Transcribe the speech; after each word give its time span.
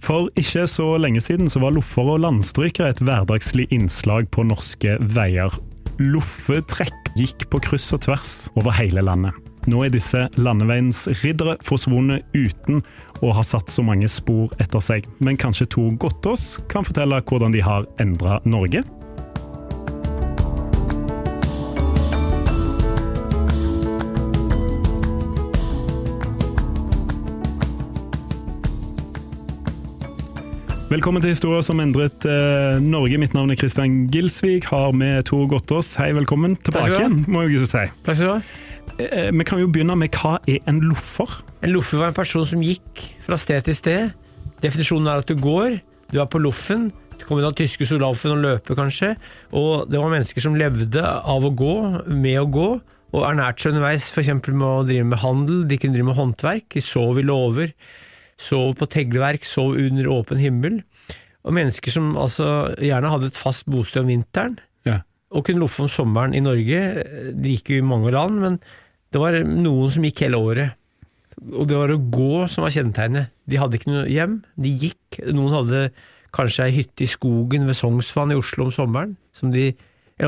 For 0.00 0.30
ikke 0.40 0.64
så 0.70 0.94
lenge 1.00 1.20
siden 1.20 1.50
så 1.52 1.60
var 1.62 1.74
loffer 1.76 2.08
og 2.14 2.22
landstrykere 2.24 2.94
et 2.94 3.02
hverdagslig 3.04 3.68
innslag 3.74 4.30
på 4.32 4.46
norske 4.48 4.96
veier. 5.14 5.52
Loffetrekk 6.00 7.12
gikk 7.18 7.44
på 7.52 7.60
kryss 7.66 7.90
og 7.92 8.04
tvers 8.06 8.34
over 8.56 8.72
hele 8.78 9.04
landet. 9.04 9.36
Nå 9.68 9.82
er 9.84 9.92
disse 9.92 10.22
landeveiens 10.40 11.04
riddere 11.20 11.58
forsvunnet 11.66 12.24
uten 12.32 12.80
å 13.20 13.34
ha 13.36 13.44
satt 13.44 13.68
så 13.68 13.84
mange 13.84 14.08
spor 14.08 14.48
etter 14.62 14.80
seg. 14.80 15.04
Men 15.20 15.36
kanskje 15.40 15.68
Tor 15.76 15.92
Gottaas 16.00 16.54
kan 16.72 16.86
fortelle 16.86 17.20
hvordan 17.28 17.52
de 17.52 17.60
har 17.64 17.84
endra 18.00 18.40
Norge? 18.48 18.86
Velkommen 30.90 31.22
til 31.22 31.30
historier 31.30 31.62
som 31.62 31.78
endret 31.78 32.24
eh, 32.26 32.80
Norge. 32.82 33.18
Mitt 33.22 33.30
navn 33.36 33.52
er 33.52 33.58
Kristian 33.60 34.08
Gilsvik, 34.10 34.64
har 34.72 34.90
med 34.90 35.28
Tor 35.28 35.44
Gottaas. 35.46 35.92
Hei, 36.00 36.08
velkommen 36.16 36.56
tilbake 36.66 36.96
igjen, 36.96 37.20
må 37.30 37.44
jeg 37.44 37.68
si. 37.70 37.84
Takk 38.02 38.18
skal 38.18 38.26
du 38.26 38.32
ha. 38.32 39.04
Eh, 39.04 39.28
vi 39.30 39.46
kan 39.46 39.62
jo 39.62 39.68
begynne 39.70 39.94
med 40.00 40.18
hva 40.18 40.40
er 40.50 40.58
en 40.66 40.80
loffer? 40.82 41.36
En 41.62 41.70
loffer 41.76 42.02
var 42.02 42.10
en 42.10 42.18
person 42.18 42.42
som 42.42 42.66
gikk 42.66 43.04
fra 43.22 43.38
sted 43.38 43.68
til 43.68 43.78
sted. 43.78 44.34
Definisjonen 44.66 45.06
er 45.12 45.22
at 45.22 45.30
du 45.30 45.38
går, 45.38 45.78
du 46.10 46.18
er 46.18 46.26
på 46.26 46.42
loffen. 46.42 46.88
Du 47.14 47.22
kommer 47.22 47.44
inn 47.44 47.52
av 47.52 47.54
tyske 47.62 47.86
soldater 47.86 48.34
og 48.34 48.42
løper, 48.42 48.80
kanskje. 48.82 49.14
Og 49.54 49.86
det 49.86 50.02
var 50.02 50.10
mennesker 50.10 50.42
som 50.42 50.58
levde 50.58 51.06
av 51.06 51.46
å 51.46 51.54
gå, 51.54 51.74
med 52.10 52.42
å 52.42 52.48
gå, 52.50 52.68
og 53.14 53.28
ernærte 53.30 53.62
seg 53.62 53.76
underveis, 53.76 54.10
f.eks. 54.10 54.34
med 54.50 54.66
å 54.66 54.82
drive 54.90 55.06
med 55.06 55.22
handel. 55.22 55.62
De 55.70 55.78
kunne 55.78 55.94
drive 55.94 56.10
med 56.10 56.18
håndverk. 56.18 56.66
De 56.74 56.82
sov 56.82 57.22
i 57.22 57.28
låver, 57.30 57.76
sov 58.40 58.74
på 58.80 58.88
tegleverk, 58.90 59.44
sov 59.48 59.76
under 59.78 60.08
åpen 60.12 60.40
himmel. 60.40 60.80
Og 61.44 61.54
mennesker 61.56 61.92
som 61.94 62.14
altså 62.20 62.74
gjerne 62.80 63.10
hadde 63.12 63.30
et 63.30 63.38
fast 63.38 63.66
bosted 63.70 64.02
om 64.04 64.10
vinteren, 64.12 64.58
Ja. 64.88 65.00
og 65.30 65.44
kunne 65.46 65.60
loffe 65.62 65.84
om 65.84 65.88
sommeren 65.92 66.34
i 66.34 66.40
Norge. 66.44 66.80
Det 67.36 67.54
gikk 67.54 67.70
jo 67.74 67.78
i 67.80 67.86
mange 67.86 68.12
land, 68.12 68.40
men 68.40 68.58
det 69.12 69.20
var 69.20 69.32
noen 69.44 69.90
som 69.90 70.02
gikk 70.04 70.24
hele 70.26 70.40
året. 70.40 70.72
Og 71.52 71.66
det 71.68 71.76
var 71.76 71.88
å 71.94 72.00
gå 72.10 72.48
som 72.52 72.64
var 72.66 72.70
kjennetegnet. 72.74 73.30
De 73.48 73.56
hadde 73.56 73.78
ikke 73.78 73.92
noe 73.92 74.08
hjem, 74.10 74.42
de 74.60 74.72
gikk. 74.76 75.20
Noen 75.32 75.54
hadde 75.56 75.84
kanskje 76.36 76.66
ei 76.66 76.74
hytte 76.76 77.06
i 77.06 77.10
skogen 77.10 77.64
ved 77.66 77.74
Sognsvann 77.78 78.32
i 78.34 78.36
Oslo 78.38 78.66
om 78.68 78.74
sommeren, 78.74 79.16
som 79.32 79.50
de, 79.50 79.70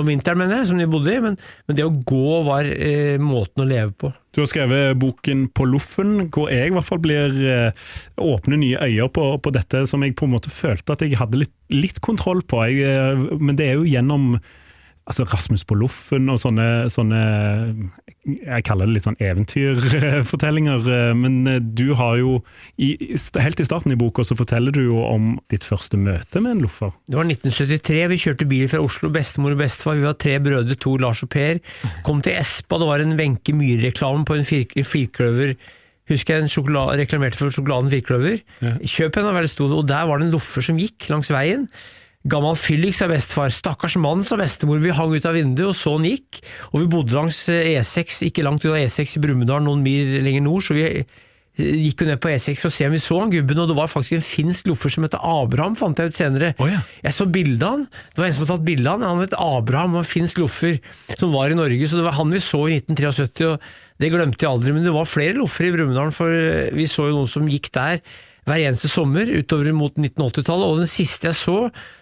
om 0.00 0.08
vinteren, 0.08 0.40
mener 0.40 0.60
jeg, 0.60 0.70
som 0.70 0.80
de 0.80 0.88
bodde 0.90 1.12
i, 1.12 1.20
men, 1.22 1.36
men 1.68 1.78
det 1.78 1.84
å 1.86 1.92
gå 2.08 2.38
var 2.46 2.68
eh, 2.70 3.18
måten 3.20 3.64
å 3.64 3.68
leve 3.68 3.92
på. 3.98 4.12
Du 4.32 4.40
har 4.40 4.48
skrevet 4.48 4.96
boken 4.96 5.44
På 5.52 5.66
Loffen, 5.68 6.14
hvor 6.32 6.48
jeg 6.52 6.70
i 6.70 6.72
hvert 6.72 6.88
fall 6.88 7.02
blir 7.04 7.36
eh, 7.52 7.84
åpne 8.16 8.60
nye 8.62 8.80
øyer 8.88 9.12
på, 9.12 9.26
på 9.44 9.52
dette 9.52 9.84
som 9.90 10.04
jeg 10.04 10.16
på 10.16 10.28
en 10.28 10.34
måte 10.38 10.52
følte 10.52 10.96
at 10.96 11.04
jeg 11.04 11.20
hadde 11.20 11.42
litt, 11.42 11.54
litt 11.74 12.00
kontroll 12.04 12.40
på. 12.48 12.62
Jeg, 12.70 12.88
eh, 12.88 13.26
men 13.36 13.58
det 13.60 13.68
er 13.68 13.80
jo 13.80 13.88
gjennom 13.88 14.36
altså 15.02 15.26
Rasmus 15.26 15.64
på 15.66 15.76
Loffen 15.80 16.30
og 16.30 16.38
sånne, 16.40 16.68
sånne 16.92 17.22
Jeg 18.22 18.62
kaller 18.62 18.86
det 18.86 18.94
litt 18.94 19.06
sånn 19.06 19.18
eventyrfortellinger. 19.18 20.84
eh, 20.86 21.14
Men 21.18 21.40
eh, 21.50 21.58
du 21.58 21.94
har 21.98 22.20
jo 22.20 22.36
i, 22.78 22.92
Helt 23.34 23.60
i 23.60 23.66
starten 23.66 23.90
i 23.94 23.98
boka 23.98 24.22
så 24.22 24.36
forteller 24.38 24.70
du 24.74 24.84
jo 24.84 25.00
om 25.02 25.32
ditt 25.50 25.66
første 25.66 25.98
møte 25.98 26.40
med 26.40 26.56
en 26.56 26.62
loffer. 26.66 26.92
Det 27.10 27.18
var 27.18 27.26
1973, 27.26 27.98
vi 28.12 28.20
kjørte 28.22 28.46
bil 28.48 28.68
fra 28.70 28.82
Oslo, 28.84 29.10
bestemor 29.10 29.56
og 29.56 29.62
bestefar, 29.64 29.98
vi 29.98 30.06
var 30.06 30.14
tre 30.22 30.36
brødre, 30.42 30.76
to 30.78 30.94
Lars 31.02 31.24
og 31.26 31.32
Per. 31.34 31.58
Kom 32.06 32.22
til 32.22 32.38
Espa, 32.38 32.78
det 32.78 32.90
var 32.92 33.02
en 33.02 33.16
Wenche 33.18 33.56
Myhre-reklame 33.58 34.26
på 34.28 34.38
en 34.38 34.46
fir 34.46 34.70
firkløver. 34.86 35.56
Husker 36.10 36.34
jeg 36.38 36.46
en 36.46 36.76
reklamerte 36.98 37.38
for 37.38 37.50
sjokoladen 37.54 37.90
firkløver. 37.90 38.40
Kjøp 38.86 39.18
en, 39.18 39.34
det 39.42 39.50
sto 39.50 39.66
og 39.70 39.86
der 39.88 40.06
var 40.06 40.18
det 40.18 40.28
en 40.28 40.34
loffer 40.36 40.62
som 40.62 40.78
gikk 40.78 41.08
langs 41.10 41.30
veien. 41.30 41.68
Gammel 42.22 42.54
fyllik, 42.54 42.94
sa 42.94 43.08
bestefar. 43.10 43.50
Stakkars 43.50 43.96
mann, 43.98 44.22
sa 44.22 44.38
bestemor. 44.38 44.78
Vi 44.82 44.94
hang 44.94 45.14
ut 45.16 45.26
av 45.26 45.34
vinduet 45.34 45.72
og 45.72 45.76
så 45.78 45.96
han 45.96 46.06
gikk. 46.06 46.38
Og 46.70 46.84
vi 46.84 46.90
bodde 46.92 47.16
langs 47.18 47.42
eh, 47.50 47.74
E6, 47.80 48.22
ikke 48.28 48.44
langt 48.46 48.66
av 48.68 48.78
E6 48.78 49.18
i 49.18 49.22
Brumunddal, 49.24 49.64
noen 49.66 49.82
mil 49.82 50.20
lenger 50.22 50.44
nord, 50.46 50.62
så 50.62 50.76
vi 50.78 50.86
eh, 50.86 51.18
gikk 51.58 52.04
jo 52.04 52.08
ned 52.12 52.22
på 52.22 52.30
E6 52.30 52.62
for 52.62 52.70
å 52.70 52.76
se 52.76 52.86
om 52.86 52.94
vi 52.94 53.02
så 53.02 53.18
han 53.18 53.34
gubben, 53.34 53.58
og 53.64 53.68
det 53.72 53.76
var 53.76 53.90
faktisk 53.90 54.20
en 54.20 54.24
finsk 54.24 54.70
loffer 54.70 54.94
som 54.94 55.08
het 55.08 55.18
Abraham, 55.18 55.74
fant 55.78 55.98
jeg 55.98 56.14
ut 56.14 56.20
senere. 56.22 56.54
Oh, 56.62 56.70
ja. 56.70 56.80
Jeg 57.02 57.18
så 57.18 57.26
bildet 57.26 57.66
av 57.66 57.76
han. 57.76 57.86
Det 57.90 58.22
var 58.22 58.30
en 58.30 58.36
som 58.38 58.46
hadde 58.46 58.54
tatt 58.54 58.68
bilde 58.70 58.88
av 58.88 59.02
han. 59.02 59.08
Han 59.10 59.26
het 59.26 59.38
Abraham, 59.42 59.98
var 59.98 60.06
en 60.06 60.12
finsk 60.14 60.44
loffer 60.44 60.78
som 61.18 61.34
var 61.34 61.50
i 61.50 61.58
Norge, 61.58 61.90
så 61.90 61.98
det 61.98 62.06
var 62.06 62.20
han 62.22 62.34
vi 62.38 62.46
så 62.46 62.64
i 62.70 62.78
1973. 62.78 63.50
og 63.50 63.72
Det 63.98 64.14
glemte 64.14 64.46
jeg 64.46 64.54
aldri, 64.54 64.76
men 64.78 64.86
det 64.86 64.94
var 64.94 65.10
flere 65.10 65.40
loffer 65.42 65.66
i 65.66 65.74
Brumunddal, 65.74 66.14
for 66.14 66.30
eh, 66.30 66.70
vi 66.70 66.86
så 66.86 67.10
jo 67.10 67.18
noen 67.18 67.34
som 67.34 67.50
gikk 67.50 67.74
der 67.74 67.98
hver 68.48 68.58
eneste 68.66 68.88
sommer 68.90 69.28
utover 69.30 69.68
mot 69.76 69.94
1980-tallet, 69.94 70.66
og 70.66 70.80
den 70.82 70.88
siste 70.90 71.28
jeg 71.30 71.36
så, 71.38 71.56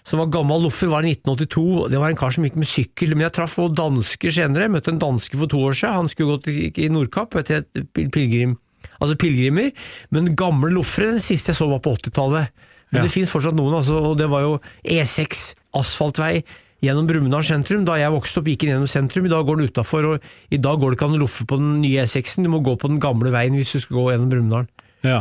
som 0.09 0.23
var 0.23 0.31
gammel 0.33 0.63
loffer, 0.65 0.89
var 0.89 1.05
i 1.05 1.13
1982. 1.13 1.91
Det 1.93 2.01
var 2.01 2.09
en 2.15 2.17
kar 2.17 2.33
som 2.33 2.47
gikk 2.47 2.57
med 2.57 2.71
sykkel, 2.71 3.13
men 3.13 3.27
jeg 3.27 3.35
traff 3.37 3.59
også 3.61 3.77
dansker 3.77 4.33
senere. 4.33 4.71
Møtte 4.73 4.95
en 4.95 5.03
danske 5.03 5.37
for 5.37 5.53
to 5.53 5.61
år 5.69 5.77
siden, 5.77 5.99
han 5.99 6.09
skulle 6.09 6.39
gått 6.39 6.49
i 6.81 6.89
Nordkapp, 6.89 7.37
et 7.43 7.53
helt 7.53 7.83
pilegrim, 8.15 8.57
altså 9.01 9.19
pilegrimer, 9.21 9.71
men 10.17 10.33
gamle 10.39 10.73
loffere, 10.73 11.13
den 11.19 11.25
siste 11.25 11.53
jeg 11.53 11.61
så 11.61 11.69
var 11.75 11.85
på 11.85 11.93
80-tallet. 11.99 12.49
Men 12.91 13.03
Ja. 13.03 13.05
det 13.07 13.13
finnes 13.13 13.31
fortsatt 13.31 13.55
noen, 13.55 13.77
altså, 13.77 14.01
og 14.03 14.17
det 14.19 14.27
var 14.33 14.41
jo 14.43 14.57
E6, 14.83 15.53
asfaltvei, 15.77 16.41
gjennom 16.83 17.05
Brumunddal 17.07 17.45
sentrum. 17.45 17.85
Da 17.85 17.99
jeg 18.01 18.11
vokste 18.11 18.41
opp, 18.41 18.47
gikk 18.49 18.65
den 18.65 18.71
gjennom 18.73 18.89
sentrum. 18.89 19.27
I 19.29 19.31
dag 19.35 19.45
går 19.47 19.61
den 19.61 19.69
utafor, 19.69 20.07
og 20.15 20.23
i 20.51 20.57
dag 20.57 20.81
går 20.81 20.91
det 20.91 20.97
ikke 20.99 21.09
an 21.11 21.19
å 21.19 21.21
loffe 21.21 21.45
på 21.47 21.59
den 21.61 21.83
nye 21.85 22.07
E6-en. 22.07 22.43
Du 22.43 22.51
må 22.51 22.63
gå 22.65 22.73
på 22.81 22.89
den 22.89 22.99
gamle 22.99 23.31
veien 23.31 23.53
hvis 23.55 23.75
du 23.77 23.79
skal 23.85 23.99
gå 24.01 24.07
gjennom 24.15 24.31
Brumunddal. 24.33 24.67
Ja, 25.05 25.21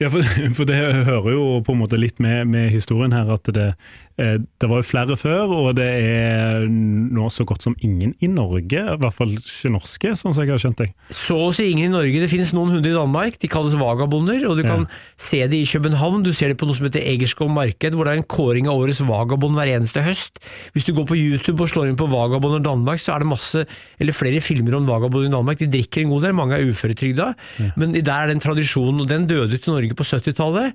ja 0.00 0.10
for, 0.12 0.24
for 0.56 0.68
det 0.68 0.78
hører 0.78 1.30
jo 1.34 1.44
på 1.64 1.76
en 1.76 1.82
måte 1.82 2.00
litt 2.00 2.20
med, 2.22 2.48
med 2.50 2.70
historien 2.72 3.14
her 3.16 3.30
at 3.34 3.50
det, 3.54 3.72
det 4.20 4.68
var 4.68 4.80
jo 4.82 4.84
flere 4.84 5.16
før, 5.16 5.48
og 5.56 5.68
det 5.78 5.86
er 5.88 6.66
nå 6.68 7.28
så 7.32 7.46
godt 7.48 7.64
som 7.64 7.74
ingen 7.80 8.12
i 8.20 8.28
Norge, 8.28 8.82
i 8.82 8.98
hvert 9.00 9.16
fall 9.16 9.32
ikke 9.38 9.70
norske, 9.72 10.12
sånn 10.18 10.34
som 10.36 10.44
jeg 10.44 10.52
har 10.52 10.60
skjønt 10.60 10.82
det. 10.82 10.88
Så 11.16 11.38
å 11.40 11.48
si 11.56 11.70
ingen 11.72 11.88
i 11.88 11.94
Norge. 11.94 12.20
Det 12.20 12.28
finnes 12.30 12.52
noen 12.56 12.74
hundre 12.74 12.92
i 12.92 12.96
Danmark. 12.96 13.38
De 13.40 13.48
kalles 13.50 13.76
vagabonder, 13.80 14.44
og 14.50 14.58
du 14.58 14.62
Ja. 14.64 14.74
kan 14.76 14.86
se 15.16 15.40
det 15.46 15.56
i 15.62 15.64
København. 15.64 16.22
Du 16.22 16.32
ser 16.36 16.48
det 16.52 16.58
på 16.60 16.66
noe 16.68 16.76
som 16.76 16.84
heter 16.86 17.00
Egerskog 17.00 17.50
marked, 17.50 17.94
hvor 17.96 18.04
det 18.04 18.12
er 18.12 18.20
en 18.20 18.28
kåring 18.28 18.68
av 18.68 18.76
årets 18.76 19.00
vagabond 19.00 19.56
hver 19.56 19.72
eneste 19.72 20.02
høst. 20.04 20.38
Hvis 20.74 20.84
du 20.84 20.92
går 20.92 21.06
på 21.08 21.16
YouTube 21.16 21.60
og 21.62 21.68
slår 21.72 21.88
inn 21.88 21.96
på 21.96 22.10
vagabonder 22.10 22.60
Danmark, 22.62 23.00
så 23.00 23.14
er 23.14 23.20
det 23.24 23.28
masse, 23.32 23.66
eller 23.98 24.12
flere 24.12 24.40
filmer 24.44 24.76
om 24.76 24.86
vagabonder 24.86 25.28
i 25.28 25.36
Danmark. 25.36 25.58
De 25.58 25.66
drikker 25.66 26.02
en 26.02 26.10
god 26.10 26.22
del, 26.22 26.32
mange 26.34 26.58
er 26.58 26.66
uføretrygda, 26.68 27.34
men 27.76 27.92
der 27.92 28.12
er 28.12 28.26
den 28.28 28.40
tradisjonen, 28.40 29.00
og 29.00 29.08
den 29.08 29.26
døde 29.26 29.54
ut 29.54 29.66
i 29.66 29.70
Norge 29.70 29.94
på 29.96 30.04
70-tallet. 30.04 30.74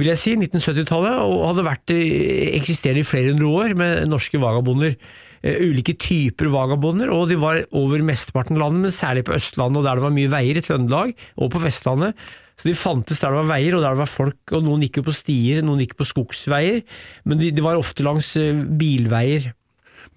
Vil 0.00 0.10
jeg 0.12 0.20
si, 0.20 0.36
1970-tallet, 0.38 1.18
og 1.22 1.48
hadde 1.50 1.66
vært 1.66 1.92
eksisterende 1.94 3.04
i 3.04 3.08
flere 3.08 3.34
hundre 3.34 3.50
år 3.60 3.74
med 3.78 4.06
norske 4.10 4.40
vagabonder. 4.40 4.96
Eh, 5.40 5.56
ulike 5.64 5.94
typer 5.96 6.50
vagabonder, 6.52 7.08
og 7.14 7.30
de 7.30 7.38
var 7.40 7.62
over 7.76 8.02
mesteparten 8.04 8.58
av 8.58 8.66
landet, 8.66 8.84
men 8.84 8.92
særlig 8.92 9.24
på 9.24 9.36
Østlandet 9.38 9.80
og 9.80 9.86
der 9.88 9.96
det 9.96 10.04
var 10.04 10.16
mye 10.16 10.32
veier, 10.32 10.60
i 10.60 10.64
Trøndelag 10.64 11.14
og 11.40 11.52
på 11.54 11.62
Vestlandet. 11.62 12.18
Så 12.60 12.68
de 12.68 12.76
fantes 12.76 13.22
der 13.22 13.32
det 13.32 13.40
var 13.40 13.48
veier, 13.54 13.76
og 13.76 13.84
der 13.84 13.96
det 13.96 14.02
var 14.02 14.10
folk, 14.10 14.40
og 14.52 14.66
noen 14.66 14.84
gikk 14.84 15.00
jo 15.00 15.06
på 15.06 15.16
stier, 15.16 15.62
noen 15.64 15.80
gikk 15.80 15.96
på 15.96 16.08
skogsveier, 16.10 16.82
men 17.24 17.40
de, 17.40 17.48
de 17.56 17.64
var 17.64 17.80
ofte 17.80 18.04
langs 18.04 18.34
eh, 18.36 18.52
bilveier. 18.52 19.52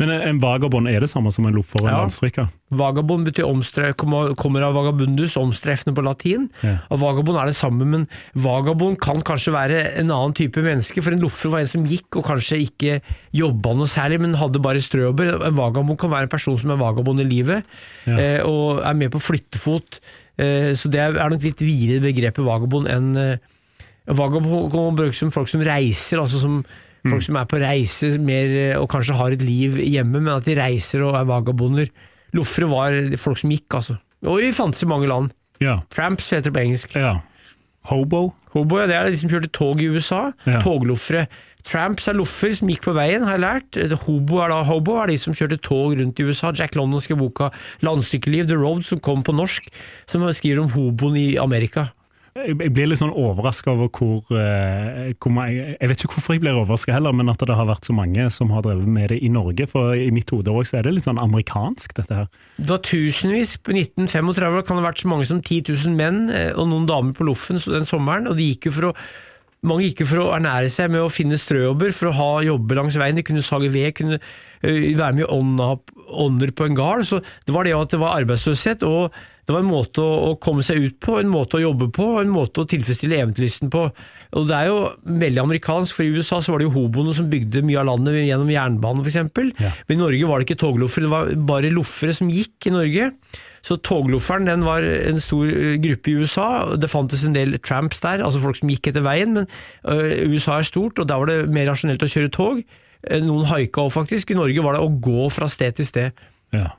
Men 0.01 0.09
en, 0.09 0.39
vagabond 0.41 0.89
er 0.89 1.03
det 1.03 1.09
samme 1.11 1.29
som 1.31 1.45
en 1.45 1.53
loffer 1.53 1.83
og 1.83 1.87
en 1.91 2.31
Ja. 2.33 2.47
Vagabond 2.73 3.27
betyr 3.27 3.45
omstre, 3.45 3.91
kommer 3.93 4.63
av 4.65 4.73
vagabundus, 4.73 5.35
omstreffende 5.37 5.93
på 5.93 6.03
latin. 6.03 6.47
Ja. 6.63 6.79
Og 6.89 6.99
vagabond 7.03 7.37
er 7.37 7.51
det 7.51 7.55
samme, 7.55 7.85
men 7.85 8.07
vagabond 8.33 8.97
kan 8.99 9.21
kanskje 9.21 9.53
være 9.53 9.83
en 10.01 10.09
annen 10.09 10.33
type 10.33 10.57
menneske. 10.65 11.03
For 11.03 11.13
en 11.13 11.21
loffer 11.21 11.53
var 11.53 11.59
en 11.61 11.69
som 11.69 11.85
gikk 11.85 12.17
og 12.17 12.25
kanskje 12.25 12.63
ikke 12.65 12.97
jobba 13.37 13.75
noe 13.77 13.85
særlig, 13.91 14.19
men 14.25 14.33
hadde 14.41 14.61
bare 14.65 14.81
strøjobber. 14.81 15.35
En 15.45 15.55
vagabond 15.61 15.99
kan 16.01 16.09
være 16.09 16.23
en 16.29 16.33
person 16.33 16.57
som 16.57 16.71
er 16.73 16.81
vagabond 16.81 17.21
i 17.21 17.29
livet, 17.29 17.63
Ja. 18.07 18.17
eh, 18.17 18.41
og 18.43 18.81
er 18.81 18.93
med 18.97 19.11
på 19.11 19.21
flyttefot. 19.21 19.99
Eh, 20.39 20.73
så 20.73 20.89
det 20.89 20.99
er 20.99 21.29
nok 21.29 21.43
litt 21.43 21.61
videre 21.61 22.01
begrepet 22.01 22.43
vagabond 22.43 22.87
enn 22.89 23.15
eh, 23.15 23.37
Vagabond 24.03 24.97
brukes 24.97 25.15
som 25.21 25.31
folk 25.31 25.47
som 25.47 25.61
reiser, 25.63 26.19
altså 26.19 26.41
som 26.41 26.57
folk 27.09 27.25
som 27.25 27.37
er 27.39 27.49
på 27.49 27.59
reise 27.63 28.13
mer, 28.23 28.55
eh, 28.61 28.79
og 28.79 28.89
kanskje 28.91 29.17
har 29.19 29.35
et 29.35 29.43
liv 29.43 29.77
hjemme, 29.81 30.21
men 30.21 30.33
at 30.35 30.47
de 30.47 30.57
reiser 30.59 31.03
og 31.05 31.17
er 31.19 31.27
vagabonder. 31.29 31.91
Loffere 32.33 32.69
var 32.71 32.97
folk 33.21 33.41
som 33.41 33.53
gikk, 33.53 33.67
altså. 33.81 33.99
Og 34.25 34.39
vi 34.39 34.53
fantes 34.55 34.83
i 34.85 34.89
mange 34.89 35.09
land. 35.11 35.33
Ja. 35.61 35.81
Tramps 35.93 36.31
heter 36.31 36.49
det 36.49 36.55
på 36.55 36.65
engelsk. 36.65 36.95
ja. 36.95 37.19
Hobo? 37.89 38.29
Hobo, 38.53 38.77
ja, 38.79 38.85
det 38.87 38.95
er 38.95 39.09
de 39.11 39.17
som 39.19 39.31
kjørte 39.31 39.49
tog 39.51 39.81
i 39.83 39.89
USA. 39.91 40.29
Ja. 40.47 40.61
Togloffere. 40.63 41.25
Tramps 41.67 42.07
er 42.07 42.15
loffer 42.15 42.53
som 42.55 42.69
gikk 42.71 42.83
på 42.85 42.93
veien, 42.95 43.23
har 43.27 43.37
jeg 43.37 43.43
lært. 43.43 43.79
Hobo 44.05 44.39
er 44.43 44.53
da 44.53 44.61
hobo, 44.67 44.97
er 45.01 45.11
de 45.11 45.17
som 45.19 45.35
kjørte 45.35 45.59
tog 45.63 45.97
rundt 45.99 46.19
i 46.19 46.27
USA. 46.27 46.51
Jack 46.55 46.77
London 46.79 47.03
skrev 47.03 47.19
boka 47.19 47.49
'Landstykkeliv', 47.81 48.47
The 48.47 48.55
Road, 48.59 48.83
som 48.83 48.99
kom 48.99 49.23
på 49.23 49.35
norsk, 49.35 49.67
som 50.07 50.23
skriver 50.31 50.63
om 50.63 50.69
hoboen 50.69 51.17
i 51.17 51.35
Amerika. 51.35 51.89
Jeg 52.33 52.71
blir 52.73 52.87
litt 52.89 52.97
sånn 52.97 53.13
overraska 53.13 53.69
over 53.75 53.91
hvor, 53.93 54.23
eh, 54.33 55.11
hvor 55.21 55.33
mange, 55.35 55.75
Jeg 55.79 55.89
vet 55.89 56.01
ikke 56.01 56.15
hvorfor 56.15 56.33
jeg 56.33 56.41
blir 56.41 56.57
overraska 56.57 56.93
heller, 56.95 57.13
men 57.13 57.29
at 57.29 57.37
det 57.37 57.53
har 57.53 57.67
vært 57.69 57.85
så 57.85 57.93
mange 57.93 58.25
som 58.33 58.49
har 58.49 58.63
drevet 58.65 58.87
med 58.87 59.09
det 59.09 59.19
i 59.21 59.29
Norge. 59.29 59.67
For 59.69 59.93
i 59.93 60.09
mitt 60.09 60.31
hode 60.33 60.49
også, 60.49 60.71
så 60.71 60.77
er 60.79 60.87
det 60.87 60.95
litt 60.95 61.05
sånn 61.05 61.21
amerikansk, 61.21 61.93
dette 61.93 62.23
her. 62.23 62.31
Det 62.57 62.69
var 62.69 62.81
tusenvis. 62.81 63.57
På 63.61 63.75
1935 63.77 64.65
kan 64.65 64.77
det 64.77 64.83
ha 64.83 64.89
vært 64.89 65.03
så 65.03 65.11
mange 65.11 65.27
som 65.29 65.41
10 65.41 65.61
000 65.69 65.93
menn 65.93 66.29
eh, 66.33 66.49
og 66.57 66.71
noen 66.71 66.89
damer 66.89 67.13
på 67.13 67.27
Loffen 67.27 67.61
den 67.61 67.85
sommeren. 67.85 68.27
og 68.27 68.37
de 68.37 68.49
gikk 68.49 68.65
jo 68.65 68.71
for 68.79 68.89
å 68.89 68.95
mange 69.63 69.85
gikk 69.85 70.01
jo 70.03 70.09
for 70.09 70.19
å 70.19 70.31
ernære 70.35 70.67
seg 70.73 70.89
med 70.91 71.05
å 71.05 71.11
finne 71.13 71.37
strøjobber, 71.39 71.93
for 71.95 72.09
å 72.09 72.17
ha 72.17 72.31
jobber 72.43 72.81
langs 72.81 72.97
veien. 72.99 73.15
De 73.15 73.23
kunne 73.23 73.43
sage 73.45 73.69
ved, 73.71 73.93
kunne 73.95 74.19
være 74.59 75.13
med 75.15 75.23
i 75.23 75.29
ånder 75.31 76.51
på 76.51 76.67
en 76.67 76.75
gard. 76.75 77.05
Så 77.07 77.21
det 77.47 77.55
var 77.55 77.63
det 77.63 77.75
at 77.77 77.93
det 77.93 78.01
var 78.01 78.17
arbeidsløshet, 78.19 78.83
og 78.83 79.13
det 79.43 79.51
var 79.51 79.59
en 79.59 79.69
måte 79.69 80.03
å, 80.03 80.33
komme 80.39 80.63
seg 80.63 80.79
ut 80.79 80.99
på, 81.03 81.17
en 81.19 81.31
måte 81.31 81.57
å 81.59 81.63
jobbe 81.65 81.89
på, 81.93 82.05
en 82.21 82.31
måte 82.31 82.63
å 82.63 82.67
tilfredsstille 82.69 83.19
eventyrlysten 83.19 83.71
på. 83.73 83.85
Og 84.39 84.45
det 84.49 84.55
er 84.55 84.69
jo 84.69 84.77
veldig 85.03 85.41
amerikansk, 85.43 85.97
for 85.97 86.05
i 86.05 86.13
USA 86.15 86.39
så 86.41 86.53
var 86.53 86.61
det 86.61 86.69
jo 86.69 86.75
hoboene 86.77 87.15
som 87.17 87.27
bygde 87.31 87.65
mye 87.67 87.81
av 87.81 87.89
landet 87.91 88.21
gjennom 88.23 88.51
jernbanen 88.53 89.03
f.eks. 89.03 89.17
Ja. 89.59 89.73
Men 89.89 89.97
i 89.97 90.01
Norge 90.01 90.29
var 90.29 90.39
det 90.39 90.47
ikke 90.47 90.61
togloffere, 90.63 91.07
det 91.07 91.11
var 91.11 91.33
bare 91.49 91.73
loffere 91.75 92.15
som 92.15 92.31
gikk 92.31 92.69
i 92.69 92.75
Norge. 92.75 93.09
Så 93.63 93.77
toglofferen 93.79 94.47
den 94.47 94.63
var 94.67 94.83
en 94.83 95.19
stor 95.23 95.47
eh, 95.47 95.75
gruppe 95.83 96.11
i 96.11 96.15
USA. 96.19 96.47
Det 96.79 96.91
fantes 96.91 97.23
en 97.23 97.35
del 97.35 97.55
tramps 97.63 98.01
der, 98.03 98.23
altså 98.23 98.41
folk 98.43 98.59
som 98.59 98.71
gikk 98.71 98.91
etter 98.91 99.03
veien, 99.05 99.35
men 99.37 99.47
øh, 99.87 100.33
USA 100.33 100.59
er 100.59 100.67
stort, 100.67 100.99
og 100.99 101.07
da 101.07 101.19
var 101.19 101.31
det 101.31 101.51
mer 101.51 101.69
rasjonelt 101.71 102.03
å 102.03 102.11
kjøre 102.11 102.31
tog. 102.35 102.63
Eh, 103.03 103.23
Noen 103.23 103.47
haika 103.51 103.85
òg, 103.85 103.91
faktisk. 103.95 104.31
I 104.31 104.39
Norge 104.39 104.63
var 104.63 104.75
det 104.75 104.83
å 104.83 104.91
gå 105.03 105.27
fra 105.35 105.51
sted 105.51 105.79
til 105.79 105.87
sted. 105.87 106.23
Ja. 106.55 106.73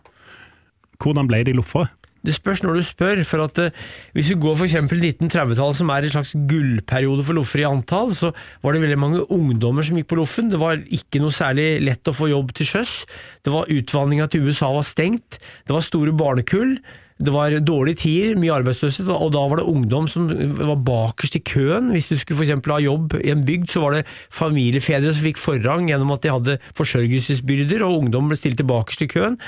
Hvordan 1.00 1.28
ble 1.28 1.40
de 1.44 1.56
loffere? 1.56 1.92
Det 2.24 2.34
spørs 2.34 2.62
når 2.64 2.78
du 2.78 2.86
spør, 2.86 3.22
for 3.28 3.44
at 3.44 3.60
eh, 3.60 3.84
hvis 4.16 4.32
vi 4.32 4.38
går 4.40 4.56
f.eks. 4.56 4.78
1930-tallet, 4.80 5.78
som 5.80 5.92
er 5.92 6.06
en 6.06 6.14
slags 6.16 6.34
gullperiode 6.50 7.26
for 7.26 7.36
loffer 7.36 7.64
i 7.64 7.68
antall, 7.68 8.14
så 8.16 8.32
var 8.64 8.74
det 8.74 8.82
veldig 8.86 9.00
mange 9.00 9.22
ungdommer 9.34 9.84
som 9.84 10.00
gikk 10.00 10.10
på 10.12 10.20
loffen. 10.22 10.50
Det 10.52 10.60
var 10.62 10.80
ikke 10.82 11.22
noe 11.22 11.34
særlig 11.34 11.68
lett 11.84 12.08
å 12.08 12.16
få 12.16 12.32
jobb 12.32 12.54
til 12.56 12.70
sjøs. 12.72 12.98
Det 13.44 13.52
var 13.52 13.70
Utvandringa 13.72 14.28
til 14.32 14.48
USA 14.48 14.72
var 14.72 14.88
stengt. 14.88 15.40
Det 15.68 15.76
var 15.76 15.84
store 15.84 16.16
barnekull. 16.16 16.78
Det 17.14 17.30
var 17.30 17.54
dårlige 17.62 18.00
tider, 18.02 18.38
mye 18.40 18.56
arbeidsløshet, 18.56 19.06
og 19.06 19.28
da 19.36 19.44
var 19.46 19.60
det 19.60 19.68
ungdom 19.70 20.08
som 20.10 20.26
var 20.58 20.80
bakerst 20.82 21.36
i 21.38 21.44
køen. 21.46 21.92
Hvis 21.94 22.08
du 22.10 22.16
skulle 22.18 22.42
eksempel 22.42 22.74
ha 22.74 22.80
jobb 22.82 23.14
i 23.20 23.30
en 23.30 23.44
bygd, 23.46 23.68
så 23.70 23.84
var 23.84 23.94
det 23.94 24.08
familiefedre 24.34 25.12
som 25.12 25.28
fikk 25.28 25.38
forrang 25.38 25.86
gjennom 25.92 26.10
at 26.16 26.24
de 26.24 26.32
hadde 26.34 26.58
forsørgelsesbyrder, 26.74 27.86
og 27.86 28.02
ungdom 28.02 28.32
ble 28.32 28.40
stilt 28.40 28.64
bakerst 28.66 29.06
i 29.06 29.10
køen. 29.12 29.38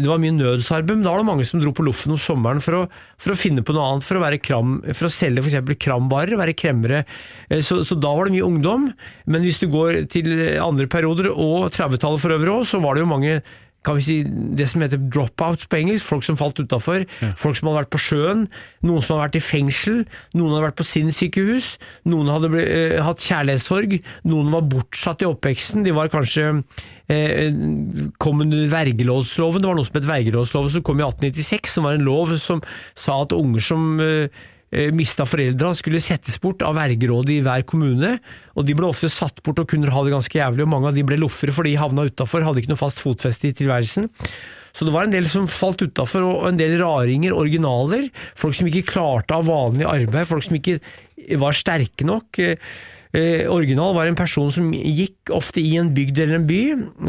Det 0.00 0.08
var 0.10 0.20
mye 0.22 0.34
nødsarbeid, 0.34 0.98
men 0.98 1.04
da 1.06 1.12
var 1.14 1.22
det 1.22 1.28
mange 1.28 1.46
som 1.48 1.60
dro 1.62 1.72
på 1.74 1.84
loffen 1.86 2.14
om 2.14 2.20
sommeren 2.20 2.62
for 2.64 2.78
å, 2.78 2.82
for 3.20 3.34
å 3.34 3.38
finne 3.38 3.62
på 3.64 3.74
noe 3.76 3.86
annet, 3.92 4.06
for 4.06 4.18
å, 4.18 4.22
være 4.24 4.40
kram, 4.42 4.76
for 4.92 5.08
å 5.08 5.12
selge 5.12 5.44
f.eks. 5.44 5.74
krambarer, 5.84 6.36
være 6.40 6.56
kremmere. 6.58 7.04
Eh, 7.48 7.62
Så, 7.64 7.82
så 7.86 7.96
da 7.98 8.12
var 8.16 8.26
det 8.28 8.36
mye 8.36 8.48
ungdom. 8.48 8.88
Men 9.30 9.44
hvis 9.46 9.60
du 9.62 9.68
går 9.72 10.04
til 10.12 10.32
andre 10.62 10.88
perioder, 10.90 11.30
og 11.32 11.70
30-tallet 11.74 12.22
for 12.22 12.34
øvrig 12.36 12.54
òg, 12.58 12.66
så 12.68 12.82
var 12.82 12.94
det 12.98 13.04
jo 13.04 13.12
mange 13.14 13.38
kan 13.84 13.98
vi 13.98 14.04
si, 14.06 14.16
det 14.56 14.66
som 14.70 14.82
heter 14.84 15.00
dropouts 15.12 15.68
på 15.68 15.78
engelsk, 15.82 16.06
folk 16.06 16.24
som 16.26 16.38
falt 16.40 16.60
utafor. 16.60 17.04
Folk 17.40 17.58
som 17.58 17.68
hadde 17.68 17.82
vært 17.82 17.92
på 17.92 18.00
sjøen, 18.00 18.46
noen 18.84 19.04
som 19.04 19.16
hadde 19.16 19.26
vært 19.26 19.38
i 19.40 19.44
fengsel, 19.44 20.00
noen 20.32 20.54
hadde 20.54 20.66
vært 20.68 20.80
på 20.80 20.88
sinnssykehus, 20.88 21.74
noen 22.10 22.32
hadde 22.32 22.50
ble, 22.54 22.64
eh, 22.64 22.96
hatt 23.04 23.24
kjærlighetssorg, 23.24 23.98
noen 24.30 24.50
var 24.54 24.66
bortsatt 24.72 25.24
i 25.24 25.28
oppveksten, 25.28 25.84
de 25.84 25.94
var 25.96 26.12
kanskje 26.12 26.64
eh, 27.12 27.52
kom 28.18 28.40
under 28.44 28.64
vergelovsloven. 28.72 29.62
Det 29.62 29.70
var 29.70 29.78
noe 29.78 29.88
som 29.88 30.00
het 30.00 30.08
vergelovsloven 30.08 30.74
som 30.74 30.86
kom 30.86 31.00
i 31.00 31.06
1896, 31.06 31.76
som 31.76 31.88
var 31.88 31.98
en 31.98 32.08
lov 32.08 32.34
som 32.40 32.64
sa 32.96 33.20
at 33.22 33.36
unger 33.36 33.64
som 33.64 34.00
eh, 34.00 34.44
mista 34.94 35.26
foreldra 35.28 35.72
skulle 35.78 36.02
settes 36.02 36.40
bort 36.42 36.64
av 36.66 36.76
vergerådet 36.78 37.36
i 37.36 37.42
hver 37.44 37.62
kommune. 37.68 38.16
Og 38.54 38.66
de 38.66 38.76
ble 38.76 38.88
ofte 38.88 39.10
satt 39.12 39.42
bort 39.44 39.62
og 39.62 39.68
kunne 39.70 39.92
ha 39.92 40.02
det 40.04 40.14
ganske 40.14 40.38
jævlig, 40.40 40.64
og 40.66 40.72
mange 40.72 40.90
av 40.90 40.98
de 40.98 41.06
ble 41.06 41.20
loffere 41.20 41.54
fordi 41.54 41.74
de 41.74 41.82
havna 41.82 42.08
utafor, 42.08 42.44
hadde 42.46 42.62
ikke 42.62 42.74
noe 42.74 42.80
fast 42.80 43.02
fotfeste 43.02 43.50
i 43.50 43.56
tilværelsen. 43.60 44.10
Så 44.74 44.88
det 44.88 44.94
var 44.94 45.06
en 45.06 45.14
del 45.14 45.28
som 45.30 45.46
falt 45.46 45.84
utafor, 45.84 46.26
og 46.26 46.48
en 46.48 46.58
del 46.58 46.74
raringer, 46.80 47.36
originaler. 47.36 48.08
Folk 48.38 48.58
som 48.58 48.66
ikke 48.66 48.88
klarte 48.96 49.36
av 49.36 49.46
vanlig 49.46 49.86
arbeid, 49.86 50.26
folk 50.26 50.48
som 50.48 50.58
ikke 50.58 50.80
var 51.38 51.54
sterke 51.54 52.06
nok. 52.08 52.42
Eh, 52.42 52.58
Eh, 53.14 53.46
original 53.46 53.94
var 53.94 54.08
en 54.10 54.16
person 54.18 54.50
som 54.50 54.72
gikk 54.74 55.30
ofte 55.30 55.62
i 55.62 55.76
en 55.78 55.92
bygd 55.94 56.18
eller 56.18 56.40
en 56.40 56.46
by. 56.48 56.62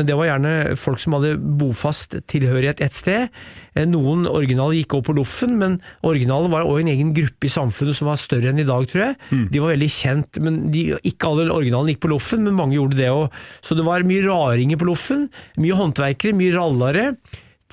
Det 0.06 0.13
var 0.13 0.29
gjerne 0.29 0.75
folk 0.77 1.01
som 1.01 1.15
hadde 1.18 1.33
bofast 1.57 2.13
tilhørighet 2.29 2.83
et 2.85 2.94
sted. 2.94 3.40
Eh, 3.75 3.85
Noen 3.89 4.23
originale 4.29 4.77
gikk 4.79 4.95
også 4.95 5.09
på 5.09 5.15
loffen, 5.17 5.55
men 5.59 5.77
originale 6.07 6.49
var 6.51 6.63
også 6.63 6.85
en 6.85 6.91
egen 6.94 7.13
gruppe 7.15 7.49
i 7.49 7.51
samfunnet 7.51 7.97
som 7.97 8.07
var 8.09 8.19
større 8.21 8.51
enn 8.51 8.61
i 8.63 8.67
dag, 8.67 8.87
tror 8.87 9.03
jeg. 9.09 9.15
De 9.51 9.61
var 9.63 9.73
veldig 9.75 9.89
kjent, 9.91 10.39
men 10.44 10.59
de, 10.71 10.85
ikke 11.03 11.27
alle 11.31 11.49
originalene 11.51 11.95
gikk 11.95 12.05
på 12.05 12.13
loffen, 12.13 12.45
men 12.47 12.55
mange 12.55 12.77
gjorde 12.77 12.99
det 12.99 13.09
òg. 13.11 13.33
Så 13.65 13.75
det 13.75 13.85
var 13.87 14.05
mye 14.07 14.23
raringer 14.23 14.79
på 14.79 14.87
loffen. 14.87 15.27
Mye 15.59 15.75
håndverkere, 15.75 16.35
mye 16.39 16.55
rallare. 16.55 17.09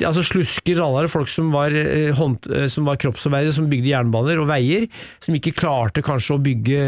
Altså 0.03 0.25
slusker, 0.25 0.79
rallare, 0.81 1.11
folk 1.13 1.29
som 1.29 1.53
var, 1.53 1.71
eh, 1.71 2.11
hånd, 2.17 2.49
eh, 2.51 2.67
som 2.67 2.89
var 2.89 2.97
kroppsarbeidere, 2.99 3.53
som 3.53 3.69
bygde 3.71 3.93
jernbaner 3.93 4.41
og 4.41 4.49
veier, 4.49 4.89
som 5.21 5.37
ikke 5.37 5.55
klarte 5.55 6.03
kanskje 6.03 6.35
å 6.35 6.43
bygge 6.43 6.81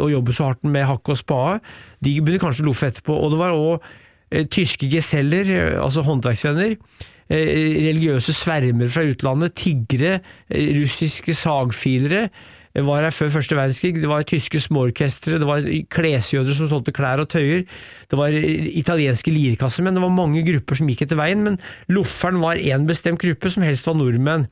og 0.00 0.08
jobbe 0.14 0.32
så 0.32 0.48
hardt 0.48 0.64
med 0.64 0.86
hakk 0.86 1.12
og 1.12 1.18
spade. 1.20 1.60
De 2.00 2.14
begynte 2.20 2.40
kanskje 2.46 2.64
å 2.64 2.70
loffe 2.70 2.88
etterpå. 2.88 3.12
Og 3.12 3.34
det 3.34 3.38
var 3.42 3.52
òg 3.52 4.48
tyske 4.48 4.88
geseller, 4.88 5.76
altså 5.82 6.02
håndverksvenner. 6.06 6.78
Eh, 7.26 7.88
religiøse 7.88 8.30
svermer 8.30 8.86
fra 8.86 9.02
utlandet, 9.02 9.56
tiggere, 9.58 10.20
eh, 10.48 10.68
russiske 10.78 11.34
sagfilere. 11.34 12.30
eh, 12.74 12.82
Var 12.82 13.02
her 13.02 13.10
før 13.10 13.30
første 13.34 13.56
verdenskrig. 13.56 14.00
Det 14.00 14.06
var 14.06 14.22
tyske 14.22 14.60
småorkestre, 14.60 15.40
det 15.40 15.46
var 15.48 15.60
klesjøder 15.90 16.54
som 16.54 16.68
solgte 16.68 16.92
klær 16.92 17.18
og 17.18 17.28
tøyer. 17.28 17.64
Det 18.08 18.16
var 18.16 18.28
italienske 18.30 19.32
lirkassemenn. 19.32 19.94
Det 19.94 20.02
var 20.02 20.10
mange 20.10 20.44
grupper 20.46 20.76
som 20.76 20.86
gikk 20.86 21.02
etter 21.02 21.16
veien, 21.16 21.42
men 21.42 21.58
lofferen 21.88 22.38
var 22.40 22.56
én 22.56 22.86
bestemt 22.86 23.18
gruppe, 23.18 23.50
som 23.50 23.64
helst 23.64 23.86
var 23.86 23.94
nordmenn. 23.94 24.46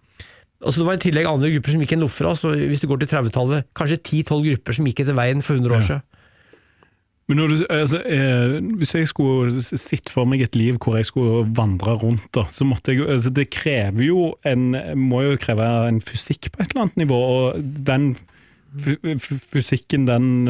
Altså 0.65 0.79
Det 0.81 0.87
var 0.87 0.95
i 0.95 1.11
tillegg 1.11 1.27
andre 1.29 1.53
grupper 1.53 1.71
som 1.73 1.81
gikk 1.81 1.93
en 1.93 2.01
loffer 2.01 2.25
hvis 2.67 2.81
du 2.81 2.89
går 2.89 3.05
til 3.05 3.09
30-tallet, 3.13 3.65
kanskje 3.77 4.01
10-12 4.03 4.51
grupper 4.51 4.73
som 4.73 4.87
gikk 4.87 5.01
etter 5.05 5.15
veien 5.15 5.43
for 5.43 5.55
100 5.55 5.77
år 5.77 5.85
Ja. 5.91 6.01
Men 7.29 7.41
du, 7.41 7.57
altså, 7.73 8.03
eh, 8.05 8.59
Hvis 8.77 8.95
jeg 8.95 9.09
skulle 9.09 9.63
sett 9.65 10.11
for 10.13 10.29
meg 10.29 10.45
et 10.45 10.59
liv 10.59 10.77
hvor 10.77 10.99
jeg 10.99 11.09
skulle 11.09 11.47
vandre 11.57 11.97
rundt, 12.03 12.27
da, 12.37 12.45
så 12.53 12.67
måtte 12.69 12.93
jeg 12.93 13.09
altså, 13.09 13.33
Det 13.33 13.49
krever 13.55 14.05
jo 14.11 14.35
en 14.45 14.75
må 15.01 15.25
jo 15.25 15.41
kreve 15.41 15.65
en 15.89 16.03
fysikk 16.05 16.53
på 16.53 16.63
et 16.63 16.75
eller 16.75 16.87
annet 16.87 17.05
nivå, 17.05 17.17
og 17.17 17.75
den 17.87 18.15
fysikken 19.55 20.07
den 20.09 20.49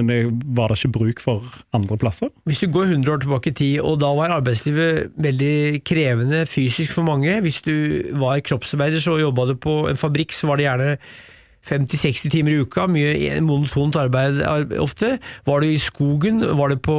var 0.56 0.72
det 0.72 0.78
ikke 0.78 0.92
bruk 0.94 1.20
for 1.20 1.58
andre 1.76 1.98
plasser. 2.00 2.30
Hvis 2.48 2.62
du 2.62 2.70
går 2.72 2.88
100 2.94 3.12
år 3.12 3.20
tilbake 3.20 3.50
i 3.50 3.52
tid, 3.58 3.80
og 3.84 3.98
da 4.00 4.14
var 4.16 4.32
arbeidslivet 4.38 5.12
veldig 5.20 5.82
krevende 5.84 6.46
fysisk 6.48 6.92
for 6.96 7.04
mange 7.04 7.40
Hvis 7.44 7.60
du 7.62 8.16
var 8.16 8.40
kroppsarbeider 8.40 9.00
så 9.00 9.18
jobba 9.20 9.44
du 9.50 9.54
på 9.60 9.88
en 9.90 10.00
fabrikk, 10.00 10.32
så 10.32 10.48
var 10.48 10.56
det 10.56 10.64
gjerne 10.64 10.96
50-60 11.64 12.32
timer 12.32 12.54
i 12.54 12.62
uka, 12.64 12.88
mye 12.90 13.38
monotont 13.44 13.96
arbeid 13.96 14.42
ofte. 14.82 15.16
Var 15.48 15.62
du 15.64 15.70
i 15.70 15.80
skogen, 15.80 16.42
var 16.58 16.74
det 16.74 16.82
på 16.84 16.98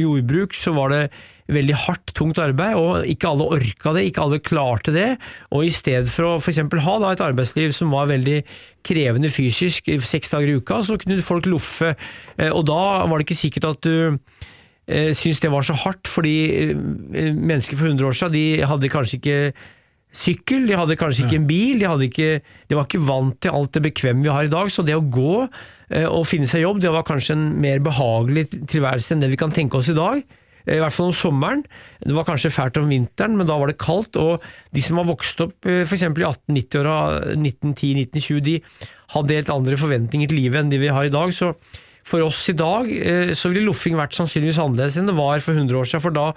jordbruk, 0.00 0.56
så 0.56 0.72
var 0.76 0.94
det 0.94 1.02
veldig 1.48 1.76
hardt, 1.86 2.12
tungt 2.16 2.38
arbeid, 2.42 2.76
og 2.76 3.06
ikke 3.08 3.30
alle 3.30 3.46
orka 3.56 3.94
det, 3.96 4.04
ikke 4.08 4.24
alle 4.24 4.40
klarte 4.44 4.92
det. 4.92 5.08
Og 5.54 5.64
i 5.64 5.72
stedet 5.72 6.10
for 6.12 6.34
å 6.34 6.34
f.eks. 6.42 6.60
ha 6.84 6.96
da, 7.00 7.12
et 7.14 7.24
arbeidsliv 7.24 7.72
som 7.76 7.94
var 7.94 8.10
veldig 8.10 8.42
krevende 8.86 9.30
fysisk, 9.32 9.88
seks 10.04 10.32
dager 10.34 10.52
i 10.52 10.58
uka, 10.60 10.82
så 10.84 10.98
kunne 11.00 11.24
folk 11.24 11.48
loffe. 11.48 11.94
Eh, 12.36 12.52
Og 12.52 12.66
da 12.68 13.08
var 13.08 13.16
det 13.16 13.28
ikke 13.28 13.40
sikkert 13.40 13.70
at 13.72 13.88
du 13.88 13.96
eh, 14.88 15.14
syntes 15.16 15.40
det 15.44 15.52
var 15.54 15.64
så 15.64 15.76
hardt, 15.86 16.08
fordi 16.08 16.36
eh, 16.68 17.32
mennesker 17.32 17.80
for 17.80 17.88
100 17.88 18.10
år 18.10 18.20
siden 18.20 18.36
de 18.36 18.46
hadde 18.68 18.92
kanskje 18.92 19.20
ikke 19.22 19.40
sykkel, 20.14 20.66
de 20.68 20.76
hadde 20.78 20.96
kanskje 20.98 21.26
ikke 21.26 21.38
en 21.38 21.48
bil, 21.48 21.78
de, 21.80 21.88
hadde 21.88 22.08
ikke, 22.08 22.40
de 22.40 22.76
var 22.76 22.88
ikke 22.88 23.04
vant 23.04 23.36
til 23.42 23.54
alt 23.54 23.74
det 23.76 23.84
bekvemme 23.90 24.24
vi 24.24 24.32
har 24.32 24.48
i 24.48 24.52
dag, 24.52 24.70
så 24.72 24.84
det 24.86 24.96
å 24.96 25.04
gå 25.04 25.32
eh, 25.44 26.06
og 26.08 26.26
finne 26.28 26.48
seg 26.48 26.64
jobb, 26.64 26.82
det 26.82 26.92
var 26.94 27.06
kanskje 27.08 27.36
en 27.36 27.48
mer 27.60 27.82
behagelig 27.84 28.48
tilværelse 28.70 29.14
enn 29.14 29.24
det 29.24 29.32
vi 29.34 29.40
kan 29.40 29.52
tenke 29.54 29.78
oss 29.78 29.90
i 29.92 29.96
dag. 29.96 30.22
Eh, 30.64 30.78
I 30.78 30.82
hvert 30.82 30.96
fall 30.96 31.10
om 31.12 31.16
sommeren. 31.16 31.64
Det 32.00 32.16
var 32.16 32.26
kanskje 32.28 32.52
fælt 32.54 32.80
om 32.80 32.88
vinteren, 32.90 33.36
men 33.38 33.48
da 33.48 33.58
var 33.60 33.70
det 33.70 33.80
kaldt, 33.82 34.16
og 34.20 34.46
de 34.74 34.84
som 34.84 35.00
har 35.00 35.10
vokst 35.10 35.42
opp 35.44 35.68
eh, 35.68 35.84
f.eks. 35.84 36.06
i 36.08 36.12
1890-åra, 36.14 36.96
1910-1920, 37.36 38.40
de 38.48 38.56
hadde 39.14 39.36
helt 39.36 39.52
andre 39.52 39.76
forventninger 39.80 40.30
til 40.30 40.42
livet 40.42 40.62
enn 40.62 40.72
de 40.72 40.80
vi 40.80 40.94
har 40.94 41.08
i 41.08 41.12
dag. 41.12 41.34
så 41.36 41.52
for 42.08 42.24
oss 42.24 42.38
i 42.48 42.54
dag 42.56 42.86
så 43.36 43.50
ville 43.50 43.66
loffing 43.66 43.92
vært 43.98 44.14
sannsynligvis 44.16 44.56
annerledes 44.62 44.94
enn 44.96 45.10
det 45.10 45.16
var 45.18 45.42
for 45.44 45.52
100 45.52 45.76
år 45.76 45.88
siden, 45.90 46.00
for 46.00 46.14
da 46.16 46.30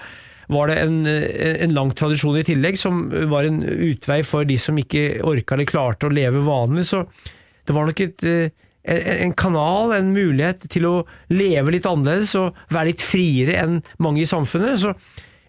var 0.51 0.67
det 0.67 0.79
en, 0.81 1.05
eh, 1.07 1.63
en 1.63 1.73
lang 1.75 1.93
tradisjon 1.95 2.39
i 2.39 2.45
tillegg 2.47 2.77
som 2.79 3.05
var 3.31 3.47
en 3.47 3.61
utvei 3.63 4.21
for 4.27 4.47
de 4.47 4.57
som 4.59 4.77
ikke 4.77 5.21
orka 5.27 5.55
eller 5.55 5.69
klarte 5.69 6.09
å 6.09 6.13
leve 6.13 6.43
vanlig. 6.45 6.85
Så 6.91 7.05
det 7.65 7.75
var 7.75 7.87
nok 7.87 8.01
et, 8.03 8.23
eh, 8.23 8.51
en, 8.83 9.01
en 9.27 9.33
kanal, 9.33 9.93
en 9.95 10.13
mulighet 10.13 10.67
til 10.69 10.87
å 10.89 10.95
leve 11.29 11.71
litt 11.71 11.87
annerledes 11.87 12.35
og 12.35 12.57
være 12.69 12.91
litt 12.91 13.05
friere 13.05 13.59
enn 13.61 13.81
mange 13.99 14.23
i 14.23 14.29
samfunnet. 14.29 14.81
Så 14.81 14.95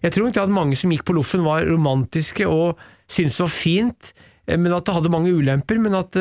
jeg 0.03 0.15
tror 0.15 0.29
ikke 0.29 0.47
at 0.47 0.53
mange 0.53 0.79
som 0.79 0.91
gikk 0.93 1.05
på 1.09 1.17
loffen 1.17 1.43
var 1.43 1.67
romantiske 1.67 2.47
og 2.47 2.79
syntes 3.11 3.37
det 3.37 3.45
var 3.45 3.55
fint, 3.57 4.13
eh, 4.47 4.57
men 4.57 4.73
at 4.73 4.87
det 4.87 4.95
hadde 4.95 5.13
mange 5.13 5.35
ulemper. 5.35 5.79
men 5.79 5.99
at 5.99 6.15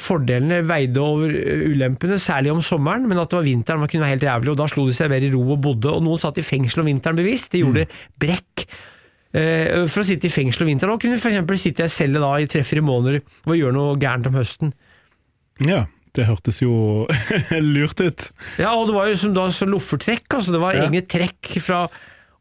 fordelene 0.00 0.62
veide 0.66 0.98
over 1.02 1.30
eh, 1.30 1.64
ulempene, 1.70 2.16
særlig 2.18 2.50
om 2.54 2.62
sommeren, 2.66 3.04
men 3.06 3.18
at 3.22 3.30
det 3.30 3.38
var 3.38 3.46
vinteren 3.46 3.78
man 3.82 3.90
kunne 3.92 4.02
være 4.06 4.14
helt 4.16 4.26
jævlig, 4.26 4.50
og 4.54 4.58
da 4.58 4.66
slo 4.72 4.86
de 4.88 4.94
seg 4.96 5.10
mer 5.12 5.22
i 5.22 5.30
ro 5.34 5.42
og 5.54 5.60
bodde. 5.62 5.92
Og 5.92 6.02
noen 6.06 6.18
satt 6.22 6.40
i 6.40 6.46
fengsel 6.46 6.82
om 6.82 6.88
vinteren 6.90 7.18
bevisst, 7.20 7.52
de 7.54 7.62
gjorde 7.62 7.84
brekk. 8.18 8.64
eh, 9.34 9.84
For 9.86 10.02
å 10.02 10.08
sitte 10.08 10.26
i 10.26 10.32
fengsel 10.34 10.64
om 10.66 10.72
vinteren, 10.72 10.96
og 10.96 11.00
kunne 11.04 11.20
f.eks. 11.20 11.62
sitte 11.62 11.84
i 11.84 11.86
ei 11.86 11.92
celle 11.94 12.18
da 12.24 12.32
i 12.42 12.48
tre-fire 12.50 12.82
måneder 12.82 13.20
og 13.46 13.54
gjøre 13.58 13.76
noe 13.76 13.94
gærent 14.02 14.26
om 14.32 14.38
høsten. 14.40 14.74
Ja, 15.62 15.84
det 16.16 16.26
hørtes 16.26 16.58
jo 16.64 17.06
lurt 17.76 18.00
ut. 18.02 18.30
Ja, 18.58 18.72
og 18.74 18.88
det 18.90 18.96
var 18.98 19.10
jo 19.12 19.16
som 19.20 19.34
da 19.36 19.46
så 19.54 19.68
loffertrekk, 19.68 20.26
altså 20.40 20.54
det 20.56 20.60
var 20.64 20.74
Ja. 20.74 20.86
egne 20.88 21.04
trekk 21.06 21.54
fra 21.62 21.84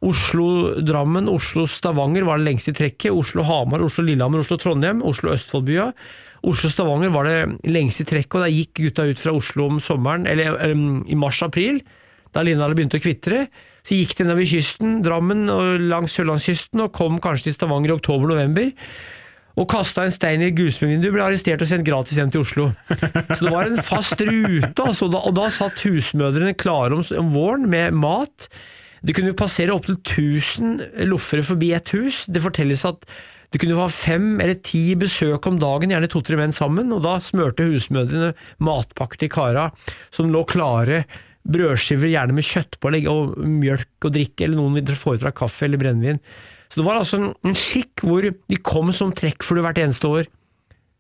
Oslo-Drammen, 0.06 1.26
Oslo-Stavanger 1.32 2.26
var 2.28 2.38
det 2.38 2.46
lengste 2.52 2.74
trekket, 2.78 3.12
Oslo-Hamar, 3.14 3.82
Oslo-Lillehammer, 3.86 4.44
Oslo-Trondheim, 4.44 5.00
Oslo-Østfoldbya. 5.06 5.92
Oslo-Stavanger 6.46 7.14
var 7.14 7.28
det 7.28 7.72
lengste 7.72 8.06
trekket, 8.08 8.36
og 8.38 8.46
da 8.46 8.52
gikk 8.52 8.84
gutta 8.84 9.08
ut 9.10 9.22
fra 9.22 9.34
Oslo 9.38 9.70
om 9.72 9.82
sommeren, 9.84 10.28
eller 10.30 10.60
um, 10.70 11.02
i 11.10 11.18
mars-april, 11.18 11.82
da 12.36 12.44
Lindahl 12.46 12.76
begynte 12.78 13.00
å 13.00 13.04
kvitre. 13.04 13.48
Så 13.88 13.98
gikk 13.98 14.18
de 14.18 14.28
nedover 14.28 14.50
kysten, 14.50 15.00
Drammen 15.06 15.48
og 15.50 15.86
langs 15.88 16.18
sørlandskysten, 16.18 16.84
og 16.84 16.94
kom 16.96 17.22
kanskje 17.24 17.50
til 17.50 17.58
Stavanger 17.58 17.94
i 17.94 17.98
oktober-november. 17.98 18.74
Og 19.58 19.66
kasta 19.72 20.04
en 20.06 20.14
stein 20.14 20.44
i 20.46 20.52
gullsmedvinduet, 20.54 21.16
ble 21.16 21.24
arrestert 21.26 21.64
og 21.66 21.70
sendt 21.70 21.88
gratis 21.88 22.20
hjem 22.20 22.30
til 22.34 22.44
Oslo. 22.44 22.68
Så 22.92 23.40
det 23.42 23.54
var 23.54 23.72
en 23.72 23.80
fast 23.82 24.20
rute, 24.22 24.84
altså, 24.84 25.08
og 25.08 25.16
da, 25.16 25.22
og 25.26 25.38
da 25.40 25.48
satt 25.54 25.82
husmødrene 25.88 26.54
klare 26.60 27.00
om, 27.00 27.06
om 27.24 27.32
våren 27.34 27.66
med 27.72 27.98
mat. 27.98 28.50
Det 29.02 29.16
kunne 29.18 29.32
jo 29.34 29.40
passere 29.40 29.74
opptil 29.74 29.98
1000 29.98 31.08
loffere 31.10 31.46
forbi 31.48 31.72
et 31.74 31.90
hus. 31.96 32.26
Det 32.30 32.44
fortelles 32.44 32.86
at 32.86 33.08
det 33.54 33.62
kunne 33.62 33.78
ha 33.80 33.88
fem 33.92 34.42
eller 34.44 34.58
ti 34.66 34.92
besøk 35.00 35.46
om 35.48 35.60
dagen, 35.62 35.94
gjerne 35.94 36.10
to-tre 36.12 36.40
menn 36.40 36.56
sammen, 36.56 36.92
og 36.92 37.06
da 37.06 37.16
smørte 37.24 37.70
husmødrene 37.70 38.34
matpakker 38.64 39.22
til 39.22 39.32
kara 39.32 39.70
som 40.14 40.32
lå 40.34 40.44
klare. 40.50 41.06
Brødskiver 41.48 42.12
gjerne 42.12 42.36
med 42.36 42.44
kjøttpålegg 42.44 43.08
og 43.08 43.38
mjølk 43.40 44.08
og 44.10 44.16
drikke, 44.18 44.44
eller 44.44 44.60
noen 44.60 44.76
ville 44.82 45.00
foretrakk 45.00 45.38
kaffe 45.46 45.68
eller 45.68 45.80
brennevin. 45.80 46.20
Så 46.68 46.82
det 46.82 46.88
var 46.90 47.00
altså 47.00 47.22
en, 47.22 47.30
en 47.48 47.56
skikk 47.56 48.04
hvor 48.04 48.26
de 48.28 48.58
kom 48.68 48.92
som 48.96 49.14
trekkfugler 49.16 49.64
hvert 49.64 49.80
eneste 49.86 50.12
år. 50.12 50.28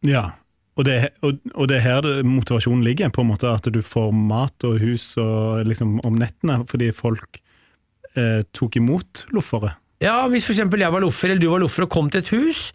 Ja, 0.08 0.30
og 0.78 0.86
det, 0.88 0.96
og, 1.26 1.42
og 1.58 1.68
det 1.68 1.82
er 1.82 1.86
her 1.88 2.08
motivasjonen 2.24 2.86
ligger, 2.86 3.12
på 3.12 3.26
en 3.26 3.32
måte 3.34 3.50
at 3.52 3.68
du 3.74 3.82
får 3.84 4.14
mat 4.16 4.68
og 4.68 4.80
hus 4.80 5.10
og 5.20 5.68
liksom 5.68 5.98
om 6.08 6.16
nettene, 6.22 6.62
fordi 6.70 6.94
folk 6.96 7.42
eh, 8.16 8.46
tok 8.56 8.80
imot 8.80 9.26
loffere. 9.36 9.74
Ja, 10.04 10.28
hvis 10.30 10.46
for 10.46 10.54
eksempel 10.54 10.84
jeg 10.84 10.94
var 10.94 11.02
loffer, 11.02 11.32
eller 11.32 11.42
du 11.42 11.50
var 11.50 11.64
loffer 11.64 11.88
og 11.88 11.94
kom 11.94 12.12
til 12.14 12.22
et 12.22 12.30
hus, 12.36 12.68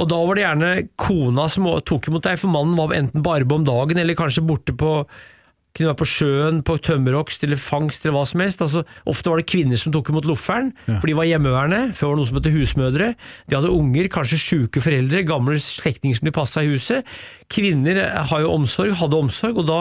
og 0.00 0.08
da 0.10 0.16
var 0.26 0.34
det 0.38 0.46
gjerne 0.46 0.70
kona 0.98 1.44
som 1.52 1.68
tok 1.86 2.08
imot 2.10 2.24
deg, 2.26 2.40
for 2.40 2.50
mannen 2.50 2.74
var 2.78 2.96
enten 2.96 3.22
på 3.22 3.34
arbeid 3.36 3.60
om 3.60 3.66
dagen, 3.68 4.00
eller 4.00 4.16
kanskje 4.18 4.42
borte 4.48 4.74
på 4.80 4.96
kunne 5.74 5.88
være 5.90 5.98
på 5.98 6.06
sjøen, 6.06 6.58
på 6.62 6.76
tømmerhogst 6.86 7.42
eller 7.42 7.58
fangst 7.58 8.04
eller 8.06 8.14
hva 8.14 8.20
som 8.30 8.38
helst. 8.44 8.60
Altså, 8.62 8.84
ofte 9.10 9.26
var 9.32 9.40
det 9.40 9.48
kvinner 9.50 9.74
som 9.80 9.90
tok 9.90 10.12
imot 10.12 10.22
lofferen, 10.30 10.68
Ja. 10.86 11.00
for 11.02 11.08
de 11.10 11.16
var 11.18 11.26
hjemmeværende. 11.26 11.80
Før 11.98 12.12
var 12.12 12.14
det 12.14 12.20
noe 12.20 12.28
som 12.30 12.38
het 12.38 12.46
husmødre. 12.54 13.08
De 13.50 13.56
hadde 13.56 13.72
unger, 13.74 14.06
kanskje 14.06 14.38
sjuke 14.38 14.78
foreldre, 14.84 15.24
gamle 15.26 15.58
slektninger 15.58 16.14
som 16.20 16.26
de 16.30 16.30
passa 16.36 16.62
i 16.62 16.70
huset. 16.70 17.02
Kvinner 17.50 17.98
har 18.30 18.40
jo 18.44 18.52
omsorg, 18.54 18.94
hadde 18.94 19.18
omsorg, 19.18 19.58
og 19.58 19.66
da, 19.66 19.80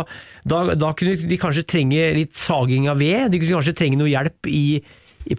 da, 0.49 0.63
da 0.73 0.93
kunne 0.97 1.13
de 1.29 1.37
kanskje 1.37 1.61
trenge 1.69 2.09
litt 2.17 2.33
saging 2.41 2.89
av 2.89 2.97
ved. 2.97 3.29
De 3.29 3.37
kunne 3.37 3.61
kanskje 3.61 3.77
trenge 3.77 4.01
noe 4.01 4.09
hjelp 4.09 4.49
i, 4.49 4.81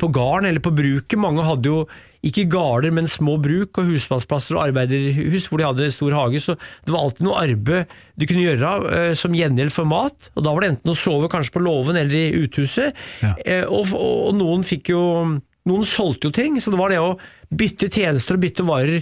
på 0.00 0.10
gården 0.14 0.48
eller 0.48 0.64
på 0.64 0.72
bruket. 0.74 1.20
Mange 1.20 1.44
hadde 1.46 1.70
jo 1.70 1.84
ikke 2.24 2.46
gårder, 2.52 2.92
men 2.96 3.08
små 3.10 3.36
bruk 3.42 3.76
og 3.80 3.90
husmannsplasser 3.90 4.56
og 4.56 4.62
arbeiderhus 4.68 5.48
hvor 5.50 5.60
de 5.60 5.66
hadde 5.68 5.90
stor 5.92 6.14
hage. 6.16 6.40
Så 6.40 6.56
det 6.56 6.94
var 6.94 7.04
alltid 7.04 7.26
noe 7.26 7.42
arbeid 7.42 7.92
du 8.16 8.26
kunne 8.28 8.46
gjøre 8.46 8.70
eh, 8.96 9.10
som 9.18 9.36
gjengjeld 9.36 9.74
for 9.74 9.88
mat. 9.88 10.30
Og 10.32 10.46
da 10.46 10.54
var 10.54 10.64
det 10.64 10.72
enten 10.72 10.94
å 10.94 10.98
sove 10.98 11.28
kanskje 11.32 11.56
på 11.56 11.64
låven 11.64 12.00
eller 12.00 12.16
i 12.16 12.46
uthuset. 12.46 12.96
Ja. 13.20 13.34
Eh, 13.44 13.66
og, 13.68 13.92
og, 13.98 14.32
noen 14.38 14.64
fikk 14.66 14.94
jo 14.94 15.04
Noen 15.64 15.86
solgte 15.88 16.28
jo 16.28 16.34
ting, 16.36 16.58
så 16.60 16.68
det 16.68 16.76
var 16.76 16.92
det 16.92 16.98
å 17.00 17.14
bytte 17.48 17.86
tjenester 17.88 18.36
og 18.36 18.42
bytte 18.42 18.66
varer. 18.68 18.98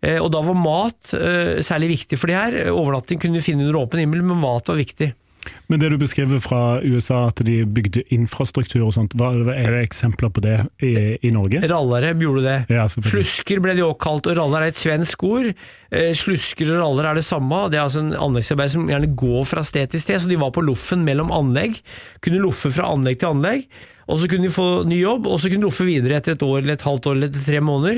Eh, 0.00 0.16
og 0.16 0.30
da 0.32 0.40
var 0.46 0.56
mat 0.56 1.12
eh, 1.12 1.58
særlig 1.60 1.90
viktig 1.90 2.16
for 2.16 2.32
de 2.32 2.38
her. 2.38 2.56
Overnatting 2.72 3.20
kunne 3.20 3.36
du 3.36 3.44
finne 3.44 3.66
under 3.66 3.76
åpen 3.82 4.00
himmel, 4.00 4.22
men 4.24 4.40
mat 4.40 4.70
var 4.72 4.80
viktig. 4.80 5.10
Men 5.70 5.82
det 5.82 5.90
du 5.92 5.96
beskriver 6.00 6.40
fra 6.42 6.78
USA, 6.84 7.26
at 7.30 7.42
de 7.46 7.60
bygde 7.64 8.04
infrastruktur 8.14 8.84
og 8.86 8.94
sånt, 8.96 9.16
hva, 9.18 9.32
er 9.54 9.74
det 9.74 9.82
eksempler 9.86 10.32
på 10.32 10.44
det 10.44 10.58
i, 10.84 10.94
i 11.26 11.32
Norge? 11.34 11.62
Rallare 11.66 12.12
gjorde 12.20 12.44
det. 12.46 12.58
Ja. 12.72 12.86
Slusker 12.90 13.62
ble 13.64 13.76
de 13.78 13.84
også 13.86 14.00
kalt, 14.06 14.30
og 14.30 14.38
rallar 14.38 14.66
er 14.66 14.74
et 14.74 14.80
svensk 14.80 15.26
ord. 15.26 15.50
Eh, 15.90 16.12
slusker 16.18 16.70
og 16.74 16.80
rallar 16.82 17.12
er 17.12 17.20
det 17.20 17.26
samme. 17.26 17.66
Det 17.72 17.80
er 17.80 17.86
altså 17.86 18.04
en 18.04 18.14
anleggsarbeid 18.28 18.72
som 18.76 18.88
gjerne 18.90 19.12
går 19.18 19.44
fra 19.48 19.66
sted 19.66 19.92
til 19.92 20.02
sted, 20.02 20.22
så 20.22 20.30
de 20.30 20.40
var 20.40 20.54
på 20.54 20.64
loffen 20.66 21.04
mellom 21.06 21.34
anlegg. 21.34 21.80
Kunne 22.24 22.42
loffe 22.42 22.72
fra 22.74 22.90
anlegg 22.94 23.20
til 23.22 23.34
anlegg. 23.34 23.68
Og 24.06 24.20
så 24.22 24.28
kunne 24.30 24.46
de 24.46 24.54
få 24.54 24.84
ny 24.86 25.00
jobb, 25.00 25.24
og 25.26 25.40
så 25.42 25.50
kunne 25.50 25.64
de 25.64 25.66
loffe 25.66 25.84
videre 25.86 26.20
etter 26.20 26.36
et 26.36 26.42
år 26.46 26.60
eller 26.60 26.76
et 26.76 26.84
halvt 26.86 27.08
år 27.10 27.16
eller 27.16 27.30
etter 27.30 27.42
tre 27.42 27.62
måneder. 27.64 27.96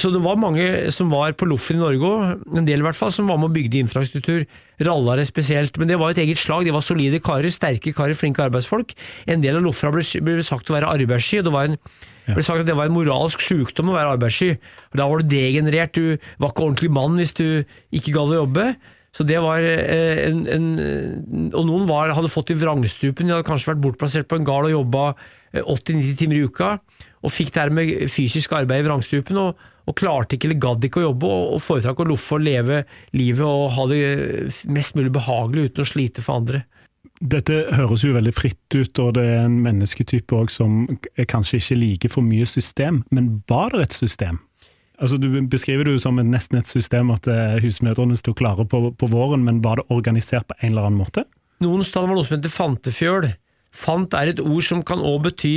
Så 0.00 0.08
det 0.14 0.22
var 0.24 0.38
mange 0.40 0.68
som 0.96 1.10
var 1.12 1.34
på 1.36 1.48
loffen 1.50 1.76
i 1.76 1.82
Norge 1.82 2.08
òg, 2.08 2.46
en 2.56 2.68
del 2.68 2.80
i 2.80 2.86
hvert 2.86 2.96
fall, 2.96 3.12
som 3.12 3.28
var 3.28 3.40
med 3.40 3.50
og 3.50 3.58
bygde 3.58 3.82
infrastruktur. 3.82 4.46
Rallare 4.82 5.26
spesielt. 5.28 5.76
Men 5.76 5.92
det 5.92 5.98
var 6.00 6.14
et 6.14 6.22
eget 6.24 6.40
slag. 6.40 6.64
De 6.64 6.72
var 6.72 6.84
solide 6.84 7.20
karer, 7.20 7.52
sterke 7.52 7.92
karer, 7.92 8.16
flinke 8.16 8.40
arbeidsfolk. 8.46 8.96
En 9.28 9.44
del 9.44 9.60
av 9.60 9.66
lofferne 9.66 9.98
ble, 9.98 10.06
ble 10.24 10.46
sagt 10.46 10.72
å 10.72 10.78
være 10.78 10.88
arbeidssky, 10.96 11.42
og 11.42 11.50
det 11.50 11.54
var 11.54 11.68
en 11.68 11.78
ble 12.30 12.44
sagt 12.46 12.62
at 12.62 12.68
det 12.68 12.78
var 12.78 12.88
en 12.88 12.94
moralsk 12.94 13.42
sykdom 13.42 13.90
å 13.92 13.98
være 13.98 14.16
arbeidssky. 14.16 14.56
Da 14.96 15.08
var 15.10 15.20
du 15.20 15.30
degenerert, 15.34 15.92
du 15.92 16.16
var 16.40 16.52
ikke 16.52 16.64
ordentlig 16.64 16.92
mann 16.94 17.20
hvis 17.20 17.36
du 17.36 17.46
ikke 17.92 18.14
gadd 18.14 18.32
å 18.32 18.40
jobbe. 18.44 18.66
Så 19.12 19.26
det 19.28 19.42
var 19.44 19.60
eh, 19.60 20.22
en, 20.30 20.46
en 20.48 21.50
Og 21.52 21.66
noen 21.68 21.84
var, 21.84 22.14
hadde 22.16 22.32
fått 22.32 22.54
i 22.54 22.56
vrangstrupen, 22.56 23.28
de 23.28 23.36
hadde 23.36 23.44
kanskje 23.44 23.74
vært 23.74 23.82
bortplassert 23.84 24.30
på 24.30 24.38
en 24.40 24.46
gard 24.48 24.70
og 24.70 24.76
jobba 24.78 25.10
80-90 25.52 26.16
timer 26.18 26.38
i 26.38 26.46
uka, 26.48 26.72
og 27.22 27.32
fikk 27.32 27.52
dermed 27.54 28.10
fysisk 28.10 28.54
arbeid 28.56 28.82
i 28.82 28.88
vrangstrupen, 28.88 29.38
og, 29.38 29.64
og 29.86 29.96
klarte 29.98 30.36
ikke 30.36 30.48
eller 30.48 30.62
gadd 30.62 30.86
ikke 30.88 31.02
å 31.02 31.08
jobbe, 31.08 31.30
og, 31.30 31.56
og 31.56 31.64
foretrakk 31.64 32.02
å 32.02 32.08
loffe 32.12 32.36
og 32.38 32.44
leve 32.46 32.82
livet 33.16 33.46
og 33.46 33.72
ha 33.76 33.88
det 33.90 34.04
mest 34.70 34.96
mulig 34.98 35.12
behagelig 35.14 35.70
uten 35.70 35.84
å 35.84 35.90
slite 35.92 36.24
for 36.24 36.42
andre. 36.42 36.64
Dette 37.22 37.54
høres 37.76 38.02
jo 38.02 38.14
veldig 38.16 38.32
fritt 38.34 38.74
ut, 38.74 38.98
og 38.98 39.12
det 39.18 39.26
er 39.30 39.44
en 39.44 39.60
mennesketype 39.62 40.34
også 40.34 40.64
som 40.64 40.80
kanskje 41.30 41.60
ikke 41.60 41.78
liker 41.78 42.10
for 42.10 42.26
mye 42.26 42.46
system, 42.48 43.04
men 43.14 43.36
var 43.50 43.74
det 43.74 43.84
et 43.86 44.00
system? 44.00 44.40
Altså, 45.02 45.18
du 45.18 45.28
beskriver 45.50 45.86
det 45.86 45.96
jo 45.96 46.02
som 46.02 46.18
nesten 46.18 46.60
et 46.60 46.70
system 46.70 47.10
at 47.14 47.26
eh, 47.30 47.58
husmødrene 47.62 48.14
sto 48.18 48.34
klare 48.38 48.66
på, 48.68 48.84
på 48.94 49.08
våren, 49.10 49.42
men 49.46 49.62
var 49.64 49.80
det 49.80 49.88
organisert 49.90 50.46
på 50.50 50.58
en 50.60 50.70
eller 50.70 50.90
annen 50.90 51.00
måte? 51.00 51.24
Noen 51.62 51.82
steder 51.86 52.06
var 52.06 52.14
det 52.14 52.20
noe 52.20 52.28
som 52.28 52.36
heter 52.36 52.52
fantefjøl. 52.52 53.26
Fant 53.72 54.14
er 54.14 54.32
et 54.32 54.42
ord 54.44 54.62
som 54.66 54.84
kan 54.86 55.00
òg 55.00 55.24
bety 55.30 55.56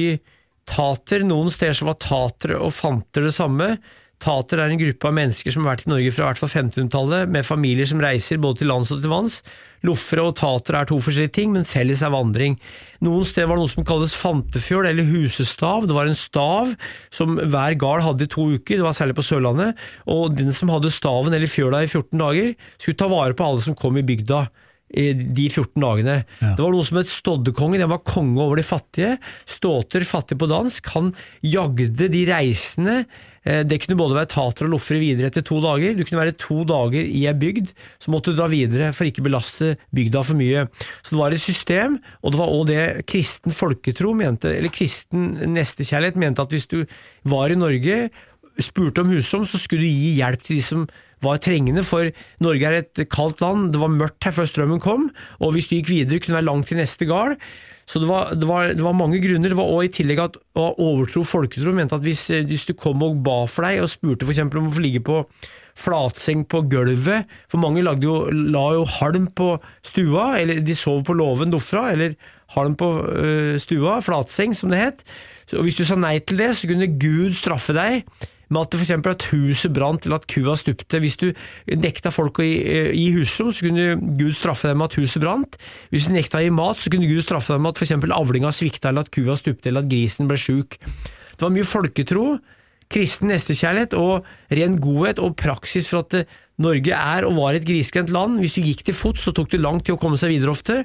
tater. 0.70 1.26
Noen 1.28 1.52
steder 1.54 1.78
så 1.78 1.90
var 1.90 2.02
tatere 2.02 2.60
og 2.62 2.74
fanter 2.76 3.28
det 3.28 3.36
samme. 3.36 3.76
Tater 4.24 4.62
er 4.64 4.72
en 4.72 4.80
gruppe 4.80 5.10
av 5.10 5.16
mennesker 5.18 5.52
som 5.52 5.66
har 5.66 5.76
vært 5.76 5.86
i 5.86 5.92
Norge 5.92 6.12
fra 6.16 6.30
hvert 6.30 6.40
fall 6.40 6.50
1500-tallet, 6.50 7.30
med 7.30 7.46
familier 7.46 7.88
som 7.90 8.02
reiser 8.02 8.40
både 8.42 8.62
til 8.62 8.72
lands 8.72 8.94
og 8.96 9.04
til 9.04 9.12
vanns. 9.12 9.42
Loffere 9.86 10.24
og 10.26 10.38
tater 10.40 10.78
er 10.80 10.88
to 10.90 10.98
forskjellige 11.04 11.34
ting, 11.36 11.52
men 11.54 11.68
felles 11.68 12.02
er 12.02 12.14
vandring. 12.14 12.56
Noen 13.06 13.28
steder 13.28 13.52
var 13.52 13.60
det 13.60 13.66
noe 13.66 13.74
som 13.74 13.86
kalles 13.86 14.16
fantefjøl 14.18 14.88
eller 14.90 15.10
husestav. 15.12 15.86
Det 15.86 15.98
var 15.98 16.10
en 16.10 16.18
stav 16.18 16.72
som 17.14 17.36
hver 17.38 17.76
gard 17.82 18.06
hadde 18.08 18.26
i 18.26 18.32
to 18.32 18.48
uker, 18.56 18.80
det 18.80 18.88
var 18.88 18.98
særlig 18.98 19.18
på 19.20 19.28
Sørlandet. 19.28 19.76
Og 20.10 20.40
den 20.40 20.56
som 20.56 20.72
hadde 20.74 20.94
staven 20.96 21.36
eller 21.36 21.52
fjøla 21.52 21.84
i 21.84 21.92
14 21.92 22.24
dager, 22.24 22.54
skulle 22.80 23.02
ta 23.04 23.12
vare 23.12 23.38
på 23.38 23.46
alle 23.46 23.68
som 23.68 23.78
kom 23.78 24.00
i 24.00 24.08
bygda 24.08 24.46
de 24.96 25.46
14 25.52 25.82
dagene. 25.84 26.18
Det 26.40 26.64
var 26.64 26.72
noe 26.74 26.88
som 26.88 26.98
het 27.02 27.12
Stoddekongen, 27.12 27.82
Han 27.84 27.92
var 27.92 28.04
konge 28.08 28.42
over 28.42 28.56
de 28.62 28.64
fattige. 28.64 29.18
Ståter, 29.46 30.06
fattig 30.08 30.38
på 30.40 30.48
dansk, 30.50 30.88
han 30.96 31.14
jagde 31.44 32.10
de 32.10 32.26
reisende. 32.30 33.06
Eh, 33.46 33.64
Det 33.64 33.78
kunne 33.84 33.98
både 33.98 34.16
være 34.18 34.32
tater 34.34 34.66
og 34.66 34.72
loffere 34.74 35.00
videre 35.00 35.28
etter 35.30 35.44
to 35.46 35.60
dager. 35.62 35.94
Du 35.96 36.04
kunne 36.04 36.24
være 36.24 36.38
to 36.42 36.64
dager 36.66 37.04
i 37.06 37.26
ei 37.28 37.34
bygd, 37.34 37.70
så 38.02 38.10
måtte 38.10 38.34
du 38.34 38.40
da 38.40 38.48
videre 38.50 38.92
for 38.96 39.06
ikke 39.06 39.22
belaste 39.26 39.76
bygda 39.94 40.24
for 40.26 40.34
mye. 40.40 40.66
Så 41.04 41.14
det 41.14 41.20
var 41.20 41.32
et 41.36 41.44
system, 41.44 42.00
og 42.24 42.32
det 42.34 42.40
var 42.40 42.54
òg 42.56 42.66
det 42.72 43.06
kristen 43.06 43.54
folketro 43.54 44.16
mente, 44.18 44.50
eller 44.58 44.74
kristen 44.74 45.54
nestekjærlighet 45.54 46.16
mente 46.18 46.42
at 46.42 46.50
hvis 46.56 46.68
du 46.68 46.86
var 47.24 47.52
i 47.54 47.60
Norge, 47.60 48.10
spurte 48.64 49.04
om 49.04 49.12
husrom, 49.12 49.46
så 49.46 49.60
skulle 49.60 49.84
du 49.84 49.92
gi 49.92 50.16
hjelp 50.22 50.42
til 50.42 50.58
de 50.58 50.64
som 50.64 50.88
var 51.26 51.42
trengende, 51.44 51.84
for 51.86 52.12
Norge 52.44 52.70
er 52.70 52.82
et 52.82 53.06
kaldt 53.12 53.42
land, 53.44 53.72
det 53.74 53.82
var 53.82 53.94
mørkt 53.94 54.28
her 54.28 54.36
før 54.36 54.50
strømmen 54.50 54.84
kom, 54.84 55.10
og 55.42 55.56
hvis 55.56 55.70
du 55.70 55.78
gikk 55.78 55.92
videre, 55.92 56.22
kunne 56.22 56.36
det 56.36 56.42
være 56.42 56.50
langt 56.52 56.70
til 56.72 56.80
neste 56.80 57.10
gard. 57.10 57.40
Så 57.86 58.02
det 58.02 58.08
var, 58.10 58.32
det, 58.34 58.48
var, 58.50 58.72
det 58.74 58.82
var 58.82 58.98
mange 58.98 59.20
grunner. 59.22 59.52
Det 59.52 59.58
var 59.60 59.70
også 59.70 59.86
i 59.86 59.94
tillegg 59.94 60.22
at 60.24 60.40
å 60.58 60.72
overtro 60.82 61.22
folketro 61.28 61.74
mente 61.76 61.98
at 61.98 62.06
hvis, 62.06 62.24
hvis 62.50 62.66
du 62.66 62.74
kom 62.78 63.04
og 63.06 63.20
ba 63.26 63.44
for 63.52 63.68
deg, 63.68 63.84
og 63.84 63.92
spurte 63.92 64.26
f.eks. 64.26 64.42
om 64.48 64.72
å 64.72 64.74
få 64.74 64.86
ligge 64.86 65.04
på 65.06 65.20
flatseng 65.76 66.46
på 66.50 66.64
gulvet, 66.72 67.30
for 67.52 67.62
mange 67.62 67.84
jo, 68.02 68.16
la 68.32 68.66
jo 68.78 68.86
halm 68.98 69.28
på 69.36 69.56
stua, 69.86 70.40
eller 70.40 70.64
de 70.66 70.78
sov 70.78 71.04
på 71.06 71.14
låven 71.14 71.52
dofra, 71.54 71.90
eller 71.92 72.16
halm 72.56 72.78
på 72.80 72.90
ø, 73.04 73.58
stua, 73.62 74.00
flatseng 74.06 74.56
som 74.56 74.72
det 74.72 74.82
het. 74.82 75.04
Så, 75.46 75.60
og 75.60 75.68
hvis 75.68 75.78
du 75.78 75.84
sa 75.86 75.98
nei 76.00 76.18
til 76.24 76.40
det, 76.42 76.54
så 76.58 76.70
kunne 76.72 76.90
Gud 76.96 77.36
straffe 77.38 77.76
deg 77.76 78.08
med 78.50 78.62
at 78.62 78.78
f.eks. 78.78 78.94
at 79.12 79.28
huset 79.32 79.74
brant 79.74 80.06
eller 80.06 80.22
at 80.22 80.28
kua 80.32 80.56
stupte. 80.60 81.00
Hvis 81.02 81.18
du 81.22 81.30
nekta 81.72 82.12
folk 82.14 82.40
å 82.42 82.46
gi, 82.46 82.58
gi 82.94 83.08
husrom, 83.16 83.52
så 83.56 83.68
kunne 83.68 83.96
Gud 84.20 84.36
straffe 84.38 84.70
dem 84.70 84.82
med 84.82 84.92
at 84.92 85.00
huset 85.00 85.24
brant. 85.24 85.58
Hvis 85.94 86.10
du 86.10 86.16
nekta 86.16 86.42
å 86.42 86.46
gi 86.46 86.54
mat, 86.54 86.82
så 86.82 86.94
kunne 86.94 87.10
Gud 87.10 87.24
straffe 87.26 87.56
dem 87.56 87.66
med 87.66 87.76
at 87.76 87.82
f.eks. 87.82 87.96
avlinga 88.20 88.54
svikta, 88.56 88.92
eller 88.92 89.08
at 89.08 89.14
kua 89.16 89.38
stupte, 89.40 89.72
eller 89.72 89.86
at 89.86 89.92
grisen 89.92 90.30
ble 90.30 90.40
sjuk. 90.40 90.78
Det 91.36 91.44
var 91.44 91.54
mye 91.56 91.68
folketro, 91.68 92.26
kristen 92.92 93.32
nestekjærlighet 93.34 93.96
og 93.98 94.28
ren 94.54 94.80
godhet 94.82 95.20
og 95.24 95.36
praksis 95.40 95.88
for 95.90 96.06
at 96.06 96.20
eh, 96.20 96.34
Norge 96.62 96.96
er 96.96 97.26
og 97.28 97.36
var 97.36 97.58
et 97.58 97.66
grisgrendt 97.68 98.14
land. 98.16 98.38
Hvis 98.40 98.56
du 98.56 98.64
gikk 98.64 98.86
til 98.88 98.96
fots, 98.96 99.26
så 99.26 99.34
tok 99.36 99.50
det 99.52 99.60
lang 99.60 99.82
tid 99.82 99.98
å 99.98 100.00
komme 100.00 100.20
seg 100.20 100.32
videre 100.32 100.54
ofte. 100.54 100.84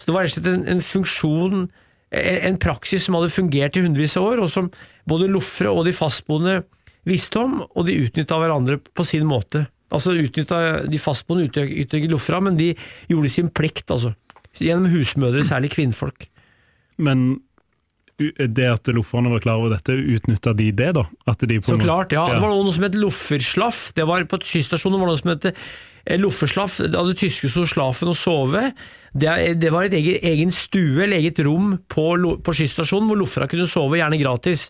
Så 0.00 0.08
det 0.08 0.14
var 0.16 0.26
rett 0.26 0.34
og 0.34 0.40
slett 0.40 0.48
en, 0.50 0.64
en 0.72 0.82
funksjon, 0.82 1.60
en, 2.10 2.40
en 2.48 2.58
praksis 2.58 3.06
som 3.06 3.18
hadde 3.18 3.30
fungert 3.34 3.78
i 3.78 3.84
hundrevis 3.84 4.16
av 4.18 4.26
år, 4.32 4.42
og 4.42 4.50
som 4.50 4.72
både 5.08 5.30
loffere 5.30 5.70
og 5.70 5.86
de 5.86 5.94
fastboende 5.94 6.62
visste 7.08 7.40
om, 7.42 7.62
og 7.64 7.86
de 7.88 7.96
utnytta 8.04 8.38
hverandre 8.40 8.78
på 8.80 9.06
sin 9.06 9.26
måte. 9.28 9.66
Altså 9.94 10.14
utnytta 10.18 10.60
De 10.90 10.98
fastboende 10.98 11.48
utnyttet 11.48 11.98
ikke 12.00 12.12
loffera, 12.12 12.40
men 12.42 12.58
de 12.58 12.72
gjorde 13.10 13.32
sin 13.32 13.50
plikt, 13.52 13.86
altså. 13.94 14.14
Gjennom 14.58 14.90
husmødre, 14.92 15.42
særlig 15.46 15.72
kvinnfolk. 15.74 16.28
Men 17.02 17.42
det 18.16 18.66
at 18.70 18.86
lofferne 18.94 19.32
var 19.32 19.42
klar 19.42 19.58
over 19.58 19.72
dette, 19.74 19.90
utnytta 19.90 20.52
de 20.54 20.68
det, 20.76 20.92
da? 20.94 21.02
At 21.30 21.42
de 21.42 21.58
på 21.58 21.74
Så 21.74 21.80
klart, 21.82 22.14
ja. 22.14 22.28
Det 22.30 22.42
var 22.42 22.52
noe 22.54 22.74
som 22.74 22.86
het 22.86 22.98
lofferslaff. 22.98 23.88
Det 23.96 24.06
var 24.06 24.26
På 24.30 24.38
kyststasjonen 24.38 25.02
var 25.02 25.10
det 25.10 25.16
noe 25.16 25.22
som 25.22 25.32
het 25.34 25.50
eh, 26.06 26.20
lofferslaff. 26.20 26.80
Da 26.88 27.02
hadde 27.02 27.16
tyske 27.18 27.50
sto 27.50 27.64
slafen 27.68 28.12
og 28.12 28.18
sove. 28.18 28.70
Det, 29.14 29.30
det 29.62 29.70
var 29.70 29.86
et 29.86 29.94
egen, 29.94 30.16
egen 30.26 30.50
stue 30.50 31.04
eller 31.04 31.20
eget 31.20 31.38
rom 31.46 31.76
på, 31.86 32.06
på 32.42 32.54
skysstasjonen 32.58 33.06
hvor 33.06 33.20
loffera 33.20 33.46
kunne 33.50 33.68
sove, 33.70 34.00
gjerne 34.00 34.18
gratis. 34.18 34.66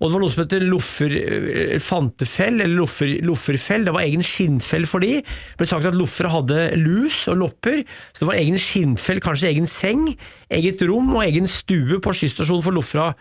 Og 0.00 0.08
det 0.08 0.16
var 0.16 0.24
noe 0.24 0.34
som 0.34 0.42
het 0.42 0.56
loffer, 0.64 1.14
eh, 1.20 1.76
fantefell, 1.82 2.58
eller 2.58 2.74
loffer, 2.80 3.12
lofferfell. 3.22 3.86
Det 3.86 3.94
var 3.94 4.06
egen 4.06 4.26
skinnfell 4.26 4.88
for 4.90 5.04
de. 5.04 5.20
Det 5.22 5.62
ble 5.62 5.70
sagt 5.70 5.86
at 5.90 5.98
loffere 5.98 6.32
hadde 6.34 6.66
lus 6.80 7.22
og 7.30 7.38
lopper, 7.44 7.84
så 8.10 8.24
det 8.24 8.30
var 8.32 8.42
egen 8.42 8.58
skinnfell, 8.60 9.22
kanskje 9.22 9.52
egen 9.52 9.70
seng, 9.70 10.10
eget 10.52 10.82
rom 10.90 11.14
og 11.14 11.22
egen 11.28 11.46
stue 11.50 12.02
på 12.02 12.18
skysstasjonen 12.18 12.66
for 12.66 12.76
loffera. 12.76 13.12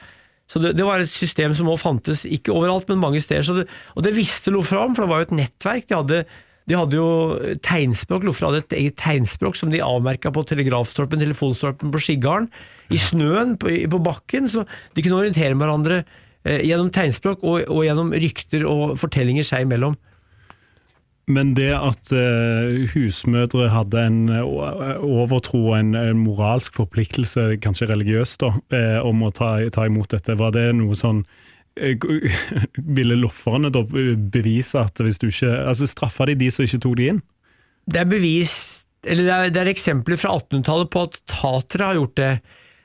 Så 0.50 0.60
det, 0.60 0.74
det 0.78 0.86
var 0.86 1.02
et 1.02 1.12
system 1.12 1.54
som 1.58 1.70
òg 1.72 1.80
fantes, 1.82 2.26
ikke 2.28 2.54
overalt, 2.54 2.90
men 2.92 3.02
mange 3.02 3.22
steder. 3.24 3.64
Det, 3.64 3.68
og 3.96 4.06
det 4.06 4.16
visste 4.16 4.54
Lofra 4.54 4.84
om, 4.86 4.96
for 4.96 5.06
det 5.06 5.14
var 5.14 5.22
jo 5.22 5.30
et 5.30 5.38
nettverk. 5.40 5.88
De 5.90 5.98
hadde, 5.98 6.20
de 6.70 6.78
hadde 6.80 6.96
jo 6.96 7.08
tegnspråk. 7.66 8.24
Loffer 8.28 8.48
hadde 8.48 8.62
et 8.64 8.78
eget 8.80 8.98
tegnspråk 9.02 9.58
som 9.60 9.74
de 9.74 9.84
avmerka 9.84 10.32
på 10.34 10.46
telegrafstolpen, 10.48 11.22
telefonstolpen 11.24 11.92
på 11.92 12.02
Skiggarden. 12.04 12.50
I 12.94 13.00
snøen, 13.00 13.58
på, 13.60 13.72
på 13.90 14.00
bakken. 14.04 14.48
Så 14.52 14.66
de 14.96 15.04
kunne 15.04 15.20
orientere 15.20 15.58
hverandre 15.60 16.04
eh, 16.46 16.64
gjennom 16.64 16.92
tegnspråk 16.94 17.44
og, 17.44 17.62
og 17.68 17.86
gjennom 17.88 18.16
rykter 18.16 18.68
og 18.70 18.98
fortellinger 19.02 19.48
seg 19.48 19.68
imellom. 19.68 19.98
Men 21.32 21.54
det 21.56 21.72
at 21.72 22.12
eh, 22.12 22.84
husmødre 22.92 23.70
hadde 23.72 24.02
en 24.10 24.18
eh, 24.28 24.44
overtro 24.44 25.62
og 25.70 25.78
en, 25.78 25.94
en 25.96 26.20
moralsk 26.20 26.76
forpliktelse, 26.76 27.54
kanskje 27.64 27.88
religiøst, 27.94 28.44
da, 28.44 28.52
eh, 28.76 29.00
om 29.00 29.24
å 29.24 29.32
ta, 29.32 29.56
ta 29.72 29.88
imot 29.88 30.12
dette, 30.12 30.36
var 30.40 30.52
det 30.56 30.68
noe 30.76 30.98
sånn 31.00 31.24
Ville 32.98 33.18
lofferne 33.18 33.72
da 33.74 33.82
bevise 33.84 34.78
at 34.84 35.00
hvis 35.02 35.18
du 35.22 35.28
ikke 35.32 35.50
Altså 35.64 35.88
straffa 35.90 36.28
de 36.30 36.36
de 36.38 36.52
som 36.54 36.66
ikke 36.68 36.82
tok 36.86 36.98
de 37.00 37.08
inn? 37.14 37.22
Det 37.90 38.00
er 38.00 38.08
bevis, 38.08 38.54
eller 39.04 39.26
det 39.26 39.34
er, 39.34 39.50
det 39.52 39.62
er 39.64 39.72
eksempler 39.74 40.20
fra 40.22 40.38
1800-tallet 40.38 40.92
på 40.94 41.02
at 41.10 41.18
tatere 41.28 41.90
har 41.90 41.98
gjort 42.00 42.16
det. 42.22 42.32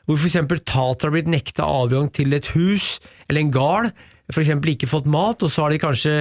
Hvor 0.09 0.19
f.eks. 0.19 0.39
tatere 0.67 1.11
har 1.11 1.15
blitt 1.15 1.31
nekta 1.31 1.69
adgang 1.69 2.09
til 2.17 2.35
et 2.35 2.49
hus 2.57 2.97
eller 3.29 3.45
en 3.45 3.53
gard, 3.55 3.91
f.eks. 4.33 4.51
ikke 4.73 4.91
fått 4.91 5.07
mat, 5.07 5.45
og 5.45 5.53
så 5.53 5.67
har 5.67 5.75
de 5.75 5.83
kanskje 5.85 6.15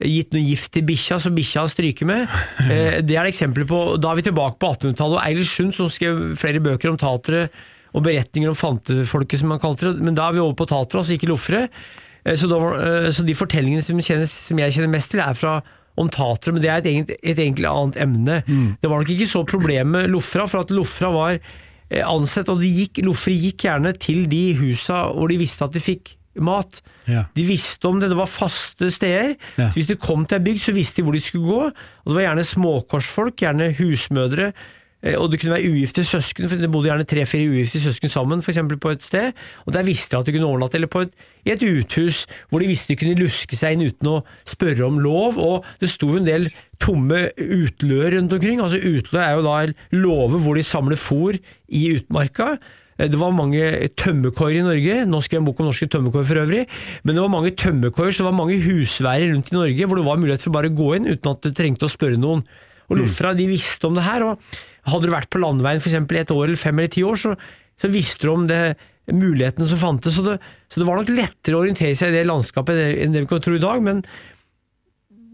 gitt 0.00 0.32
noe 0.34 0.42
gift 0.44 0.72
til 0.74 0.84
bikkja, 0.88 1.18
så 1.20 1.32
bikkja 1.32 1.64
har 1.64 1.72
stryket 1.72 2.08
med. 2.08 2.38
Eh, 2.70 3.00
Det 3.06 3.16
er 3.16 3.28
eksempler 3.28 3.66
på, 3.68 3.80
Da 4.00 4.12
er 4.12 4.20
vi 4.20 4.28
tilbake 4.28 4.58
på 4.60 4.74
1800-tallet, 4.74 5.16
og 5.16 5.24
Eilert 5.24 5.48
Sund 5.48 5.72
som 5.76 5.88
skrev 5.92 6.34
flere 6.40 6.60
bøker 6.60 6.92
om 6.92 7.00
tatere 7.00 7.48
og 7.94 8.04
beretninger 8.04 8.48
om 8.52 8.54
fantefolket, 8.58 9.40
som 9.42 9.48
man 9.52 9.60
kalte 9.62 9.90
det, 9.94 10.00
men 10.04 10.14
da 10.14 10.28
er 10.28 10.36
vi 10.38 10.42
over 10.44 10.54
på 10.60 10.68
Tatra, 10.70 11.00
altså 11.02 11.16
ikke 11.16 11.30
loffere. 11.32 11.68
Eh, 12.24 12.34
Så, 12.36 12.46
eh, 12.50 13.10
så 13.10 13.24
de 13.26 13.34
fortellingene 13.34 13.82
som, 13.82 13.98
kjennes, 13.98 14.30
som 14.30 14.58
jeg 14.58 14.72
kjenner 14.72 14.92
mest 14.92 15.10
til, 15.10 15.20
er 15.20 15.34
fra 15.34 15.60
om 15.98 16.08
tatere, 16.08 16.52
men 16.54 16.62
det 16.62 16.70
er 16.70 16.76
et, 16.78 16.86
egentlig- 16.86 17.18
et 17.22 17.36
egentlig 17.38 17.66
annet 17.66 17.96
emne. 18.00 18.36
Det 18.80 18.88
var 18.88 19.00
nok 19.02 19.08
ikke 19.10 19.26
så 19.28 19.42
problem 19.46 19.90
med 19.90 20.10
loffera, 20.10 20.46
for 20.48 20.60
at 20.60 20.70
loffera 20.70 21.10
var 21.12 21.38
eh, 21.90 22.04
ansett, 22.06 22.48
og 22.48 22.60
de 22.60 22.68
gikk, 22.86 23.02
gjerne 23.64 23.92
til 23.98 24.26
de 24.30 24.54
husa 24.54 25.12
hvor 25.12 25.28
de 25.28 25.36
visste 25.36 25.64
at 25.66 25.72
de 25.72 25.80
fikk 25.82 26.14
mat. 26.40 26.80
Ja. 27.10 27.24
De 27.34 27.42
visste 27.44 27.84
om 27.88 27.98
det, 28.00 28.08
det 28.08 28.16
var 28.16 28.26
faste 28.30 28.88
steder. 28.94 29.34
Ja. 29.58 29.66
Så 29.72 29.74
hvis 29.74 29.88
de 29.88 29.96
kom 29.96 30.24
til 30.30 30.38
ei 30.38 30.44
bygd, 30.44 30.60
så 30.62 30.72
visste 30.72 31.02
de 31.02 31.02
hvor 31.02 31.12
de 31.12 31.20
skulle 31.20 31.50
gå. 31.50 31.64
Og 31.66 32.06
det 32.06 32.14
var 32.14 32.22
gjerne 32.28 32.46
småkorsfolk, 32.46 33.36
gjerne 33.42 33.74
husmødre, 33.76 34.52
og 35.16 35.30
det 35.32 35.40
kunne 35.40 35.54
være 35.54 35.70
ugifte 35.72 36.04
søsken, 36.04 36.48
for 36.50 36.60
det 36.60 36.68
bodde 36.70 36.90
gjerne 36.90 37.06
tre-fire 37.08 37.48
ugifte 37.48 37.80
søsken 37.80 38.12
sammen, 38.12 38.42
for 38.44 38.52
eksempel, 38.52 38.76
på 38.76 38.90
et 38.92 39.02
sted. 39.06 39.32
Og 39.64 39.72
der 39.72 39.86
visste 39.86 40.12
de 40.12 40.20
at 40.20 40.26
de 40.28 40.34
kunne 40.36 40.48
overnatte, 40.50 40.76
eller 40.76 40.90
på 40.92 41.06
et, 41.06 41.14
i 41.48 41.54
et 41.54 41.62
uthus 41.64 42.26
hvor 42.50 42.60
de 42.60 42.68
visste 42.68 42.92
de 42.92 42.98
kunne 43.00 43.16
luske 43.16 43.56
seg 43.56 43.78
inn 43.78 43.86
uten 43.88 44.10
å 44.12 44.18
spørre 44.44 44.84
om 44.84 44.98
lov. 45.00 45.38
Og 45.40 45.64
det 45.80 45.88
sto 45.88 46.10
en 46.18 46.28
del 46.28 46.50
tomme 46.80 47.30
utløer 47.36 48.18
rundt 48.18 48.36
omkring. 48.36 48.60
Altså 48.60 48.80
Utlø 48.80 49.22
er 49.24 49.38
jo 49.38 49.46
da 49.46 49.56
låve 49.96 50.40
hvor 50.44 50.60
de 50.60 50.64
samler 50.68 51.00
fôr 51.00 51.40
i 51.40 51.86
utmarka. 51.96 52.58
Eh, 53.00 53.08
Det 53.08 53.16
var 53.20 53.32
mange 53.32 53.88
tømmerkoier 53.96 54.60
i 54.60 54.66
Norge, 54.68 55.04
nå 55.08 55.20
skrev 55.24 55.38
jeg 55.38 55.42
en 55.46 55.48
bok 55.48 55.60
om 55.64 55.70
norske 55.70 55.88
tømmerkoier 55.88 56.28
for 56.28 56.44
øvrig, 56.44 56.66
men 57.04 57.14
det 57.16 57.22
var 57.24 57.32
mange 57.32 57.56
tømmerkoier, 57.56 58.12
så 58.12 58.20
det 58.20 58.28
var 58.28 58.36
mange 58.36 58.60
husværer 58.60 59.32
rundt 59.32 59.48
i 59.48 59.56
Norge 59.56 59.86
hvor 59.88 59.96
det 59.96 60.04
var 60.04 60.20
mulighet 60.20 60.44
for 60.44 60.52
bare 60.52 60.68
å 60.68 60.76
gå 60.76 60.96
inn 60.98 61.08
uten 61.08 61.32
at 61.32 61.40
du 61.40 61.54
trengte 61.56 61.88
å 61.88 61.92
spørre 61.92 62.20
noen. 62.20 62.44
Og 62.90 62.98
Lofra 62.98 63.32
de 63.38 63.46
visste 63.46 63.86
om 63.86 63.94
det 63.94 64.02
her, 64.04 64.24
og 64.26 64.60
hadde 64.92 65.08
du 65.08 65.14
vært 65.14 65.30
på 65.32 65.42
landeveien 65.42 65.82
f.eks. 65.82 65.96
i 65.96 66.20
et 66.20 66.34
år 66.34 66.46
eller 66.46 66.60
fem 66.60 66.78
eller 66.78 66.92
ti 66.92 67.04
år, 67.06 67.20
så, 67.20 67.34
så 67.80 67.90
visste 67.92 68.26
du 68.26 68.34
om 68.34 68.48
det 68.50 68.62
mulighetene 69.10 69.68
som 69.70 69.80
fantes. 69.80 70.16
Så 70.16 70.26
det, 70.26 70.36
så 70.70 70.82
det 70.82 70.88
var 70.88 71.00
nok 71.00 71.14
lettere 71.14 71.56
å 71.56 71.64
orientere 71.64 71.96
seg 71.98 72.12
i 72.12 72.20
det 72.20 72.28
landskapet 72.28 72.78
enn 73.04 73.14
det 73.14 73.24
vi 73.24 73.30
kan 73.30 73.42
tro 73.44 73.56
i 73.56 73.62
dag, 73.62 73.82
men 73.84 74.04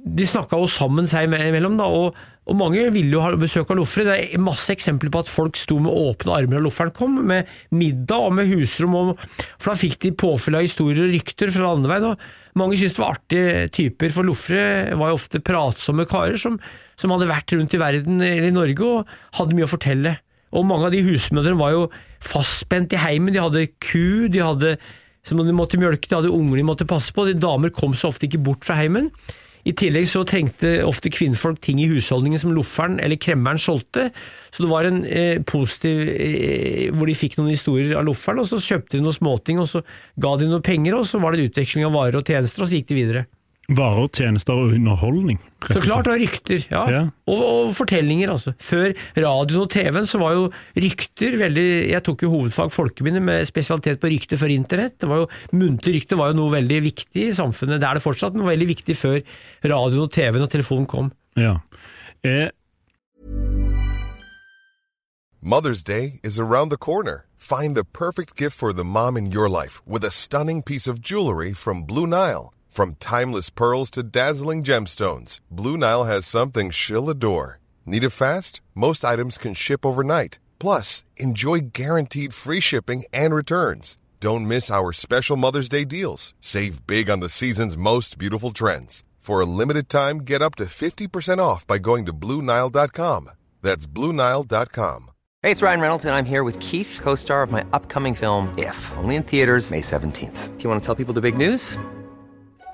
de 0.06 0.26
snakka 0.28 0.58
jo 0.60 0.70
sammen 0.70 1.08
seg 1.10 1.26
imellom, 1.26 1.76
da, 1.80 1.88
og, 1.90 2.18
og 2.46 2.58
mange 2.58 2.84
ville 2.94 3.16
jo 3.16 3.22
ha 3.24 3.32
besøk 3.38 3.72
av 3.74 3.80
loffere. 3.80 4.06
Det 4.06 4.36
er 4.36 4.42
masse 4.42 4.70
eksempler 4.70 5.10
på 5.10 5.24
at 5.24 5.30
folk 5.30 5.58
sto 5.58 5.80
med 5.82 5.90
åpne 5.90 6.36
armer 6.36 6.60
da 6.60 6.66
lofferen 6.68 6.94
kom, 6.94 7.18
med 7.26 7.50
middag 7.74 8.28
og 8.28 8.36
med 8.38 8.52
husrom, 8.52 8.94
og, 9.00 9.24
for 9.58 9.72
da 9.72 9.80
fikk 9.80 9.98
de 10.04 10.14
påfyll 10.22 10.60
av 10.60 10.66
historier 10.66 11.08
og 11.08 11.14
rykter 11.16 11.50
fra 11.54 11.72
landeveien. 11.72 12.12
og 12.12 12.60
Mange 12.60 12.78
syntes 12.78 12.94
det 12.96 13.02
var 13.02 13.16
artige 13.18 13.68
typer, 13.80 14.14
for 14.14 14.30
loffere 14.30 14.98
var 15.00 15.10
jo 15.10 15.18
ofte 15.18 15.42
pratsomme 15.44 16.06
karer 16.08 16.38
som, 16.40 16.60
som 17.00 17.12
hadde 17.12 17.30
vært 17.30 17.54
rundt 17.56 17.74
i 17.76 17.80
verden 17.80 18.20
eller 18.24 18.50
i 18.50 18.54
Norge 18.54 18.86
og 18.86 19.16
hadde 19.38 19.56
mye 19.56 19.68
å 19.68 19.72
fortelle. 19.72 20.16
Og 20.56 20.66
mange 20.68 20.88
av 20.88 20.94
de 20.94 21.02
husmødrene 21.04 21.60
var 21.60 21.74
jo 21.74 21.88
fastspent 22.24 22.94
i 22.96 23.00
heimen, 23.02 23.34
de 23.34 23.42
hadde 23.42 23.66
ku, 23.82 24.28
de 24.32 24.44
hadde 24.44 24.76
som 25.26 25.40
de 25.42 25.54
måtte 25.56 25.78
mjølke, 25.80 26.06
de 26.06 26.20
hadde 26.20 26.30
unger 26.30 26.60
de 26.60 26.68
måtte 26.68 26.86
passe 26.88 27.10
på. 27.14 27.26
De 27.26 27.34
damer 27.34 27.74
kom 27.74 27.96
så 27.98 28.12
ofte 28.12 28.28
ikke 28.28 28.44
bort 28.46 28.66
fra 28.66 28.78
heimen. 28.78 29.10
I 29.66 29.72
tillegg 29.74 30.06
så 30.06 30.20
trengte 30.22 30.76
ofte 30.86 31.10
kvinnfolk 31.10 31.58
ting 31.64 31.80
i 31.82 31.88
husholdningen 31.90 32.38
som 32.38 32.52
lofferen 32.54 33.00
eller 33.02 33.18
kremmeren 33.18 33.58
solgte. 33.58 34.12
Så 34.54 34.62
det 34.62 34.70
var 34.70 34.86
en 34.86 35.00
eh, 35.10 35.40
positiv 35.42 36.04
eh, 36.12 36.92
hvor 36.94 37.10
de 37.10 37.16
fikk 37.18 37.34
noen 37.40 37.50
historier 37.50 37.96
av 37.98 38.06
lofferen, 38.06 38.44
og 38.44 38.46
så 38.46 38.62
kjøpte 38.62 38.94
de 38.94 39.02
noen 39.02 39.16
småting, 39.16 39.58
og 39.58 39.66
så 39.72 39.82
ga 40.22 40.36
de 40.38 40.46
noen 40.46 40.62
penger, 40.62 40.94
og 40.94 41.08
så 41.10 41.18
var 41.18 41.34
det 41.34 41.42
en 41.42 41.50
utveksling 41.50 41.88
av 41.88 41.96
varer 41.98 42.20
og 42.20 42.30
tjenester, 42.30 42.62
og 42.62 42.70
så 42.70 42.78
gikk 42.78 42.92
de 42.92 43.00
videre. 43.00 43.24
Varer, 43.66 44.06
tjenester 44.14 44.54
og 44.54 44.74
underholdning. 44.76 45.40
Så 45.66 45.80
klart, 45.82 46.06
og 46.06 46.20
rykter. 46.20 46.62
Ja. 46.70 46.82
Ja. 46.92 47.00
Og, 47.26 47.40
og 47.42 47.72
fortellinger, 47.74 48.30
altså. 48.30 48.52
Før 48.62 48.92
radioen 49.16 49.64
og 49.64 49.70
TV-en 49.74 50.06
så 50.06 50.20
var 50.22 50.36
jo 50.36 50.44
rykter 50.78 51.34
veldig 51.40 51.66
Jeg 51.90 52.04
tok 52.06 52.22
jo 52.22 52.30
hovedfag 52.30 52.70
folkeminne 52.74 53.22
med 53.24 53.48
spesialitet 53.48 53.98
på 54.02 54.12
rykter 54.12 54.38
før 54.38 54.54
internett. 54.54 55.00
Det 55.02 55.10
var 55.10 55.24
jo 55.24 55.30
Muntlige 55.56 55.98
rykter 55.98 56.20
var 56.20 56.30
jo 56.30 56.38
noe 56.42 56.54
veldig 56.54 56.82
viktig 56.86 57.26
i 57.26 57.34
samfunnet. 57.34 57.82
Det 57.82 57.88
er 57.90 57.98
det 57.98 58.06
fortsatt, 58.06 58.36
men 58.36 58.46
var 58.46 58.54
veldig 58.54 58.70
viktig 58.70 58.98
før 58.98 59.18
radioen 59.66 60.06
og 60.06 60.14
TV-en 60.14 60.46
og 60.46 60.52
telefonen 60.54 60.86
kom. 60.90 61.10
Ja. 61.36 61.58
Eh, 62.22 62.48
Mother's 65.42 65.84
Day 65.84 66.20
is 66.22 66.40
around 66.40 66.70
the 66.70 66.78
corner. 66.78 67.26
Find 67.36 67.76
the 67.76 67.84
perfect 67.84 68.34
gift 68.34 68.56
for 68.56 68.72
the 68.72 68.84
mom 68.84 69.16
in 69.16 69.30
your 69.30 69.48
life 69.48 69.80
with 69.86 70.04
a 70.04 70.10
stunning 70.10 70.62
piece 70.62 70.88
of 70.88 71.00
jewelry 71.00 71.52
from 71.52 71.82
Blue 71.82 72.06
Nile. 72.06 72.52
From 72.76 72.96
timeless 72.96 73.48
pearls 73.48 73.90
to 73.92 74.02
dazzling 74.02 74.62
gemstones, 74.62 75.40
Blue 75.50 75.78
Nile 75.78 76.04
has 76.04 76.26
something 76.26 76.68
she'll 76.68 77.08
adore. 77.08 77.58
Need 77.86 78.04
it 78.04 78.10
fast? 78.10 78.60
Most 78.74 79.02
items 79.02 79.38
can 79.38 79.54
ship 79.54 79.86
overnight. 79.86 80.38
Plus, 80.58 81.02
enjoy 81.16 81.70
guaranteed 81.72 82.34
free 82.34 82.60
shipping 82.60 83.04
and 83.14 83.34
returns. 83.34 83.96
Don't 84.20 84.46
miss 84.46 84.70
our 84.70 84.92
special 84.92 85.38
Mother's 85.38 85.70
Day 85.70 85.86
deals. 85.86 86.34
Save 86.42 86.86
big 86.86 87.08
on 87.08 87.20
the 87.20 87.30
season's 87.30 87.78
most 87.78 88.18
beautiful 88.18 88.50
trends. 88.50 89.04
For 89.20 89.40
a 89.40 89.46
limited 89.46 89.88
time, 89.88 90.18
get 90.18 90.42
up 90.42 90.56
to 90.56 90.64
50% 90.64 91.38
off 91.38 91.66
by 91.66 91.78
going 91.78 92.04
to 92.04 92.12
BlueNile.com. 92.12 93.30
That's 93.62 93.86
BlueNile.com. 93.86 95.10
Hey, 95.42 95.50
it's 95.50 95.62
Ryan 95.62 95.80
Reynolds, 95.80 96.04
and 96.04 96.14
I'm 96.14 96.26
here 96.26 96.44
with 96.44 96.60
Keith, 96.60 97.00
co 97.02 97.14
star 97.14 97.42
of 97.42 97.50
my 97.50 97.64
upcoming 97.72 98.14
film, 98.14 98.52
If, 98.58 98.92
only 98.98 99.16
in 99.16 99.22
theaters, 99.22 99.70
May 99.70 99.80
17th. 99.80 100.58
Do 100.58 100.62
you 100.62 100.68
want 100.68 100.82
to 100.82 100.84
tell 100.84 100.94
people 100.94 101.14
the 101.14 101.22
big 101.22 101.38
news? 101.38 101.78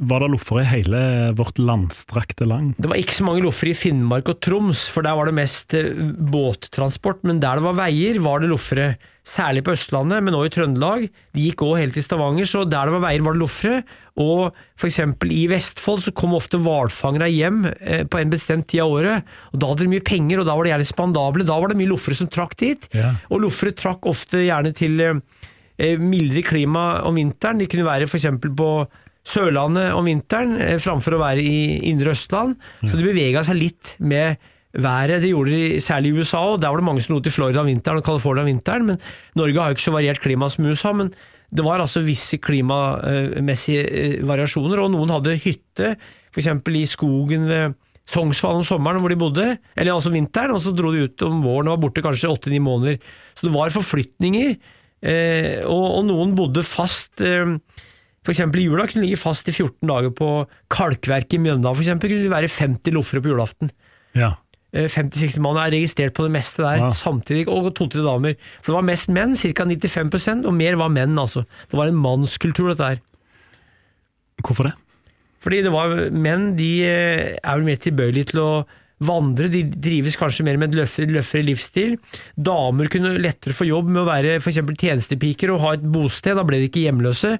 var 0.00 0.22
det 0.22 0.30
loffer 0.32 0.60
i 0.62 0.68
hele 0.68 1.00
vårt 1.38 1.58
landstrakte 1.60 2.46
land? 2.48 2.74
Det 2.78 2.90
var 2.90 3.00
ikke 3.00 3.16
så 3.16 3.26
mange 3.26 3.44
loffer 3.44 3.70
i 3.70 3.76
Finnmark 3.78 4.28
og 4.32 4.40
Troms, 4.44 4.86
for 4.90 5.06
der 5.06 5.16
var 5.18 5.28
det 5.28 5.36
mest 5.36 5.74
eh, 5.78 5.90
båttransport. 6.34 7.22
Men 7.28 7.42
der 7.42 7.60
det 7.60 7.66
var 7.66 7.76
veier, 7.84 8.20
var 8.24 8.42
det 8.42 8.50
loffere. 8.52 8.94
Særlig 9.24 9.62
på 9.64 9.72
Østlandet, 9.72 10.20
men 10.20 10.36
også 10.36 10.50
i 10.50 10.52
Trøndelag. 10.52 11.04
De 11.32 11.44
gikk 11.46 11.62
òg 11.64 11.78
helt 11.80 11.96
til 11.96 12.04
Stavanger, 12.04 12.48
så 12.48 12.66
der 12.68 12.90
det 12.90 12.96
var 12.96 13.04
veier, 13.06 13.24
var 13.24 13.36
det 13.36 13.40
loffere. 13.40 13.78
Og 14.20 14.58
for 14.76 14.90
eksempel 14.90 15.32
i 15.34 15.46
Vestfold 15.50 16.04
så 16.04 16.12
kom 16.14 16.36
ofte 16.36 16.60
hvalfangere 16.60 17.30
hjem 17.32 17.64
eh, 17.72 18.04
på 18.04 18.20
en 18.20 18.34
bestemt 18.34 18.68
tid 18.70 18.84
av 18.84 18.98
året. 18.98 19.32
Og 19.52 19.62
Da 19.62 19.70
hadde 19.70 19.86
de 19.86 19.94
mye 19.94 20.04
penger, 20.04 20.42
og 20.42 20.50
da 20.50 20.58
var 20.58 20.66
de 20.66 20.74
gjerne 20.74 20.90
spandable. 20.90 21.48
Da 21.48 21.56
var 21.62 21.72
det 21.72 21.80
mye 21.80 21.92
loffere 21.94 22.18
som 22.20 22.28
trakk 22.28 22.58
dit. 22.60 22.90
Ja. 22.92 23.14
Og 23.30 23.46
loffere 23.46 23.72
trakk 23.76 24.04
ofte 24.10 24.44
gjerne 24.44 24.74
til 24.76 25.00
eh, 25.06 25.96
mildere 25.98 26.44
klima 26.46 26.84
om 27.08 27.16
vinteren. 27.16 27.62
De 27.62 27.70
kunne 27.70 27.88
være 27.88 28.10
f.eks. 28.10 28.28
på 28.44 28.70
Sørlandet 29.24 29.94
om 29.96 30.04
vinteren, 30.04 30.58
eh, 30.60 30.80
framfor 30.82 31.16
å 31.16 31.22
være 31.22 31.40
i 31.40 31.80
indre 31.90 32.12
Østland. 32.12 32.58
Så 32.84 32.98
de 32.98 33.06
bevega 33.06 33.44
seg 33.46 33.56
litt 33.56 33.94
med 33.98 34.36
været. 34.74 35.22
Det 35.22 35.30
gjorde 35.30 35.54
de 35.54 35.80
særlig 35.80 36.10
i 36.10 36.18
USA, 36.18 36.42
og 36.52 36.60
der 36.60 36.68
var 36.70 36.80
det 36.80 36.84
mange 36.84 37.02
som 37.02 37.14
lot 37.14 37.24
til 37.24 37.32
Florida 37.32 37.62
om 37.62 37.70
vinteren 37.70 38.00
og 38.02 38.04
California 38.04 38.42
om 38.42 38.50
vinteren. 38.50 38.86
Men 38.86 38.98
Norge 39.36 39.60
har 39.60 39.70
jo 39.70 39.78
ikke 39.78 39.88
så 39.88 39.96
variert 39.96 40.20
klima 40.20 40.50
som 40.50 40.66
USA. 40.66 40.92
men 40.92 41.14
det 41.54 41.62
var 41.62 41.78
altså 41.78 42.02
visse 42.02 42.38
klimamessige 42.42 43.82
eh, 43.86 44.22
variasjoner, 44.26 44.80
og 44.82 44.90
noen 44.90 45.12
hadde 45.14 45.38
hytte 45.38 45.94
f.eks. 46.34 46.48
i 46.66 46.86
skogen 46.90 47.46
ved 47.46 47.76
Sognsvann 48.10 48.58
om 48.60 48.66
sommeren 48.66 49.00
hvor 49.00 49.12
de 49.12 49.16
bodde, 49.20 49.44
eller 49.76 49.94
altså 49.94 50.10
vinteren, 50.12 50.56
og 50.56 50.60
så 50.64 50.74
dro 50.76 50.90
de 50.92 51.06
ut 51.06 51.22
om 51.24 51.44
våren 51.44 51.70
og 51.70 51.76
var 51.76 51.84
borte 51.86 52.02
kanskje 52.04 52.32
åtte-ni 52.32 52.58
måneder. 52.58 52.98
Så 53.38 53.46
det 53.46 53.54
var 53.54 53.72
forflytninger, 53.72 54.56
eh, 55.06 55.62
og, 55.62 55.86
og 56.00 56.02
noen 56.10 56.34
bodde 56.36 56.66
fast. 56.66 57.22
Eh, 58.24 58.32
eksempel 58.32 58.60
i 58.62 58.68
jula 58.68 58.86
kunne 58.88 59.02
de 59.04 59.08
ligge 59.10 59.20
fast 59.20 59.48
i 59.48 59.52
14 59.52 59.88
dager 59.90 60.14
på 60.16 60.28
kalkverket 60.72 61.36
i 61.36 61.42
Mjøndalen. 61.44 61.76
For 61.76 61.84
eksempel 61.84 62.08
kunne 62.10 62.24
det 62.24 62.32
være 62.32 62.48
50 62.48 62.94
loffere 62.96 63.20
på 63.24 63.32
julaften. 63.32 63.70
Ja. 64.16 64.32
Eh, 64.74 64.88
50-60 64.88 65.38
mann 65.44 65.58
er 65.60 65.70
registrert 65.76 66.14
på 66.16 66.24
det 66.26 66.32
meste 66.34 66.62
der, 66.64 66.78
Ja. 66.78 66.90
samtidig, 66.90 67.46
og 67.48 67.74
to-tre 67.74 68.02
damer. 68.02 68.36
For 68.62 68.72
det 68.72 68.78
var 68.80 68.88
mest 68.90 69.08
menn, 69.08 69.36
ca. 69.36 69.64
95% 69.64 70.46
og 70.46 70.54
mer 70.54 70.76
var 70.76 70.88
menn, 70.88 71.14
altså. 71.18 71.44
Det 71.70 71.76
var 71.78 71.86
en 71.86 72.00
mannskultur, 72.00 72.74
dette 72.74 72.88
her. 72.88 73.00
Hvorfor 74.42 74.64
det? 74.70 74.74
Fordi 75.44 75.62
det 75.62 75.72
var 75.72 76.10
menn, 76.10 76.56
de 76.56 76.70
eh, 76.84 77.36
er 77.36 77.56
vel 77.58 77.64
mer 77.68 77.76
tilbøyelige 77.76 78.32
til 78.32 78.40
å 78.40 78.66
vandre, 79.04 79.50
de 79.50 79.62
drives 79.68 80.16
kanskje 80.16 80.44
mer 80.46 80.56
med 80.56 80.70
en 80.72 80.78
løffere, 80.80 81.10
løffere 81.12 81.44
livsstil. 81.44 81.98
Damer 82.40 82.88
kunne 82.88 83.18
lettere 83.20 83.52
få 83.52 83.66
jobb 83.68 83.90
med 83.90 84.02
å 84.02 84.08
være 84.08 84.36
f.eks. 84.40 84.62
tjenestepiker 84.80 85.52
og 85.52 85.60
ha 85.60 85.72
et 85.76 85.82
bosted, 85.82 86.38
da 86.38 86.44
ble 86.46 86.62
de 86.62 86.70
ikke 86.70 86.86
hjemløse. 86.86 87.34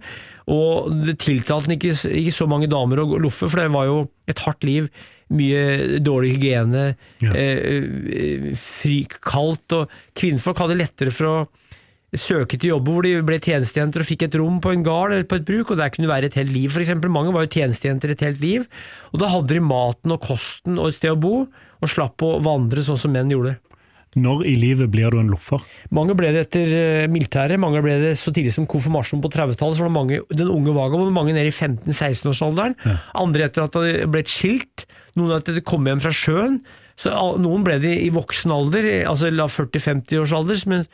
Og 0.50 0.90
det 1.06 1.18
tiltalte 1.24 1.72
ikke, 1.72 1.94
ikke 2.10 2.34
så 2.36 2.46
mange 2.50 2.68
damer 2.68 3.00
å 3.00 3.06
loffe, 3.18 3.48
for 3.48 3.56
det 3.62 3.70
var 3.72 3.86
jo 3.88 3.98
et 4.28 4.42
hardt 4.44 4.64
liv. 4.64 4.90
Mye 5.32 5.98
dårlig 6.04 6.34
hygiene, 6.36 6.96
Ja. 7.24 7.32
eh, 7.32 7.58
eh, 7.64 8.54
fri, 8.60 9.06
kaldt, 9.08 9.72
og 9.72 9.88
kvinnfolk 10.14 10.58
hadde 10.60 10.76
lettere 10.76 11.10
for 11.10 11.26
å 11.26 11.48
søke 12.14 12.58
til 12.60 12.70
jobber 12.70 12.92
hvor 12.92 13.02
de 13.02 13.14
ble 13.26 13.40
tjenestejenter 13.42 14.04
og 14.04 14.06
fikk 14.06 14.22
et 14.28 14.36
rom 14.38 14.60
på 14.62 14.70
en 14.70 14.84
gard 14.86 15.12
eller 15.16 15.24
på 15.26 15.40
et 15.40 15.46
bruk, 15.48 15.70
og 15.72 15.80
der 15.80 15.88
kunne 15.90 16.06
det 16.06 16.12
være 16.12 16.24
et 16.30 16.34
helt 16.38 16.52
liv, 16.54 16.70
eksempel. 16.70 17.10
Mange 17.10 17.32
var 17.34 17.46
jo 17.46 17.54
tjenestejenter 17.56 18.12
et 18.12 18.20
helt 18.22 18.40
liv, 18.44 18.68
og 19.12 19.18
da 19.24 19.32
hadde 19.32 19.48
de 19.56 19.60
maten 19.64 20.12
og 20.14 20.20
kosten 20.22 20.78
og 20.78 20.92
et 20.92 20.94
sted 21.00 21.10
å 21.10 21.18
bo, 21.18 21.48
og 21.82 21.90
slapp 21.90 22.22
å 22.22 22.36
vandre 22.44 22.84
sånn 22.86 23.00
som 23.00 23.10
menn 23.16 23.32
gjorde. 23.32 23.56
Når 24.14 24.44
i 24.46 24.54
livet 24.58 24.90
blir 24.92 25.10
du 25.14 25.18
en 25.20 25.32
loffer? 25.32 25.64
Mange 25.94 26.16
ble 26.18 26.30
det 26.34 26.46
etter 26.46 26.74
eh, 26.78 27.06
militæret, 27.10 27.60
mange 27.60 27.82
ble 27.84 27.96
det 28.02 28.14
så 28.20 28.32
tidlig 28.34 28.54
som 28.54 28.68
konfirmasjon 28.70 29.22
på 29.24 29.32
30-tallet, 29.32 29.78
så 29.78 29.84
var 29.84 29.90
det 29.90 29.96
mange, 29.98 30.22
den 30.30 30.52
unge 30.52 30.74
vagabond, 30.76 31.12
mange 31.14 31.34
ned 31.36 31.50
i 31.50 31.54
15-16-årsalderen, 31.54 32.78
andre 33.18 33.48
etter 33.48 33.66
at 33.66 33.78
det 33.82 34.08
ble 34.12 34.24
skilt, 34.28 34.86
noen 35.18 35.36
etter 35.36 35.56
at 35.56 35.60
de 35.60 35.66
kom 35.66 35.86
hjem 35.88 36.02
fra 36.04 36.14
sjøen, 36.14 36.60
så 37.00 37.10
noen 37.42 37.64
ble 37.66 37.80
det 37.82 37.94
i 38.04 38.10
voksen 38.14 38.52
alder, 38.54 38.86
altså 39.10 39.32
40-50 39.34 40.20
års 40.22 40.34
alder, 40.36 40.60
mens 40.70 40.90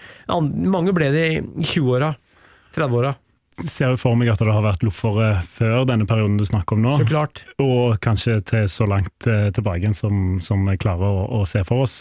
mange 0.48 0.96
ble 0.96 1.10
det 1.12 1.26
i 1.28 1.42
20-åra, 1.74 2.14
30-åra, 2.76 3.16
Ser 3.68 3.92
jo 3.92 3.98
for 4.00 4.16
meg 4.16 4.30
at 4.32 4.40
det 4.40 4.52
har 4.52 4.64
vært 4.64 4.84
loffere 4.86 5.42
før 5.56 5.84
denne 5.88 6.06
perioden 6.08 6.38
du 6.40 6.46
snakker 6.48 6.78
om 6.78 6.84
nå. 6.84 6.94
så 7.00 7.08
klart. 7.08 7.42
Og 7.60 7.98
kanskje 8.00 8.38
til 8.46 8.68
så 8.72 8.86
langt 8.88 9.28
eh, 9.28 9.50
tilbake 9.52 9.92
som, 9.96 10.38
som 10.44 10.64
vi 10.68 10.78
klarer 10.80 11.04
å, 11.04 11.26
å 11.40 11.44
se 11.50 11.60
for 11.68 11.84
oss. 11.84 11.98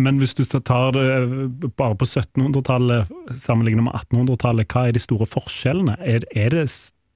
Men 0.00 0.20
hvis 0.20 0.34
du 0.36 0.44
tar 0.46 0.94
det 0.96 1.72
bare 1.76 1.96
på 1.98 2.06
1700-tallet 2.08 3.10
sammenlignet 3.40 3.84
med 3.86 3.96
1800-tallet, 3.98 4.72
hva 4.72 4.86
er 4.88 4.96
de 4.96 5.02
store 5.02 5.28
forskjellene? 5.28 5.98
Er, 6.00 6.24
er, 6.32 6.54
det, 6.54 6.64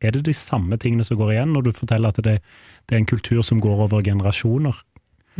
er 0.04 0.16
det 0.16 0.26
de 0.28 0.36
samme 0.36 0.76
tingene 0.80 1.06
som 1.06 1.18
går 1.20 1.34
igjen, 1.34 1.54
når 1.56 1.68
du 1.68 1.72
forteller 1.76 2.12
at 2.12 2.20
det, 2.24 2.36
det 2.88 2.96
er 2.96 3.02
en 3.02 3.08
kultur 3.08 3.40
som 3.46 3.62
går 3.64 3.86
over 3.86 4.04
generasjoner? 4.04 4.76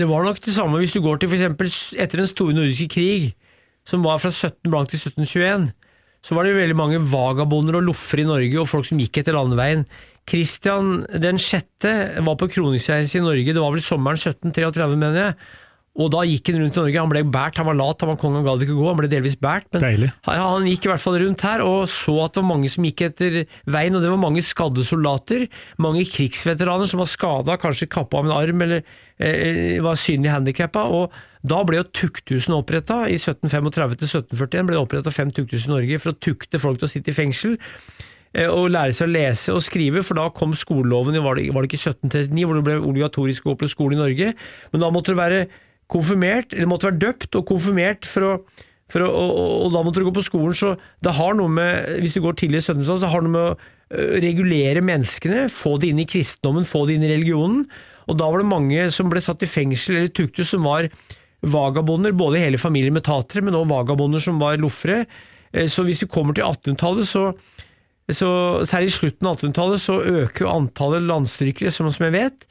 Det 0.00 0.08
var 0.08 0.24
nok 0.24 0.40
det 0.44 0.54
samme 0.56 0.80
hvis 0.80 0.94
du 0.94 1.02
går 1.04 1.20
til 1.20 1.34
eksempel 1.34 1.68
etter 2.00 2.22
den 2.22 2.30
store 2.30 2.56
nordiske 2.56 2.88
krig, 2.94 3.32
som 3.88 4.04
var 4.06 4.20
fra 4.22 4.30
17 4.32 4.70
blank 4.70 4.92
til 4.92 5.00
1721, 5.02 5.70
så 6.24 6.36
var 6.36 6.44
det 6.44 6.56
veldig 6.56 6.76
mange 6.76 7.00
vagabonder 7.10 7.78
og 7.78 7.88
loffer 7.88 8.22
i 8.22 8.28
Norge, 8.28 8.60
og 8.60 8.68
folk 8.68 8.88
som 8.88 9.00
gikk 9.00 9.20
etter 9.20 9.36
landeveien. 9.36 9.86
Kristian 10.28 11.06
den 11.20 11.40
sjette 11.40 11.92
var 12.20 12.36
på 12.40 12.48
kroningsreise 12.52 13.18
i 13.18 13.24
Norge, 13.24 13.54
det 13.56 13.62
var 13.62 13.72
vel 13.74 13.84
sommeren 13.84 14.20
1733, 14.20 14.96
mener 15.00 15.20
jeg. 15.20 15.38
Og 15.98 16.06
da 16.14 16.20
gikk 16.22 16.52
han 16.52 16.60
rundt 16.62 16.76
i 16.76 16.82
Norge. 16.84 17.00
Han 17.02 17.10
ble 17.10 17.22
bært, 17.34 17.56
han 17.58 17.66
var 17.66 17.74
lat, 17.74 18.02
han 18.04 18.12
var 18.12 18.18
konge, 18.20 18.38
han 18.38 18.46
gadd 18.46 18.62
ikke 18.62 18.76
gå. 18.78 18.84
Han 18.86 18.98
ble 19.00 19.08
delvis 19.10 19.34
bært, 19.40 19.66
Men 19.74 19.82
Deilig. 19.82 20.10
han, 20.22 20.66
gikk 20.70 20.86
i 20.86 20.90
hvert 20.92 21.02
fall 21.02 21.18
rundt 21.18 21.42
her 21.42 21.64
og 21.66 21.88
så 21.90 22.14
at 22.24 22.36
det 22.36 22.42
var 22.44 22.48
mange 22.52 22.70
som 22.70 22.86
gikk 22.86 23.02
etter 23.08 23.40
veien, 23.66 23.96
og 23.98 24.04
det 24.04 24.12
var 24.12 24.20
mange 24.22 24.44
skadde 24.46 24.84
soldater. 24.86 25.48
Mange 25.82 26.04
krigsveteraner 26.06 26.86
som 26.86 27.02
var 27.02 27.10
skada, 27.10 27.58
kanskje 27.58 27.90
kappa 27.90 28.20
av 28.20 28.28
en 28.28 28.36
arm 28.36 28.62
eller 28.68 28.84
eh, 29.18 29.80
var 29.82 29.98
synlig 29.98 30.30
handikappa. 30.30 30.86
Og 30.94 31.16
da 31.42 31.58
ble 31.66 31.80
jo 31.80 31.88
tukthusene 31.90 32.60
oppretta. 32.60 33.02
I 33.10 33.18
1735 33.18 33.98
til 33.98 34.12
1741 34.12 34.68
ble 34.70 34.76
det 34.78 34.84
oppretta 34.84 35.14
fem 35.14 35.32
tukthus 35.34 35.66
i 35.66 35.72
Norge 35.74 35.98
for 35.98 36.14
å 36.14 36.20
tukte 36.22 36.60
folk 36.62 36.78
til 36.78 36.86
å 36.86 36.92
sitte 36.92 37.10
i 37.10 37.16
fengsel 37.16 37.56
eh, 37.58 38.46
og 38.46 38.70
lære 38.76 38.94
seg 38.94 39.10
å 39.10 39.14
lese 39.16 39.56
og 39.56 39.66
skrive, 39.66 40.04
for 40.06 40.22
da 40.22 40.28
kom 40.36 40.54
skoleloven 40.54 41.18
i 41.18 41.24
var 41.24 41.34
det, 41.40 41.48
var 41.50 41.66
det 41.66 41.72
ikke 41.72 41.82
1739, 41.82 42.46
hvor 42.46 42.60
det 42.60 42.68
ble 42.68 42.78
obligatorisk 42.78 43.48
å 43.48 43.56
gå 43.56 43.64
på 43.64 43.72
skole 43.74 43.98
i 43.98 44.00
Norge. 44.04 44.30
Men 44.70 44.86
da 44.86 44.92
måtte 44.94 45.16
det 45.16 45.18
være 45.18 45.42
konfirmert, 45.90 46.54
eller 46.54 46.70
måtte 46.70 46.88
være 46.88 47.02
døpt 47.02 47.38
og 47.38 47.48
konfirmert 47.50 48.08
for 48.08 48.28
å 48.28 48.34
for 48.90 49.04
å, 49.06 49.10
og, 49.14 49.36
og, 49.38 49.68
da 49.70 49.84
måtte 49.86 50.02
du 50.02 50.08
gå 50.08 50.16
på 50.16 50.24
skolen, 50.26 50.56
så 50.58 50.72
det 51.04 51.12
har 51.14 51.36
noe 51.38 51.46
med 51.54 52.00
Hvis 52.02 52.16
du 52.16 52.24
går 52.24 52.34
tidlig 52.40 52.58
i 52.58 52.64
1700-tallet, 52.64 53.04
så 53.04 53.10
har 53.12 53.22
det 53.22 53.28
noe 53.28 53.36
med 53.36 53.52
å 53.52 54.18
regulere 54.22 54.82
menneskene, 54.86 55.44
få 55.50 55.76
det 55.82 55.90
inn 55.90 56.02
i 56.02 56.08
kristendommen, 56.10 56.66
få 56.66 56.84
det 56.86 56.96
inn 56.96 57.06
i 57.06 57.10
religionen. 57.10 57.64
Og 58.10 58.18
da 58.18 58.28
var 58.30 58.42
det 58.42 58.50
mange 58.50 58.84
som 58.94 59.10
ble 59.10 59.22
satt 59.22 59.42
i 59.42 59.50
fengsel 59.50 59.96
eller 59.96 60.12
tuktus 60.14 60.52
som 60.52 60.66
var 60.66 60.88
vagabonder, 61.40 62.14
både 62.14 62.42
hele 62.42 62.60
familien 62.60 62.94
med 62.94 63.06
tatere, 63.06 63.42
men 63.46 63.56
også 63.56 63.72
vagabonder 63.72 64.22
som 64.22 64.38
var 64.42 64.60
loffere. 64.62 65.04
Eh, 65.52 65.66
Så 65.70 65.84
hvis 65.86 66.02
du 66.02 66.06
kommer 66.06 66.36
til 66.36 66.44
1800-tallet, 66.46 67.08
så, 67.08 67.30
så 68.10 68.30
særlig 68.68 68.92
i 68.92 68.98
slutten 68.98 69.26
av 69.30 69.38
1800-tallet, 69.38 69.82
så 69.82 69.98
øker 70.02 70.46
jo 70.46 70.52
antallet 70.52 71.06
landstrykere, 71.06 71.72
som, 71.74 71.90
som 71.90 72.06
jeg 72.06 72.16
vet. 72.18 72.46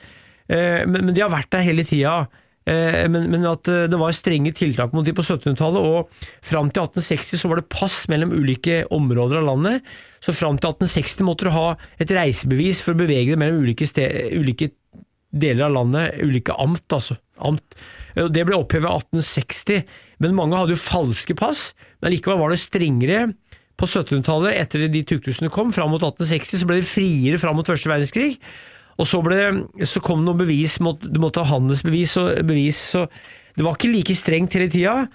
Eh, 0.49 0.85
Men, 0.87 1.05
men 1.05 1.15
de 1.15 1.23
har 1.23 1.31
vært 1.31 1.51
der 1.55 1.67
hele 1.67 1.87
tida. 1.87 2.27
Eh, 2.69 3.07
Men, 3.09 3.29
men 3.33 3.45
at 3.49 3.67
eh, 3.71 3.87
det 3.89 3.97
var 3.99 4.13
strenge 4.15 4.51
tiltak 4.57 4.93
mot 4.93 5.05
de 5.07 5.13
på 5.17 5.23
1700-tallet, 5.25 5.81
og 5.81 6.09
fram 6.45 6.69
til 6.69 6.83
1860 6.85 7.41
så 7.41 7.49
var 7.49 7.61
det 7.61 7.69
pass 7.73 8.03
mellom 8.11 8.33
ulike 8.35 8.83
områder 8.93 9.41
av 9.41 9.47
landet. 9.49 9.87
Så 10.21 10.35
fram 10.35 10.59
til 10.59 10.69
1860 10.75 11.25
måtte 11.27 11.47
du 11.49 11.53
ha 11.55 11.71
et 12.01 12.11
reisebevis 12.13 12.83
for 12.85 12.93
å 12.93 13.01
bevege 13.01 13.33
deg 13.33 13.41
mellom 13.41 13.63
ulike, 13.63 13.87
ste- 13.89 14.11
ulike 14.37 14.71
deler 15.31 15.67
av 15.69 15.75
landet, 15.77 16.19
ulike 16.25 16.53
amt, 16.59 16.85
altså. 16.95 17.17
Amt. 17.45 17.75
Og 18.19 18.31
Det 18.33 18.43
ble 18.49 18.57
opphevet 18.57 18.89
i 18.89 19.19
1860, 19.21 19.83
men 20.19 20.33
mange 20.35 20.57
hadde 20.57 20.73
jo 20.75 20.81
falske 20.81 21.35
pass. 21.37 21.69
Men 22.01 22.11
likevel 22.15 22.41
var 22.41 22.51
det 22.51 22.59
strengere 22.59 23.29
på 23.79 23.87
1700-tallet, 23.87 24.57
etter 24.59 24.89
de 24.91 25.03
tukthusene 25.07 25.47
kom, 25.53 25.69
fram 25.71 25.93
mot 25.93 26.01
1860, 26.03 26.59
så 26.59 26.67
ble 26.67 26.81
det 26.81 26.89
friere 26.89 27.39
fram 27.39 27.55
mot 27.55 27.69
første 27.69 27.87
verdenskrig. 27.87 28.35
Og 28.99 29.07
så, 29.07 29.21
ble 29.23 29.37
det, 29.39 29.87
så 29.87 30.01
kom 30.03 30.21
det 30.21 30.27
noen 30.27 30.41
bevis, 30.41 30.77
du 30.79 31.19
måtte 31.23 31.43
ha 31.43 31.53
handelsbevis 31.53 32.17
og 32.19 32.31
bevis, 32.49 32.81
så 32.95 33.05
det 33.55 33.65
var 33.65 33.77
ikke 33.77 33.93
like 33.93 34.15
strengt 34.17 34.55
hele 34.57 34.69
tida. 34.71 35.07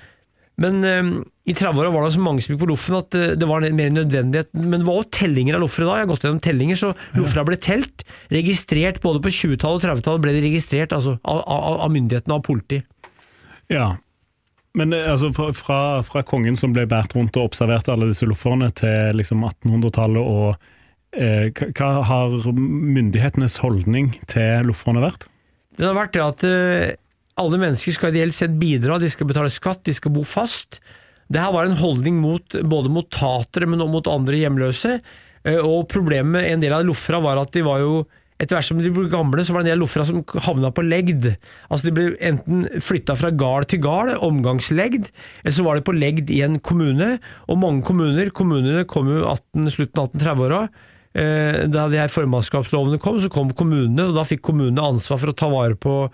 Men 0.60 0.84
um, 0.86 1.10
i 1.44 1.52
30-åra 1.52 1.90
var 1.90 2.04
det 2.04 2.14
så 2.14 2.22
mange 2.22 2.42
som 2.44 2.54
gikk 2.54 2.60
på 2.62 2.68
loffen 2.70 2.96
at 2.98 3.16
uh, 3.18 3.32
det 3.38 3.48
var 3.50 3.64
mer 3.74 3.90
nødvendighet. 3.90 4.52
Men 4.54 4.80
det 4.80 4.86
var 4.86 5.00
også 5.00 5.16
tellinger 5.18 5.58
av 5.58 5.64
loffere 5.64 5.88
da. 5.88 5.96
Jeg 5.98 6.06
har 6.06 6.10
gått 6.12 6.26
gjennom 6.26 6.42
tellinger, 6.44 6.78
så 6.78 6.92
loffere 7.18 7.46
ble 7.48 7.58
telt. 7.62 8.04
Registrert 8.32 9.00
både 9.02 9.22
på 9.24 9.32
20-tallet 9.34 9.82
og 9.82 9.86
30-tallet 9.88 10.24
ble 10.24 10.36
de 10.36 10.44
registrert 10.46 10.94
altså, 10.94 11.16
av, 11.20 11.42
av, 11.42 11.80
av 11.88 11.94
myndighetene 11.94 12.36
og 12.36 12.40
av 12.40 12.46
politi. 12.46 12.80
Ja. 13.72 13.88
Men 14.78 14.94
eh, 14.94 15.10
altså, 15.10 15.32
fra, 15.34 15.50
fra, 15.58 15.80
fra 16.06 16.22
kongen 16.26 16.58
som 16.58 16.74
ble 16.76 16.86
båret 16.90 17.16
rundt 17.18 17.36
og 17.40 17.50
observerte 17.50 17.94
alle 17.94 18.12
disse 18.12 18.28
lofferne, 18.30 18.70
til 18.78 19.18
liksom 19.18 19.42
1800-tallet 19.50 20.22
og 20.22 20.70
hva- 21.14 21.70
Hva 21.74 21.88
har 22.08 22.34
myndighetenes 22.54 23.58
holdning 23.62 24.12
til 24.30 24.66
lofferne 24.70 25.02
vært? 25.04 25.26
Det 25.78 25.86
har 25.88 25.94
vært 25.96 26.12
det 26.14 26.22
at 26.24 26.44
eh, 26.46 26.94
alle 27.40 27.58
mennesker 27.58 27.96
skal 27.96 28.12
ideelt 28.14 28.34
sett 28.36 28.54
bidra, 28.60 28.98
de 29.02 29.08
skal 29.10 29.26
betale 29.26 29.50
skatt, 29.50 29.82
de 29.86 29.94
skal 29.96 30.12
bo 30.14 30.22
fast. 30.22 30.80
Det 31.30 31.40
her 31.40 31.52
var 31.54 31.66
en 31.66 31.78
holdning 31.80 32.20
mot, 32.22 32.46
både 32.62 32.90
mot 32.92 33.08
tatere, 33.10 33.66
men 33.66 33.80
også 33.82 33.90
mot 33.96 34.10
andre 34.12 34.38
hjemløse. 34.42 35.00
Eh, 35.44 35.58
Og 35.58 35.88
problemet 35.90 36.30
med 36.36 36.50
en 36.52 36.60
del 36.62 36.72
av 36.76 36.84
loffera 36.86 37.20
var 37.24 37.40
at 37.42 37.50
de 37.52 37.62
var 37.66 37.80
jo 37.82 38.04
etter 38.38 38.56
hvert 38.58 38.66
som 38.66 38.78
de 38.82 38.90
ble 38.90 39.06
gamle, 39.08 39.44
så 39.46 39.54
var 39.54 39.62
det 39.62 39.70
en 39.70 39.76
del 39.76 39.82
loffere 39.84 40.04
som 40.08 40.22
havna 40.42 40.70
på 40.74 40.82
legd. 40.82 41.28
Altså 41.70 41.86
De 41.86 41.92
ble 41.94 42.06
enten 42.20 42.64
flytta 42.82 43.14
fra 43.16 43.30
gard 43.30 43.68
til 43.70 43.78
gard, 43.80 44.10
omgangslegd, 44.18 45.06
eller 45.44 45.54
så 45.54 45.62
var 45.64 45.78
de 45.78 45.84
på 45.86 45.94
legd 45.94 46.30
i 46.34 46.40
en 46.42 46.58
kommune. 46.58 47.20
Og 47.48 47.58
mange 47.62 47.82
kommuner, 47.86 48.30
kommunene 48.34 48.82
kom 48.90 49.06
jo 49.08 49.22
18, 49.30 49.70
slutten 49.74 50.02
av 50.02 50.10
1830-åra, 50.12 50.64
Eh, 50.68 50.90
da 51.14 51.84
de 51.86 51.98
her 52.00 52.10
formannskapslovene 52.10 52.98
kom, 52.98 53.20
så 53.22 53.28
kom 53.30 53.52
kommunene, 53.54 54.08
og 54.10 54.16
da 54.16 54.24
fikk 54.26 54.42
kommunene 54.48 54.82
ansvar 54.82 55.20
for 55.22 55.30
å 55.30 55.36
ta 55.38 55.50
vare 55.52 55.78
på 55.78 56.08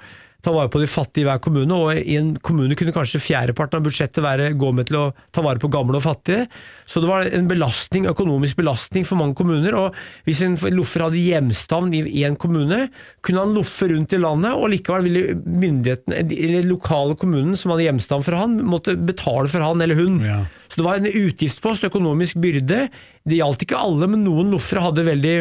ta 0.44 0.52
vare 0.54 0.70
på 0.72 0.80
de 0.82 0.88
fattige 0.90 1.24
i 1.24 1.28
hver 1.28 1.40
kommune, 1.44 1.76
og 1.76 1.98
i 2.00 2.16
en 2.18 2.32
kommune 2.40 2.76
kunne 2.78 2.94
kanskje 2.94 3.22
fjerdeparten 3.22 3.78
av 3.78 3.86
budsjettet 3.86 4.24
være 4.24 4.50
gå 4.58 4.72
med 4.76 4.88
til 4.88 4.98
å 5.00 5.04
ta 5.34 5.44
vare 5.44 5.60
på 5.62 5.70
gamle 5.72 5.98
og 5.98 6.04
fattige. 6.06 6.46
Så 6.88 7.02
det 7.02 7.10
var 7.10 7.28
en 7.28 7.48
belastning, 7.50 8.08
økonomisk 8.10 8.58
belastning 8.58 9.06
for 9.06 9.20
mange 9.20 9.36
kommuner. 9.38 9.76
og 9.76 9.98
Hvis 10.26 10.42
en 10.46 10.56
loffer 10.74 11.04
hadde 11.06 11.20
hjemstavn 11.20 11.92
i 11.94 12.02
én 12.24 12.30
en 12.30 12.38
kommune, 12.40 12.80
kunne 13.22 13.44
han 13.44 13.54
loffe 13.54 13.88
rundt 13.90 14.14
i 14.16 14.20
landet, 14.20 14.54
og 14.54 14.70
likevel 14.72 15.06
ville 15.06 15.36
myndighetene, 15.44 16.22
eller 16.24 16.68
lokale 16.68 17.16
kommunen 17.20 17.58
som 17.58 17.74
hadde 17.74 17.88
hjemstavn 17.88 18.24
for 18.26 18.38
han, 18.38 18.58
måtte 18.64 18.96
betale 18.96 19.50
for 19.50 19.64
han 19.64 19.82
eller 19.82 19.98
hun. 19.98 20.20
Ja. 20.24 20.44
Så 20.70 20.80
det 20.80 20.86
var 20.86 21.00
en 21.00 21.10
utgiftspost, 21.10 21.84
økonomisk 21.88 22.38
byrde. 22.40 22.86
Det 23.26 23.40
gjaldt 23.40 23.66
ikke 23.66 23.80
alle, 23.80 24.06
men 24.10 24.24
noen 24.24 24.52
loffere 24.54 24.84
hadde 24.86 25.06
veldig 25.08 25.36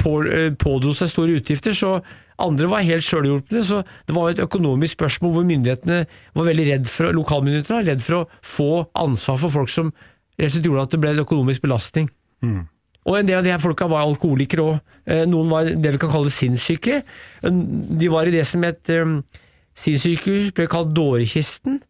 på, 0.00 0.14
eh, 0.28 0.50
pådro 0.56 0.94
seg 0.96 1.12
store 1.12 1.38
utgifter, 1.40 1.76
så 1.76 2.00
andre 2.42 2.68
var 2.70 2.86
helt 2.86 3.06
sjølhjulpne. 3.06 3.62
Så 3.66 3.82
det 4.08 4.16
var 4.16 4.30
et 4.30 4.42
økonomisk 4.42 4.98
spørsmål 4.98 5.36
hvor 5.36 5.48
myndighetene 5.48 6.04
var 6.36 6.48
veldig 6.50 6.66
redd 6.72 6.88
for, 6.90 7.12
lokalmyndighetene 7.16 7.80
var 7.80 7.88
redd 7.92 8.04
for 8.06 8.20
å 8.20 8.26
få 8.42 8.70
ansvar 9.04 9.40
for 9.44 9.56
folk 9.60 9.72
som 9.72 9.92
gjorde 10.40 10.86
at 10.86 10.94
det 10.94 11.00
ble 11.02 11.12
en 11.14 11.24
økonomisk 11.24 11.66
belastning. 11.66 12.08
Og 13.08 13.18
en 13.18 13.28
del 13.28 13.40
av 13.40 13.44
de 13.44 13.52
her 13.52 13.60
folka 13.62 13.88
var 13.88 14.04
alkoholikere 14.04 14.64
òg. 14.64 14.96
Noen 15.28 15.52
var 15.52 15.68
det 15.68 15.94
vi 15.96 16.00
kan 16.00 16.12
kalle 16.12 16.32
sinnssyke. 16.32 17.02
De 17.42 18.10
var 18.12 18.28
i 18.28 18.34
det 18.34 18.44
som 18.48 18.64
et 18.64 18.92
um, 19.00 19.20
sinnssykehus 19.80 20.52
ble 20.56 20.68
kalt 20.70 20.92
Dårekisten. 20.96 21.80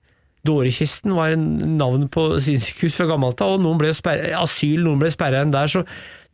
Dårekisten 0.47 1.13
var 1.17 1.35
en 1.35 1.77
navn 1.77 2.07
på 2.09 2.31
sinnssykehus 2.41 2.97
fra 2.97 3.09
gammelt 3.11 3.43
av, 3.45 3.59
og 3.59 3.65
noen 3.65 3.81
ble 3.81 3.91
sperret, 3.97 4.33
asyl, 4.39 4.81
noen 4.87 5.03
ble 5.03 5.11
sperra 5.13 5.43
inn 5.45 5.53
der. 5.53 5.69
så 5.69 5.85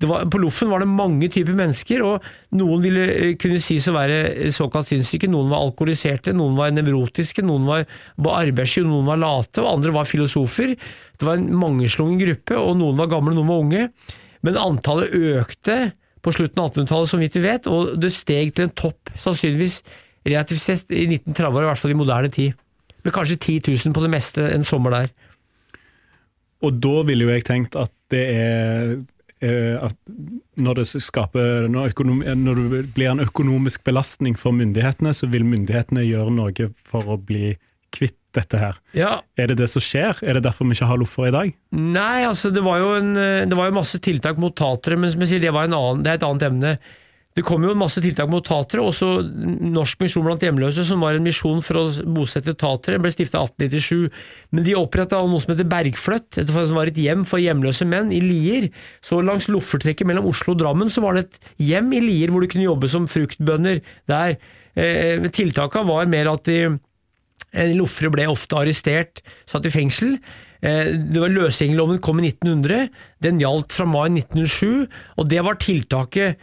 var, 0.04 0.26
På 0.28 0.38
Loffen 0.38 0.68
var 0.68 0.82
det 0.82 0.88
mange 0.90 1.28
typer 1.32 1.56
mennesker, 1.56 2.02
og 2.04 2.24
noen 2.58 2.82
ville 2.84 3.04
eh, 3.14 3.34
kunne 3.40 3.60
sies 3.64 3.86
å 3.88 3.94
være 3.96 4.50
såkalt 4.52 4.90
sinnssyke. 4.90 5.30
Noen 5.32 5.48
var 5.52 5.64
alkoholiserte, 5.64 6.34
noen 6.36 6.58
var 6.58 6.74
nevrotiske, 6.76 7.44
noen 7.46 7.64
var, 7.68 7.86
arbeidssky, 8.20 8.84
noen 8.84 9.08
var 9.08 9.22
late, 9.22 9.62
og 9.64 9.70
andre 9.78 9.94
var 9.96 10.08
filosofer. 10.08 10.74
Det 11.16 11.28
var 11.28 11.40
en 11.40 11.48
mangeslungen 11.56 12.20
gruppe, 12.20 12.58
og 12.60 12.76
noen 12.80 13.00
var 13.00 13.12
gamle, 13.14 13.32
noen 13.36 13.48
var 13.48 13.64
unge. 13.64 13.86
Men 14.44 14.60
antallet 14.60 15.16
økte 15.16 15.78
på 16.20 16.34
slutten 16.34 16.60
av 16.60 16.72
1800-tallet, 16.74 17.12
som 17.12 17.22
vi 17.22 17.30
vet, 17.40 17.70
og 17.70 17.96
det 18.02 18.12
steg 18.12 18.52
til 18.52 18.68
en 18.68 18.76
topp, 18.76 19.14
sannsynligvis 19.16 19.80
relativt 20.26 20.62
sett 20.62 20.92
i 20.92 21.06
1930-åra, 21.08 21.64
i 21.64 21.70
hvert 21.70 21.80
fall 21.80 21.94
i 21.94 21.98
moderne 21.98 22.32
tid. 22.34 22.56
Med 23.06 23.14
kanskje 23.14 23.38
10 23.38 23.76
000 23.86 23.94
på 23.94 24.02
det 24.02 24.12
meste 24.12 24.44
en 24.50 24.66
sommer 24.66 24.92
der. 24.92 25.12
Og 26.66 26.80
da 26.82 27.02
ville 27.06 27.26
jo 27.26 27.34
jeg 27.34 27.46
tenkt 27.46 27.76
at 27.78 27.92
det 28.12 28.24
er 28.32 28.96
eh, 28.96 29.04
at 29.36 29.96
når 30.56 30.78
det 30.78 30.84
skaper 31.04 31.66
når, 31.68 31.90
økonom, 31.92 32.22
når 32.40 32.60
det 32.60 32.78
blir 32.96 33.10
en 33.10 33.20
økonomisk 33.20 33.82
belastning 33.84 34.32
for 34.40 34.56
myndighetene, 34.56 35.12
så 35.12 35.28
vil 35.28 35.44
myndighetene 35.44 36.06
gjøre 36.06 36.32
noe 36.32 36.70
for 36.88 37.12
å 37.12 37.18
bli 37.20 37.52
kvitt 37.96 38.16
dette 38.36 38.60
her. 38.60 38.78
Ja, 38.96 39.22
Er 39.36 39.50
det 39.50 39.58
det 39.60 39.68
som 39.72 39.82
skjer? 39.84 40.18
Er 40.22 40.36
det 40.36 40.44
derfor 40.46 40.68
vi 40.68 40.76
ikke 40.76 40.90
har 40.90 41.00
loffer 41.00 41.28
i 41.28 41.34
dag? 41.34 41.54
Nei, 41.72 42.24
altså 42.26 42.52
det 42.52 42.62
var 42.64 42.82
jo, 42.82 42.92
en, 42.98 43.14
eh, 43.16 43.46
det 43.48 43.56
var 43.56 43.70
jo 43.70 43.78
masse 43.78 44.00
tiltak 44.02 44.40
mot 44.42 44.54
tatere, 44.56 44.98
men 45.00 45.12
som 45.12 45.24
jeg 45.24 45.34
sier, 45.34 45.44
det, 45.46 45.54
var 45.56 45.68
en 45.68 45.76
annen, 45.78 46.04
det 46.04 46.12
er 46.12 46.20
et 46.20 46.26
annet 46.26 46.48
emne. 46.50 46.76
Det 47.36 47.44
kom 47.44 47.66
jo 47.66 47.74
masse 47.76 48.00
tiltak 48.00 48.30
mot 48.32 48.44
tatere, 48.46 48.80
også 48.80 49.06
Norsk 49.68 50.00
misjon 50.00 50.24
blant 50.24 50.44
hjemløse, 50.44 50.86
som 50.88 51.02
var 51.04 51.18
en 51.18 51.26
misjon 51.26 51.60
for 51.64 51.82
å 51.82 51.84
bosette 52.16 52.54
tatere, 52.56 53.00
ble 53.02 53.12
stifta 53.12 53.42
1897. 53.44 54.08
Men 54.56 54.64
de 54.64 54.76
oppretta 54.78 55.20
noe 55.20 55.44
som 55.44 55.52
heter 55.52 55.68
Bergfløtt, 55.68 56.40
som 56.48 56.78
var 56.78 56.88
et 56.88 57.02
hjem 57.02 57.26
for 57.28 57.42
hjemløse 57.42 57.84
menn 57.88 58.08
i 58.16 58.22
Lier. 58.24 58.70
Så 59.04 59.20
langs 59.20 59.50
Loffertrekket 59.52 60.08
mellom 60.08 60.30
Oslo 60.32 60.56
og 60.56 60.62
Drammen 60.64 60.92
så 60.92 61.04
var 61.04 61.18
det 61.18 61.26
et 61.26 61.38
hjem 61.68 61.92
i 61.92 62.02
Lier 62.06 62.32
hvor 62.32 62.40
du 62.40 62.48
kunne 62.48 62.70
jobbe 62.70 62.88
som 62.88 63.10
fruktbønder 63.10 63.84
der. 64.08 64.38
Eh, 64.72 65.28
Tiltaka 65.36 65.84
var 65.84 66.08
mer 66.08 66.32
at 66.32 66.48
de 66.48 66.78
Eh, 67.56 67.72
Loffere 67.76 68.10
ble 68.12 68.26
ofte 68.30 68.58
arrestert, 68.58 69.22
satt 69.48 69.66
i 69.66 69.72
fengsel. 69.72 70.18
Eh, 70.62 70.92
Det 70.96 71.20
var 71.20 71.32
Løsgjengerloven 71.32 72.00
kom 72.00 72.20
i 72.20 72.28
1900. 72.32 72.90
Den 73.22 73.40
gjaldt 73.40 73.72
fra 73.72 73.86
mai 73.86 74.08
1907, 74.10 74.88
og 75.16 75.28
det 75.28 75.42
var 75.44 75.54
tiltaket 75.54 76.36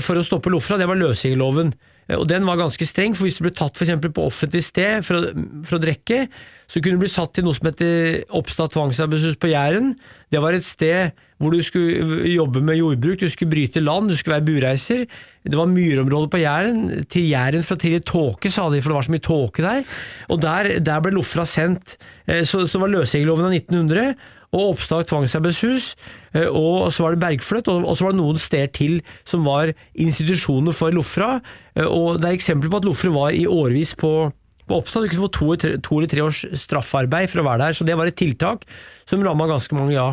for 0.00 0.16
å 0.16 0.24
stoppe 0.24 0.50
Lofra, 0.52 0.78
Det 0.80 0.88
var 0.88 0.96
løsgjengerloven. 0.96 1.74
Eh, 2.08 2.16
Og 2.16 2.26
den 2.28 2.44
var 2.46 2.56
ganske 2.56 2.86
streng, 2.86 3.14
for 3.16 3.26
hvis 3.26 3.36
du 3.38 3.44
ble 3.44 3.54
tatt 3.54 3.76
eksempel 3.82 4.12
på 4.14 4.26
offentlig 4.26 4.62
sted 4.64 5.04
for 5.04 5.18
å, 5.18 5.32
for 5.66 5.76
å 5.78 5.82
drikke, 5.82 6.28
så 6.66 6.80
kunne 6.82 6.96
du 6.96 7.04
bli 7.04 7.10
satt 7.12 7.32
til 7.36 7.44
noe 7.46 7.54
som 7.54 7.68
heter 7.68 8.24
Oppstad 8.34 8.72
tvangsarbeidshus 8.74 9.36
på 9.38 9.50
Jæren. 9.52 9.92
Det 10.32 10.40
var 10.42 10.52
et 10.56 10.64
sted 10.66 11.12
hvor 11.38 11.52
du 11.52 11.60
skulle 11.62 12.24
jobbe 12.32 12.62
med 12.64 12.78
jordbruk, 12.80 13.20
du 13.20 13.28
skulle 13.28 13.52
bryte 13.52 13.82
land, 13.84 14.08
du 14.08 14.16
skulle 14.16 14.38
være 14.40 14.48
bureiser. 14.48 15.04
Det 15.44 15.54
var 15.58 15.68
myrområder 15.70 16.30
på 16.32 16.40
Jæren. 16.40 17.04
Til 17.12 17.28
Jæren 17.28 17.62
fra 17.62 17.76
tidlig 17.76 18.02
tåke, 18.08 18.50
sa 18.50 18.70
de, 18.72 18.80
for 18.80 18.90
det 18.90 18.96
var 18.96 19.06
så 19.06 19.12
mye 19.14 19.26
tåke 19.28 19.62
der. 19.62 19.84
Og 20.32 20.40
der, 20.42 20.78
der 20.80 21.04
ble 21.04 21.12
Lofra 21.14 21.44
sendt. 21.46 21.98
Eh, 22.26 22.42
Så, 22.42 22.64
så 22.66 22.80
var 22.80 22.88
løsgjengerloven 22.90 23.46
av 23.46 23.54
1900 23.60 24.16
og 24.56 24.72
Oppstad 24.72 25.06
tvangsarbeidshus, 25.10 25.94
eh, 25.94 26.25
og 26.44 26.92
så 26.92 27.04
var 27.04 27.14
det 27.14 27.22
Bergfløt, 27.22 27.68
og 27.72 27.92
så 27.96 28.04
var 28.04 28.12
det 28.12 28.20
noen 28.20 28.40
steder 28.42 28.72
til 28.76 28.98
som 29.24 29.46
var 29.46 29.72
institusjoner 29.94 30.76
for 30.76 30.92
Lofra. 30.92 31.40
eh, 31.74 31.86
Og 31.86 32.20
det 32.20 32.28
er 32.28 32.36
eksempler 32.36 32.70
på 32.72 32.82
at 32.82 32.88
Lofre 32.88 33.12
var 33.14 33.30
i 33.32 33.46
årevis 33.46 33.94
på, 33.96 34.32
på 34.68 34.80
oppstand. 34.80 35.06
Du 35.06 35.14
kunne 35.14 35.28
få 35.28 35.32
to, 35.32 35.78
to 35.80 35.98
eller 36.00 36.10
tre 36.10 36.24
års 36.26 36.44
straffarbeid 36.66 37.30
for 37.32 37.40
å 37.40 37.48
være 37.48 37.64
der, 37.64 37.72
så 37.78 37.86
det 37.86 37.96
var 37.96 38.10
et 38.10 38.18
tiltak 38.18 38.66
som 39.08 39.22
ramma 39.24 39.46
ganske 39.48 39.74
mange, 39.78 39.94
ja. 39.96 40.10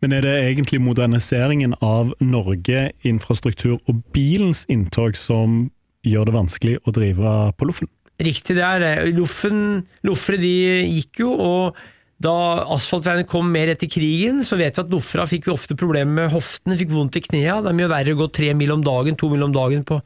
Men 0.00 0.14
er 0.16 0.22
det 0.24 0.34
egentlig 0.46 0.80
moderniseringen 0.80 1.74
av 1.84 2.14
Norge, 2.24 2.92
infrastruktur 3.04 3.76
og 3.76 4.02
bilens 4.14 4.64
inntog 4.72 5.16
som 5.18 5.70
gjør 6.06 6.30
det 6.30 6.34
vanskelig 6.34 6.76
å 6.86 6.94
drive 6.94 7.52
på 7.58 7.68
Loffen? 7.68 7.90
Riktig, 8.18 8.56
det 8.56 8.64
er 8.64 8.80
det. 8.82 8.92
Loffen, 9.14 9.84
Loffere 10.02 10.40
de 10.40 10.54
gikk 10.88 11.20
jo, 11.22 11.34
og 11.36 11.76
da 12.22 12.34
asfaltveiene 12.74 13.28
kom 13.30 13.46
mer 13.54 13.70
etter 13.70 13.90
krigen, 13.90 14.40
så 14.46 14.58
vet 14.58 14.74
vi 14.74 14.82
at 14.82 14.90
Nofra 14.90 15.26
fikk 15.30 15.46
vi 15.46 15.54
ofte 15.54 15.76
problemer 15.78 16.24
med 16.24 16.32
hoftene, 16.34 16.78
fikk 16.80 16.90
vondt 16.90 17.20
i 17.20 17.22
knærne. 17.22 17.62
Det 17.62 17.70
er 17.70 17.78
mye 17.78 17.90
verre 17.92 18.16
å 18.16 18.18
gå 18.24 18.26
tre 18.34 18.50
mil 18.58 18.74
om 18.74 18.82
dagen, 18.82 19.18
to 19.18 19.30
mil 19.30 19.46
om 19.46 19.54
dagen 19.54 19.84
på 19.86 20.00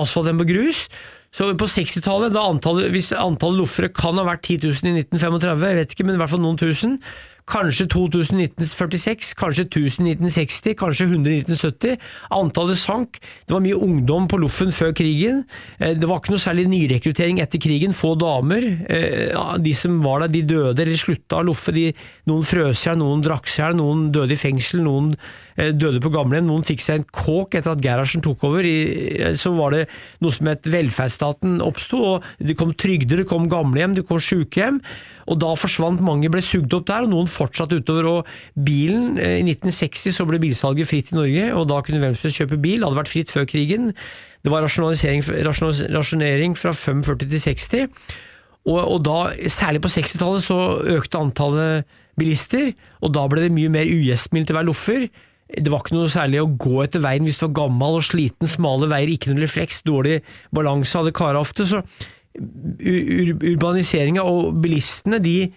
asfalt 0.00 0.30
enn 0.32 0.40
på 0.40 0.48
grus. 0.48 0.86
Så 1.34 1.50
på 1.60 1.68
60-tallet, 1.68 2.32
da 2.32 2.46
hvis 2.88 3.12
antallet 3.12 3.60
loffere 3.60 3.92
kan 3.92 4.16
ha 4.16 4.24
vært 4.24 4.46
10 4.48 4.64
000 4.64 4.94
i 4.94 5.02
1935, 5.04 5.66
jeg 5.68 5.78
vet 5.82 5.92
ikke, 5.92 6.06
men 6.08 6.16
i 6.16 6.22
hvert 6.22 6.32
fall 6.32 6.40
noen 6.40 6.60
tusen, 6.60 6.96
Kanskje 7.48 7.86
2046, 7.88 9.30
kanskje 9.40 9.64
1000 9.64 10.04
1960, 10.04 10.74
kanskje 10.76 11.06
100 11.08 11.30
1970. 11.30 11.96
Antallet 12.36 12.76
sank. 12.76 13.16
Det 13.46 13.54
var 13.54 13.62
mye 13.64 13.78
ungdom 13.78 14.26
på 14.28 14.36
Loffen 14.42 14.68
før 14.74 14.92
krigen. 14.92 15.44
Eh, 15.80 15.94
Det 15.96 16.04
var 16.08 16.20
ikke 16.20 16.34
noe 16.34 16.44
særlig 16.44 16.66
nyrekruttering 16.68 17.40
etter 17.40 17.58
krigen. 17.58 17.96
Få 17.96 18.14
damer. 18.20 18.68
Eh, 18.90 19.58
De 19.58 19.72
som 19.72 20.02
var 20.02 20.20
der, 20.20 20.28
de 20.28 20.42
døde 20.42 20.82
eller 20.82 20.96
slutta 21.00 21.40
å 21.40 21.46
loffe. 21.48 21.72
Noen 22.26 22.44
frøs 22.44 22.84
i 22.84 22.90
hjel, 22.90 22.98
noen 22.98 23.22
drakk 23.24 23.48
seg 23.48 23.64
i 23.64 23.66
hjel, 23.68 23.76
noen 23.80 24.12
døde 24.12 24.32
i 24.32 24.36
fengsel, 24.36 24.82
noen 24.84 25.16
eh, 25.56 25.72
døde 25.72 26.00
på 26.04 26.12
gamlehjem. 26.12 26.46
Noen 26.46 26.64
fikk 26.68 26.84
seg 26.84 27.00
en 27.00 27.08
kåk 27.10 27.54
etter 27.54 27.72
at 27.72 27.80
Gerhardsen 27.80 28.20
tok 28.20 28.44
over. 28.44 28.62
Så 29.36 29.56
var 29.56 29.70
det 29.70 29.88
noe 30.20 30.32
som 30.32 30.46
het 30.46 30.68
velferdsstaten 30.68 31.62
oppsto. 31.64 32.20
Det 32.38 32.56
kom 32.58 32.74
trygder, 32.74 33.24
det 33.24 33.28
kom 33.28 33.48
gamlehjem, 33.48 33.94
det 33.96 34.06
kom 34.06 34.20
sykehjem. 34.20 34.82
Og 35.28 35.36
da 35.42 35.50
forsvant 35.58 36.00
mange, 36.04 36.30
ble 36.32 36.42
sugd 36.44 36.72
opp 36.76 36.86
der, 36.88 37.04
og 37.04 37.12
noen 37.12 37.28
fortsatte 37.30 37.78
utover. 37.80 38.08
Og 38.10 38.64
bilen, 38.64 39.18
eh, 39.20 39.38
I 39.40 39.44
1960 39.44 40.16
så 40.16 40.26
ble 40.28 40.40
bilsalget 40.42 40.88
fritt 40.88 41.12
i 41.12 41.18
Norge, 41.18 41.50
og 41.54 41.68
da 41.68 41.82
kunne 41.84 42.00
hvem 42.00 42.16
som 42.16 42.28
helst 42.28 42.40
kjøpe 42.40 42.60
bil. 42.62 42.80
Det 42.80 42.88
hadde 42.88 43.02
vært 43.02 43.12
fritt 43.12 43.34
før 43.34 43.46
krigen. 43.48 43.92
Det 44.44 44.52
var 44.52 44.64
rasjonering 44.64 46.56
fra 46.56 46.72
45 46.72 47.28
til 47.28 47.40
60. 47.40 47.88
Og, 48.68 48.80
og 48.80 49.00
da, 49.04 49.18
særlig 49.48 49.82
på 49.84 49.92
60-tallet, 49.92 50.44
så 50.44 50.58
økte 50.98 51.20
antallet 51.20 51.96
bilister, 52.18 52.72
og 53.04 53.14
da 53.14 53.24
ble 53.30 53.46
det 53.46 53.54
mye 53.54 53.70
mer 53.72 53.88
ugjestmildt 53.88 54.52
å 54.52 54.58
være 54.58 54.68
loffer. 54.68 55.08
Det 55.48 55.70
var 55.72 55.80
ikke 55.80 55.96
noe 55.96 56.10
særlig 56.12 56.42
å 56.42 56.50
gå 56.60 56.82
etter 56.84 57.00
veien 57.00 57.24
hvis 57.24 57.38
du 57.40 57.46
var 57.46 57.54
gammel 57.62 58.00
og 58.00 58.04
sliten, 58.04 58.50
smale 58.50 58.90
veier, 58.90 59.14
ikke 59.14 59.32
noe 59.32 59.46
refleks, 59.46 59.80
dårlig 59.86 60.18
balanse 60.54 60.98
hadde 60.98 61.14
kara 61.16 61.40
ofte. 61.40 61.64
så 61.68 61.80
ur 62.38 62.98
ur 63.18 63.32
urbaniseringa 63.54 64.22
og 64.24 64.54
bilistene, 64.62 65.18
de 65.22 65.50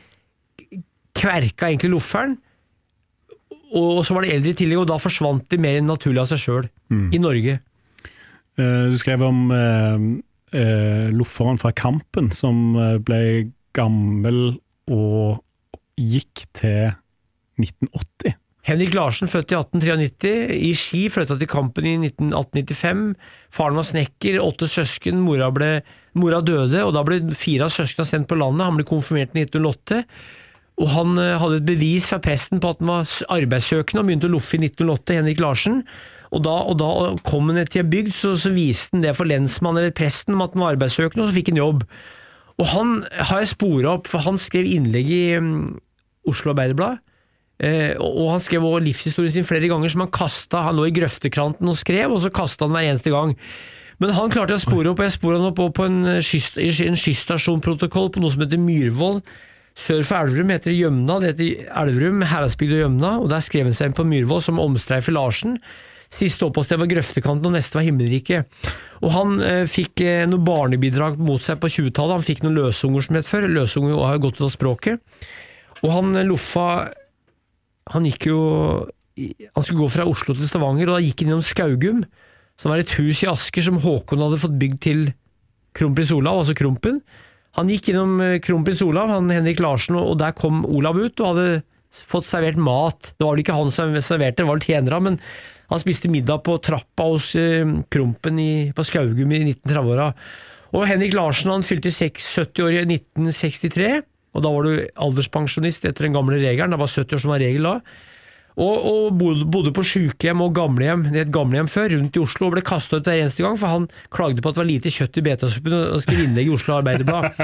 kverka 1.17 1.70
egentlig 1.70 1.91
lofferen. 1.94 2.38
Og 3.78 4.02
så 4.04 4.15
var 4.15 4.26
det 4.26 4.34
eldre 4.36 4.52
i 4.52 4.58
tillegg, 4.60 4.82
og 4.84 4.89
da 4.89 4.98
forsvant 5.00 5.46
de 5.52 5.60
mer 5.62 5.78
enn 5.80 5.88
naturlig 5.88 6.20
av 6.24 6.28
seg 6.32 6.41
sjøl 6.44 6.65
i 7.15 7.20
Norge. 7.24 7.60
Eh, 8.60 8.89
Du 8.91 8.98
skrev 9.00 9.22
om 9.24 9.46
eh, 9.56 10.04
eh, 10.60 11.08
lofferen 11.15 11.60
fra 11.62 11.72
Kampen 11.72 12.32
som 12.36 12.76
eh, 12.76 12.98
ble 13.00 13.22
gammel 13.78 14.58
og 14.91 15.39
gikk 15.96 16.44
til 16.58 16.91
1980. 17.62 18.36
Henrik 18.67 18.94
Larsen, 18.94 19.28
født 19.32 19.54
i 19.54 19.58
1893, 19.58 20.34
i 20.67 20.74
Ski, 20.78 21.06
flytta 21.10 21.38
til 21.39 21.50
Kampen 21.50 21.88
i 21.88 21.96
19- 21.98 22.30
1895. 22.36 23.15
Faren 23.56 23.80
var 23.80 23.88
snekker, 23.88 24.38
åtte 24.44 24.67
søsken, 24.70 25.24
mora, 25.24 25.48
ble, 25.56 25.72
mora 26.17 26.41
døde, 26.43 26.84
og 26.84 26.93
da 26.95 27.04
ble 27.08 27.21
fire 27.38 27.67
av 27.67 27.74
søsknene 27.74 28.10
sendt 28.10 28.30
på 28.30 28.38
landet. 28.39 28.65
Han 28.67 28.80
ble 28.80 28.88
konfirmert 28.88 29.36
i 29.36 29.45
1908. 29.45 30.04
Og 30.82 30.89
han 30.95 31.19
eh, 31.21 31.36
hadde 31.41 31.60
et 31.60 31.67
bevis 31.67 32.08
fra 32.10 32.21
presten 32.24 32.62
på 32.62 32.71
at 32.74 32.82
han 32.82 32.89
var 32.89 33.12
arbeidssøkende 33.36 34.02
og 34.02 34.10
begynte 34.10 34.30
å 34.30 34.34
loffe 34.34 34.58
i 34.58 34.63
1908, 34.63 35.19
Henrik 35.19 35.43
Larsen. 35.43 35.84
Og 36.32 36.43
da, 36.45 36.56
og 36.71 36.78
da 36.80 36.89
kom 37.28 37.52
han 37.52 37.60
til 37.67 37.84
en 37.84 37.91
bygd, 37.91 38.15
så, 38.15 38.34
så 38.39 38.54
viste 38.56 38.95
han 38.95 39.06
det 39.06 39.13
for 39.17 39.28
lensmannen 39.28 39.84
eller 39.84 39.95
presten 39.95 40.38
om 40.38 40.43
at 40.45 40.56
han 40.56 40.63
var 40.63 40.78
arbeidssøkende, 40.78 41.26
og 41.26 41.32
så 41.32 41.38
fikk 41.38 41.52
han 41.52 41.60
jobb. 41.60 41.86
Og 42.62 42.69
han 42.71 42.97
har 43.17 43.41
jeg 43.41 43.52
spora 43.52 43.95
opp, 43.97 44.10
for 44.12 44.24
han 44.24 44.39
skrev 44.39 44.69
innlegg 44.69 45.12
i 45.12 45.24
um, 45.41 45.52
Oslo 46.30 46.54
Arbeiderblad. 46.54 47.02
Eh, 47.62 47.93
og 48.02 48.32
han 48.32 48.41
skrev 48.41 48.63
også 48.65 48.86
livshistorien 48.88 49.34
sin 49.36 49.45
flere 49.45 49.69
ganger, 49.69 49.91
som 49.91 50.06
han 50.06 50.13
kasta. 50.13 50.63
Han 50.69 50.80
lå 50.80 50.88
i 50.89 50.95
grøftekranten 50.95 51.69
og 51.69 51.78
skrev, 51.78 52.13
og 52.13 52.24
så 52.24 52.32
kasta 52.34 52.65
han 52.65 52.78
hver 52.78 52.89
eneste 52.89 53.13
gang. 53.13 53.36
Men 54.02 54.16
han 54.18 54.34
klarte 54.34 54.58
å 54.58 54.62
spore 54.62 54.90
opp, 54.92 55.04
jeg 55.06 55.14
spora 55.14 55.38
han 55.38 55.52
opp 55.52 55.62
på 55.78 55.86
en, 55.86 56.02
skyst, 56.26 56.58
en 56.58 56.98
skysstasjonprotokoll 56.98 58.10
på 58.14 58.24
noe 58.24 58.34
som 58.34 58.42
heter 58.42 58.62
Myrvold. 58.62 59.22
Sør 59.78 60.02
for 60.04 60.26
Elverum 60.26 60.50
heter 60.52 60.74
det 60.74 60.80
Gjømna, 60.80 61.20
det 61.22 61.30
heter 61.32 61.70
Elverum, 61.84 62.26
Heradsbygd 62.28 62.74
og 62.76 62.82
Gjømna, 62.82 63.14
og 63.22 63.30
der 63.32 63.44
skrev 63.46 63.70
han 63.70 63.78
seg 63.78 63.92
inn 63.92 63.98
på 63.98 64.06
Myrvold 64.10 64.44
som 64.48 64.60
omstreifer 64.62 65.16
Larsen. 65.16 65.56
Siste 66.12 66.44
oppholdssted 66.44 66.82
var 66.82 66.90
Grøftekanten, 66.92 67.48
og 67.48 67.56
neste 67.56 67.78
var 67.78 67.86
Himmelriket. 67.88 68.64
Og 69.00 69.14
han 69.16 69.38
eh, 69.46 69.64
fikk 69.72 70.04
eh, 70.04 70.26
noen 70.28 70.44
barnebidrag 70.44 71.22
mot 71.24 71.42
seg 71.44 71.62
på 71.62 71.70
20-tallet, 71.72 72.18
han 72.18 72.26
fikk 72.28 72.44
noen 72.44 72.58
løsunger 72.58 73.06
som 73.06 73.20
het 73.20 73.30
før, 73.30 73.48
løsunger 73.48 73.96
har 74.02 74.18
jo 74.18 74.26
gått 74.26 74.42
ut 74.42 74.48
av 74.50 74.52
språket. 74.52 75.22
Og 75.80 75.94
han 75.94 76.12
eh, 76.18 76.28
loffa 76.28 76.66
Han 77.92 78.06
gikk 78.06 78.28
jo 78.30 78.42
Han 79.18 79.64
skulle 79.64 79.80
gå 79.80 79.88
fra 79.90 80.06
Oslo 80.08 80.36
til 80.36 80.48
Stavanger, 80.48 80.92
og 80.92 81.00
da 81.00 81.06
gikk 81.06 81.24
han 81.24 81.32
gjennom 81.32 81.48
Skaugum, 81.48 82.04
som 82.62 82.69
var 82.69 82.84
et 82.84 82.93
hus 83.00 83.24
i 83.26 83.30
Asker 83.32 83.65
som 83.65 83.80
Håkon 83.82 84.21
hadde 84.21 84.39
fått 84.41 84.60
bygd 84.62 84.80
til 84.86 85.04
kronprins 85.78 86.12
Olav, 86.13 86.43
altså 86.43 86.54
Krompen. 86.58 87.00
Han 87.58 87.71
gikk 87.71 87.89
innom 87.91 88.19
eh, 88.24 88.38
kronprins 88.43 88.84
Olav, 88.86 89.10
han 89.12 89.32
Henrik 89.34 89.62
Larsen, 89.63 89.97
og 89.97 90.19
der 90.21 90.36
kom 90.38 90.62
Olav 90.67 91.00
ut 91.00 91.19
og 91.24 91.32
hadde 91.32 91.63
fått 92.08 92.30
servert 92.30 92.60
mat. 92.62 93.15
Det 93.17 93.26
var 93.26 93.34
vel 93.34 93.43
ikke 93.43 93.58
han 93.58 93.74
som 93.74 93.95
serverte, 93.97 94.43
det 94.43 94.47
var 94.52 94.62
tjenere, 94.63 95.02
men 95.04 95.17
han 95.71 95.82
spiste 95.82 96.12
middag 96.12 96.43
på 96.45 96.60
trappa 96.63 97.10
hos 97.10 97.32
eh, 97.39 97.65
Krompen 97.91 98.39
på 98.78 98.88
Skaugum 98.88 99.34
i 99.34 99.41
1930-åra. 99.56 100.12
Og 100.71 100.88
Henrik 100.88 101.17
Larsen 101.17 101.52
han 101.52 101.65
fylte 101.67 101.91
70 101.91 102.63
år 102.63 102.78
i 102.78 102.86
1963, 102.86 103.91
og 104.32 104.45
da 104.45 104.54
var 104.54 104.67
du 104.67 104.86
alderspensjonist 105.08 105.89
etter 105.89 106.08
den 106.08 106.15
gamle 106.15 106.38
regelen. 106.39 106.71
Det 106.71 106.80
var 106.80 106.93
70 106.93 107.17
år 107.17 107.24
som 107.26 107.34
var 107.34 107.43
regel 107.43 107.67
da. 107.67 107.76
Og, 108.60 108.88
og 108.92 109.16
bodde, 109.16 109.72
på 109.72 109.84
sykehjem 109.88 110.42
og 110.44 110.52
gamlehjem, 110.58 111.06
det 111.14 111.24
et 111.24 111.34
gamlehjem 111.34 111.70
før, 111.72 111.94
rundt 111.96 112.18
i 112.18 112.22
Oslo, 112.24 112.50
og 112.50 112.58
ble 112.58 112.64
kasta 112.68 113.00
ut 113.00 113.08
hver 113.08 113.22
eneste 113.22 113.46
gang, 113.46 113.56
for 113.60 113.72
han 113.72 113.88
klagde 114.12 114.44
på 114.44 114.52
at 114.52 114.58
det 114.58 114.62
var 114.64 114.68
lite 114.68 114.92
kjøtt 114.92 115.20
i 115.22 115.24
betasuppen 115.30 115.78
og 115.78 116.04
skrev 116.04 116.26
innlegg 116.26 116.50
i 116.50 116.56
Oslo 116.58 116.76
Arbeiderblad. 116.82 117.40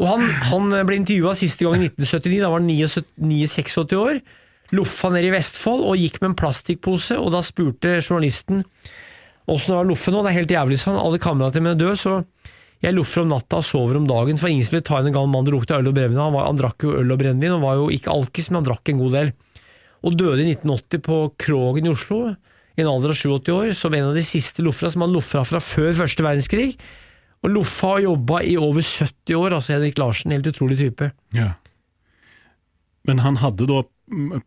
Og 0.00 0.08
han, 0.10 0.26
han 0.50 0.74
ble 0.88 0.98
intervjua 0.98 1.36
siste 1.38 1.66
gang 1.66 1.78
i 1.78 1.90
1979, 1.92 2.40
da 2.42 2.50
var 2.50 2.62
han 2.62 2.70
79 2.70 3.54
86 3.60 3.98
år. 4.00 4.22
Loffa 4.74 5.10
ned 5.14 5.26
i 5.26 5.32
Vestfold 5.34 5.82
og 5.86 5.98
gikk 5.98 6.20
med 6.20 6.32
en 6.32 6.40
plastikkpose, 6.42 7.18
og 7.18 7.30
da 7.34 7.42
spurte 7.46 7.98
journalisten 8.00 8.64
åssen 9.50 9.72
det 9.72 9.76
var 9.76 9.86
å 9.86 9.90
loffe 9.90 10.12
nå, 10.14 10.22
det 10.22 10.30
er 10.30 10.38
helt 10.38 10.52
jævlig, 10.54 10.78
sa 10.78 10.92
han. 10.92 11.00
Alle 11.02 11.18
kameratene 11.22 11.64
mine 11.64 11.74
er 11.74 11.80
døde, 11.80 11.98
så 11.98 12.20
jeg 12.84 12.94
loffer 12.96 13.24
om 13.24 13.32
natta 13.32 13.58
og 13.60 13.66
sover 13.66 13.98
om 13.98 14.06
dagen, 14.08 14.38
for 14.40 14.50
ingen 14.50 14.66
som 14.66 14.78
vil 14.78 14.84
ta 14.86 15.00
inn 15.00 15.10
en 15.10 15.16
gammel 15.16 15.32
mann 15.34 15.48
det 15.48 15.54
lukte 15.54 15.76
øl 15.76 15.90
og 15.90 15.96
brennevin. 15.96 16.20
Han, 16.22 16.38
han 16.38 16.60
drakk 16.60 16.86
jo 16.86 16.94
øl 17.00 17.10
og 17.10 17.18
brennevin, 17.20 17.56
og 17.56 17.64
var 17.64 17.80
jo 17.80 17.88
ikke 17.92 18.14
alkis, 18.14 18.50
men 18.50 18.60
han 18.60 18.68
drakk 18.70 18.92
en 18.92 19.02
god 19.02 19.16
del 19.18 19.32
og 20.06 20.16
døde 20.16 20.44
i 20.44 20.54
1980 20.54 21.04
på 21.04 21.20
Krogen 21.40 21.88
i 21.88 21.92
Oslo, 21.92 22.22
i 22.78 22.82
en 22.82 22.90
alder 22.90 23.12
av 23.12 23.18
87 23.20 23.52
år, 23.52 23.70
som 23.76 23.94
en 23.96 24.10
av 24.10 24.16
de 24.16 24.24
siste 24.24 24.64
loffera 24.64 24.92
som 24.92 25.04
han 25.04 25.14
loffa 25.14 25.44
fra 25.48 25.60
før 25.62 25.92
første 26.02 26.24
verdenskrig. 26.24 26.68
Og 27.44 27.54
loffa 27.54 27.94
og 27.96 28.04
jobba 28.04 28.42
i 28.44 28.56
over 28.60 28.84
70 28.84 29.36
år, 29.36 29.56
altså 29.56 29.76
Henrik 29.76 30.00
Larsen, 30.00 30.32
helt 30.34 30.48
utrolig 30.48 30.78
type. 30.80 31.10
Ja. 31.36 31.54
Men 33.08 33.22
han 33.24 33.40
hadde 33.40 33.68
da 33.68 33.82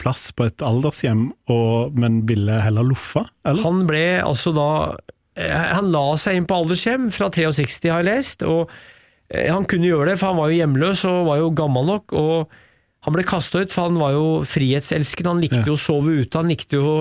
plass 0.01 0.27
på 0.35 0.47
et 0.49 0.63
aldershjem, 0.65 1.27
og, 1.51 1.95
men 1.97 2.23
ville 2.29 2.59
heller 2.63 2.85
loffe, 2.85 3.25
eller? 3.47 3.63
Han 3.65 3.85
ble 3.89 4.05
altså 4.21 4.51
da 4.55 4.69
eh, 5.39 5.69
Han 5.77 5.93
la 5.93 6.03
seg 6.19 6.37
inn 6.37 6.49
på 6.49 6.57
aldershjem 6.63 7.07
fra 7.15 7.29
63, 7.33 7.89
har 7.89 8.03
jeg 8.03 8.09
lest, 8.09 8.43
og 8.45 8.73
eh, 9.29 9.47
han 9.49 9.65
kunne 9.69 9.89
gjøre 9.89 10.11
det, 10.11 10.19
for 10.19 10.31
han 10.31 10.41
var 10.41 10.51
jo 10.51 10.59
hjemløs 10.59 11.05
og 11.09 11.29
var 11.29 11.41
jo 11.41 11.53
gammel 11.57 11.89
nok. 11.93 12.13
og 12.19 12.59
Han 13.03 13.15
ble 13.15 13.25
kasta 13.27 13.63
ut, 13.63 13.73
for 13.73 13.89
han 13.89 13.99
var 13.99 14.15
jo 14.15 14.25
frihetselskende. 14.47 15.35
Han 15.35 15.43
likte 15.43 15.67
jo 15.67 15.75
å 15.75 15.81
sove 15.81 16.17
ute, 16.23 16.39
han 16.39 16.51
likte 16.51 16.79
jo 16.79 16.89
å 16.89 16.97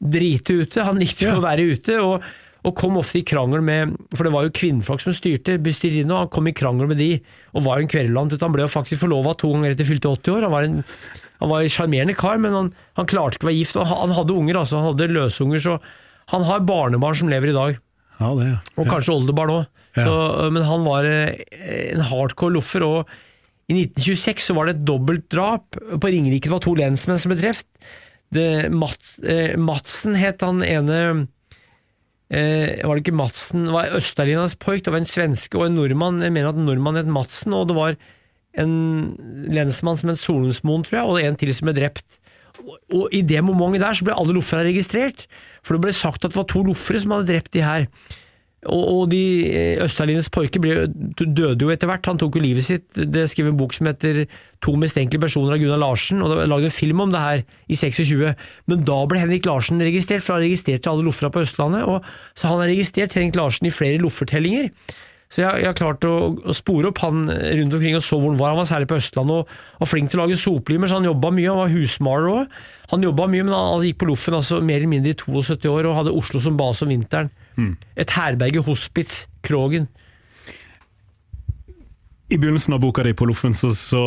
drite 0.00 0.62
ute, 0.64 0.84
han 0.86 0.98
likte 0.98 1.28
jo 1.28 1.38
å 1.38 1.44
være 1.44 1.72
ute. 1.74 1.98
og 2.04 2.30
og 2.60 2.74
kom 2.76 2.98
ofte 3.00 3.22
i 3.22 3.24
krangel 3.24 3.62
med 3.64 3.94
For 4.12 4.26
det 4.26 4.34
var 4.34 4.44
jo 4.44 4.52
kvinnfolk 4.52 5.00
som 5.00 5.14
styrte 5.16 5.54
bestyrerinnen, 5.64 6.12
og 6.12 6.26
han 6.26 6.32
kom 6.34 6.50
i 6.50 6.52
krangel 6.52 6.90
med 6.90 6.98
de, 7.00 7.14
og 7.56 7.64
var 7.64 7.78
jo 7.78 7.86
en 7.86 7.92
kverulant. 7.94 8.36
Han 8.36 8.52
ble 8.52 8.66
jo 8.66 8.72
faktisk 8.72 9.00
forlova 9.00 9.32
to 9.40 9.48
ganger 9.54 9.72
etter 9.72 9.88
fylte 9.88 10.10
80 10.12 10.34
år. 10.34 10.44
Han 10.44 10.52
var 10.52 10.66
en 10.68 10.82
han 11.40 11.48
var 11.48 11.64
en 11.64 11.72
sjarmerende 11.72 12.12
kar, 12.20 12.36
men 12.36 12.52
han, 12.52 12.66
han, 12.98 13.06
klarte 13.08 13.38
ikke 13.38 13.46
å 13.46 13.48
være 13.48 13.60
gift. 13.62 13.78
og 13.80 13.88
Han 13.88 14.12
hadde 14.12 14.34
unger, 14.36 14.58
altså. 14.60 14.76
Han 14.76 14.90
hadde 14.90 15.08
løsunger, 15.14 15.62
så 15.64 15.78
han 16.34 16.44
har 16.44 16.66
barnebarn 16.68 17.16
som 17.16 17.30
lever 17.32 17.52
i 17.52 17.56
dag. 17.56 17.78
Ja, 18.20 18.28
det, 18.36 18.48
ja. 18.50 18.58
Og 18.76 18.90
kanskje 18.90 19.14
oldebarn 19.16 19.54
òg. 19.54 19.62
Ja. 19.96 20.04
Men 20.52 20.66
han 20.68 20.84
var 20.84 21.08
eh, 21.08 21.40
en 21.94 22.04
hardcore 22.10 22.54
loffer. 22.58 22.84
og 22.84 23.14
i 23.70 23.76
1926 23.84 24.48
så 24.50 24.56
var 24.56 24.66
det 24.66 24.76
et 24.76 24.86
dobbeltdrap. 24.88 25.78
På 26.02 26.10
Ringerike 26.10 26.50
var 26.50 26.62
to 26.64 26.74
lensmenn 26.78 27.20
som 27.22 27.30
ble 27.30 27.38
truffet. 27.38 27.68
Mats, 28.70 29.18
eh, 29.26 29.56
Madsen 29.58 30.14
het 30.14 30.44
han 30.46 30.60
ene 30.62 31.26
eh, 32.30 32.78
Var 32.86 32.92
det 32.94 33.02
ikke 33.02 33.16
Madsen? 33.18 33.64
Det 33.66 33.74
var 33.74 33.96
Østalinas 33.98 34.54
Poik, 34.54 34.84
det 34.86 34.94
var 34.94 35.02
en 35.02 35.10
svenske 35.10 35.58
og 35.58 35.66
en 35.66 35.78
nordmann. 35.80 36.22
Jeg 36.22 36.34
mener 36.34 36.52
at 36.52 36.60
en 36.60 36.68
nordmann 36.68 37.00
het 37.00 37.10
Madsen, 37.10 37.54
og 37.56 37.68
det 37.70 37.78
var 37.78 37.98
en 38.58 38.72
lensmann 39.50 39.98
som 39.98 40.10
het 40.12 40.22
Solensmoen, 40.22 40.86
tror 40.86 40.98
jeg, 41.00 41.10
og 41.10 41.20
en 41.22 41.38
til 41.38 41.52
som 41.54 41.70
ble 41.70 41.76
drept. 41.78 42.18
Og, 42.60 42.74
og 42.94 43.14
i 43.14 43.22
det 43.26 43.42
momentet 43.46 43.84
der 43.86 43.98
så 43.98 44.06
ble 44.06 44.18
alle 44.18 44.34
loffere 44.36 44.66
registrert, 44.66 45.26
for 45.62 45.76
det 45.76 45.86
ble 45.86 45.94
sagt 45.96 46.24
at 46.24 46.34
det 46.34 46.38
var 46.38 46.48
to 46.50 46.62
loffere 46.66 47.02
som 47.02 47.14
hadde 47.14 47.30
drept 47.30 47.54
de 47.54 47.66
her. 47.66 47.86
Og, 48.68 48.80
og 48.92 49.04
de 49.08 49.22
eh, 49.48 49.78
Østalines 49.80 50.28
porker 50.28 50.60
døde 50.60 51.64
jo 51.64 51.70
etter 51.72 51.88
hvert, 51.88 52.04
han 52.10 52.18
tok 52.20 52.36
jo 52.36 52.42
livet 52.44 52.66
sitt. 52.66 52.84
Det 52.92 53.24
skrev 53.32 53.48
en 53.48 53.60
bok 53.60 53.72
som 53.76 53.88
heter 53.88 54.26
To 54.60 54.74
mistenkelige 54.76 55.22
personer 55.22 55.54
av 55.56 55.62
Gunnar 55.62 55.80
Larsen, 55.80 56.20
og 56.20 56.34
det 56.34 56.48
laget 56.50 56.68
en 56.68 56.76
film 56.76 57.00
om 57.06 57.14
det 57.14 57.22
her 57.22 57.44
i 57.72 57.78
26. 57.80 58.34
Men 58.68 58.82
da 58.84 58.98
ble 59.08 59.22
Henrik 59.22 59.48
Larsen 59.48 59.80
registrert, 59.80 60.26
for 60.26 60.36
han 60.36 60.44
registrerte 60.44 60.92
alle 60.92 61.06
loffera 61.06 61.32
på 61.32 61.40
Østlandet. 61.46 61.86
og 61.88 62.04
Så 62.36 62.50
han 62.50 62.60
har 62.60 62.68
registrert 62.68 63.16
Henrik 63.16 63.40
Larsen 63.40 63.70
i 63.70 63.72
flere 63.72 64.02
loffertellinger. 64.02 64.68
Så 65.30 65.44
jeg, 65.44 65.62
har 65.62 65.76
klart 65.78 66.02
å, 66.08 66.14
å, 66.42 66.54
spore 66.56 66.90
opp 66.90 66.98
han 67.04 67.28
rundt 67.30 67.74
omkring 67.76 67.94
og 67.94 68.02
så 68.02 68.16
hvor 68.18 68.32
han 68.32 68.40
var. 68.40 68.50
Han 68.50 68.64
var 68.64 68.66
særlig 68.66 68.88
på 68.90 68.98
Østlandet 68.98 69.44
og 69.46 69.82
var 69.84 69.90
flink 69.90 70.10
til 70.10 70.18
å 70.18 70.24
lage 70.24 70.38
soplimer, 70.42 70.90
så 70.90 70.98
han 70.98 71.06
jobba 71.06 71.30
mye. 71.36 71.52
Han 71.52 71.60
var 71.60 71.74
husmaler 71.74 72.30
òg. 72.32 72.56
Han 72.90 73.06
jobba 73.06 73.28
mye, 73.30 73.44
men 73.46 73.54
han 73.54 73.84
gikk 73.86 74.00
på 74.00 74.08
Loffen 74.10 74.34
altså, 74.40 74.58
mer 74.58 74.80
eller 74.80 74.90
mindre 74.90 75.14
i 75.14 75.18
72 75.20 75.70
år 75.70 75.86
og 75.86 75.94
hadde 76.00 76.14
Oslo 76.18 76.42
som 76.42 76.58
base 76.58 76.82
om 76.82 76.90
vinteren. 76.90 77.30
Mm. 77.54 77.76
Et 78.02 78.14
herberge, 78.16 78.64
hospits, 78.66 79.22
Krogen. 79.46 79.86
I 82.30 82.38
begynnelsen 82.38 82.74
av 82.74 82.82
boka 82.82 83.02
di 83.06 83.12
på 83.14 83.26
Loffen 83.26 83.54
så, 83.54 83.70
så 83.74 84.02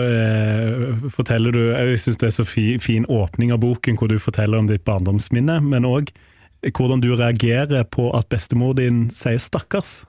eh, 0.00 1.08
forteller 1.12 1.52
du 1.52 1.60
Jeg 1.74 1.98
syns 2.00 2.20
det 2.20 2.28
er 2.30 2.34
så 2.36 2.46
fi, 2.48 2.64
fin 2.80 3.04
åpning 3.08 3.52
av 3.52 3.60
boken, 3.64 3.96
hvor 3.96 4.12
du 4.12 4.16
forteller 4.20 4.60
om 4.60 4.68
ditt 4.68 4.84
barndomsminne, 4.84 5.58
men 5.64 5.88
òg 5.88 6.12
hvordan 6.66 7.02
du 7.04 7.10
reagerer 7.14 7.84
på 7.92 8.08
at 8.16 8.28
bestemor 8.32 8.72
din 8.74 9.10
sier 9.14 9.38
'stakkars'. 9.38 10.04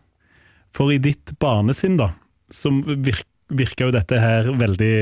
For 0.77 0.93
i 0.93 0.99
ditt 1.01 1.33
barnesinn, 1.41 1.97
da, 1.99 2.11
så 2.53 2.71
virker 2.77 3.87
jo 3.87 3.93
dette 3.95 4.21
her 4.21 4.49
veldig 4.59 4.95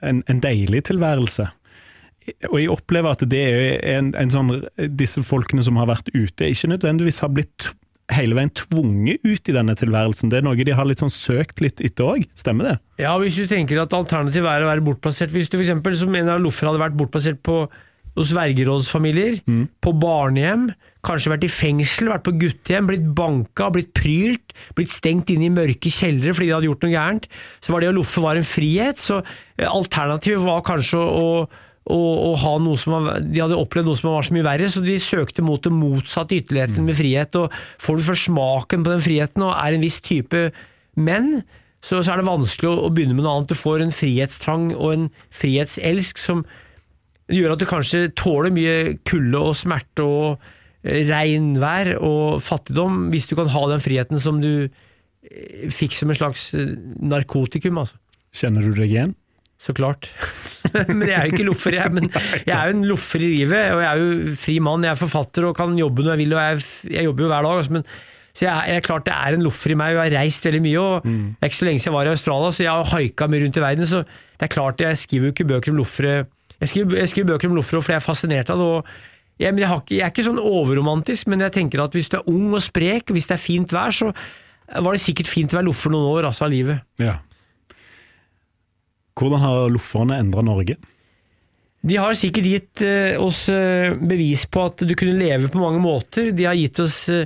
en, 0.00 0.22
en, 0.26 0.40
deilig 0.42 0.82
tilværelse. 0.88 1.46
Og 2.50 2.56
jeg 2.58 2.72
opplever 2.72 3.14
at 3.14 3.22
det 3.30 3.40
er 3.40 3.60
en, 3.96 4.10
en 4.18 4.30
sånn 4.32 4.50
Disse 4.92 5.22
folkene 5.26 5.64
som 5.66 5.78
har 5.80 5.88
vært 5.90 6.10
ute, 6.12 6.48
ikke 6.50 6.72
nødvendigvis 6.74 7.22
har 7.24 7.32
blitt 7.34 7.70
hele 8.10 8.34
veien 8.34 8.50
tvunget 8.56 9.22
ut 9.22 9.50
i 9.50 9.54
denne 9.54 9.76
tilværelsen. 9.78 10.32
Det 10.32 10.40
er 10.40 10.46
noe 10.46 10.58
de 10.66 10.74
har 10.74 10.88
litt 10.88 11.02
sånn 11.02 11.12
søkt 11.14 11.62
litt 11.62 11.82
etter 11.84 12.08
òg, 12.16 12.26
stemmer 12.38 12.72
det? 12.72 12.76
Ja, 13.04 13.14
hvis 13.22 13.38
du 13.38 13.46
tenker 13.50 13.82
at 13.84 13.94
alternativet 13.94 14.50
er 14.50 14.64
å 14.64 14.70
være 14.70 14.84
bortplassert 14.84 15.30
Hvis 15.34 15.50
du 15.52 15.58
f.eks. 15.60 16.00
som 16.02 16.18
en 16.18 16.32
av 16.34 16.42
loffer 16.42 16.68
hadde 16.68 16.82
vært 16.82 16.98
bortplassert 16.98 17.38
på, 17.46 17.62
hos 18.18 18.32
vergerådsfamilier, 18.34 19.40
mm. 19.46 19.66
på 19.78 19.94
barnehjem, 20.02 20.70
Kanskje 21.06 21.32
vært 21.32 21.46
i 21.46 21.52
fengsel, 21.52 22.10
vært 22.12 22.26
på 22.26 22.34
guttehjem, 22.36 22.90
blitt 22.90 23.08
banka, 23.16 23.70
blitt 23.72 23.94
prylt, 23.96 24.52
blitt 24.76 24.92
stengt 24.92 25.32
inne 25.32 25.48
i 25.48 25.54
mørke 25.54 25.92
kjellere 25.92 26.34
fordi 26.36 26.50
de 26.50 26.54
hadde 26.58 26.68
gjort 26.68 26.84
noe 26.84 26.92
gærent. 26.92 27.28
Så 27.64 27.72
var 27.72 27.80
det 27.80 27.88
å 27.88 27.96
loffe 27.96 28.24
var 28.24 28.36
en 28.36 28.46
frihet. 28.46 29.00
Så 29.00 29.22
eh, 29.22 29.64
alternativet 29.64 30.44
var 30.44 30.60
kanskje 30.66 31.00
å, 31.00 31.30
å, 31.88 32.34
ha 32.42 32.52
noe 32.60 32.80
som 32.80 32.98
var, 32.98 33.22
De 33.24 33.40
hadde 33.40 33.56
opplevd 33.56 33.88
noe 33.88 34.00
som 34.00 34.10
var 34.12 34.28
så 34.28 34.36
mye 34.36 34.46
verre, 34.46 34.68
så 34.68 34.84
de 34.84 34.98
søkte 35.00 35.44
mot 35.46 35.62
det 35.64 35.72
motsatte 35.72 36.36
ytterligheten 36.36 36.84
med 36.84 36.98
frihet. 37.00 37.40
Og 37.40 37.56
får 37.80 37.96
du 37.96 38.06
først 38.10 38.28
smaken 38.28 38.84
på 38.84 38.94
den 38.94 39.04
friheten 39.08 39.48
og 39.48 39.56
er 39.56 39.78
en 39.78 39.88
viss 39.88 40.00
type 40.04 40.50
menn, 41.00 41.40
så, 41.80 42.02
så 42.04 42.12
er 42.12 42.20
det 42.20 42.28
vanskelig 42.28 42.68
å, 42.68 42.76
å, 42.84 42.92
begynne 42.92 43.16
med 43.16 43.24
noe 43.24 43.38
annet. 43.38 43.54
Du 43.54 43.56
får 43.56 43.86
en 43.86 43.94
frihetstrang 43.94 44.70
og 44.76 44.88
en 44.92 45.10
frihetselsk 45.32 46.20
som 46.20 46.44
gjør 47.30 47.54
at 47.54 47.62
du 47.62 47.68
kanskje 47.70 48.08
tåler 48.18 48.52
mye 48.52 48.98
kulde 49.08 49.40
og 49.40 49.56
smerte 49.56 50.04
og 50.04 50.50
regnvær 50.84 51.94
og 51.98 52.40
fattigdom, 52.44 53.08
hvis 53.12 53.28
du 53.28 53.36
kan 53.38 53.50
ha 53.52 53.64
den 53.72 53.82
friheten 53.84 54.20
som 54.22 54.40
du 54.42 54.52
eh, 54.64 55.66
fikk 55.72 55.96
som 55.98 56.12
en 56.12 56.18
slags 56.18 56.50
eh, 56.56 56.76
narkotikum. 57.04 57.82
Altså. 57.82 58.00
Kjenner 58.36 58.64
du 58.64 58.72
deg 58.76 58.88
igjen? 58.88 59.16
Så 59.60 59.74
klart. 59.76 60.08
men 60.88 61.04
jeg 61.04 61.16
er 61.18 61.26
jo 61.28 61.34
ikke 61.34 61.48
loffer, 61.50 61.76
jeg. 61.76 61.92
Men 61.96 62.08
jeg 62.48 62.54
er 62.56 62.70
jo 62.70 62.76
en 62.78 62.86
loffer 62.88 63.20
i 63.20 63.32
livet, 63.34 63.74
og 63.74 63.82
jeg 63.84 63.90
er 63.90 64.00
jo 64.00 64.38
fri 64.40 64.56
mann. 64.64 64.86
Jeg 64.86 64.96
er 64.96 65.02
forfatter 65.02 65.50
og 65.50 65.58
kan 65.58 65.76
jobbe 65.76 66.06
når 66.06 66.14
jeg 66.14 66.22
vil, 66.22 66.36
og 66.36 66.46
jeg, 66.46 66.64
jeg 66.96 67.10
jobber 67.10 67.26
jo 67.26 67.34
hver 67.34 67.46
dag. 67.48 67.60
Altså, 67.60 67.76
men, 67.76 67.86
så 68.30 68.46
jeg, 68.46 68.70
jeg, 68.70 68.80
er 68.80 68.86
klart 68.86 69.06
det 69.08 69.14
er 69.18 69.36
en 69.36 69.44
loffer 69.44 69.74
i 69.74 69.76
meg, 69.76 69.92
og 69.92 70.00
jeg 70.00 70.14
har 70.14 70.22
reist 70.22 70.48
veldig 70.48 70.64
mye. 70.64 70.80
og 70.80 71.06
mm. 71.06 71.22
Det 71.34 71.44
er 71.44 71.52
ikke 71.52 71.60
så 71.60 71.68
lenge 71.68 71.82
siden 71.82 71.90
jeg 71.90 71.98
var 71.98 72.08
i 72.08 72.14
Australia, 72.14 72.50
så 72.56 72.64
jeg 72.64 72.72
har 72.72 72.92
haika 72.94 73.28
mye 73.28 73.44
rundt 73.44 73.60
i 73.60 73.64
verden. 73.66 73.90
Så 73.90 74.04
det 74.06 74.46
er 74.48 74.54
klart 74.56 74.84
jeg 74.86 75.00
skriver 75.04 75.28
jo 75.28 75.36
ikke 75.36 75.50
bøker 75.52 75.74
om 75.74 75.80
loffere. 75.82 76.16
Jeg 76.60 76.72
skriver, 76.72 77.00
jeg 77.02 77.12
skriver 77.12 77.32
bøker 77.34 77.50
om 77.50 77.60
loffere 77.60 77.82
fordi 77.82 77.96
jeg 77.96 78.00
er 78.00 78.08
fascinert 78.08 78.52
av 78.52 78.60
det. 78.60 78.68
og 78.78 79.09
jeg, 79.40 79.56
jeg, 79.56 79.80
ikke, 79.80 79.96
jeg, 79.96 80.04
er 80.04 80.12
ikke 80.12 80.26
sånn 80.26 80.42
overromantisk, 80.42 81.30
men 81.32 81.46
jeg 81.46 81.54
tenker 81.56 81.82
at 81.84 81.96
hvis 81.96 82.10
du 82.12 82.18
er 82.18 82.30
ung 82.30 82.52
og 82.52 82.62
sprek, 82.64 83.12
hvis 83.14 83.30
det 83.30 83.38
er 83.38 83.42
fint 83.42 83.72
vær, 83.72 83.94
så 83.94 84.10
var 84.70 84.94
det 84.94 85.02
sikkert 85.02 85.30
fint 85.30 85.54
å 85.54 85.58
være 85.58 85.68
loffer 85.70 85.92
noen 85.94 86.08
år 86.12 86.28
altså, 86.28 86.46
av 86.46 86.52
livet. 86.52 86.84
Ja. 87.00 87.16
Hvordan 89.18 89.42
har 89.42 89.72
lofferne 89.72 90.20
endra 90.20 90.44
Norge? 90.46 90.76
De 91.80 91.96
har 91.96 92.12
sikkert 92.18 92.48
gitt 92.48 92.82
uh, 92.84 93.16
oss 93.24 93.46
uh, 93.48 93.96
bevis 93.96 94.44
på 94.52 94.66
at 94.68 94.84
du 94.84 94.92
kunne 94.98 95.16
leve 95.16 95.48
på 95.48 95.62
mange 95.62 95.80
måter. 95.80 96.28
De 96.36 96.44
har 96.44 96.58
gitt 96.58 96.82
oss 96.84 97.06
uh, 97.08 97.24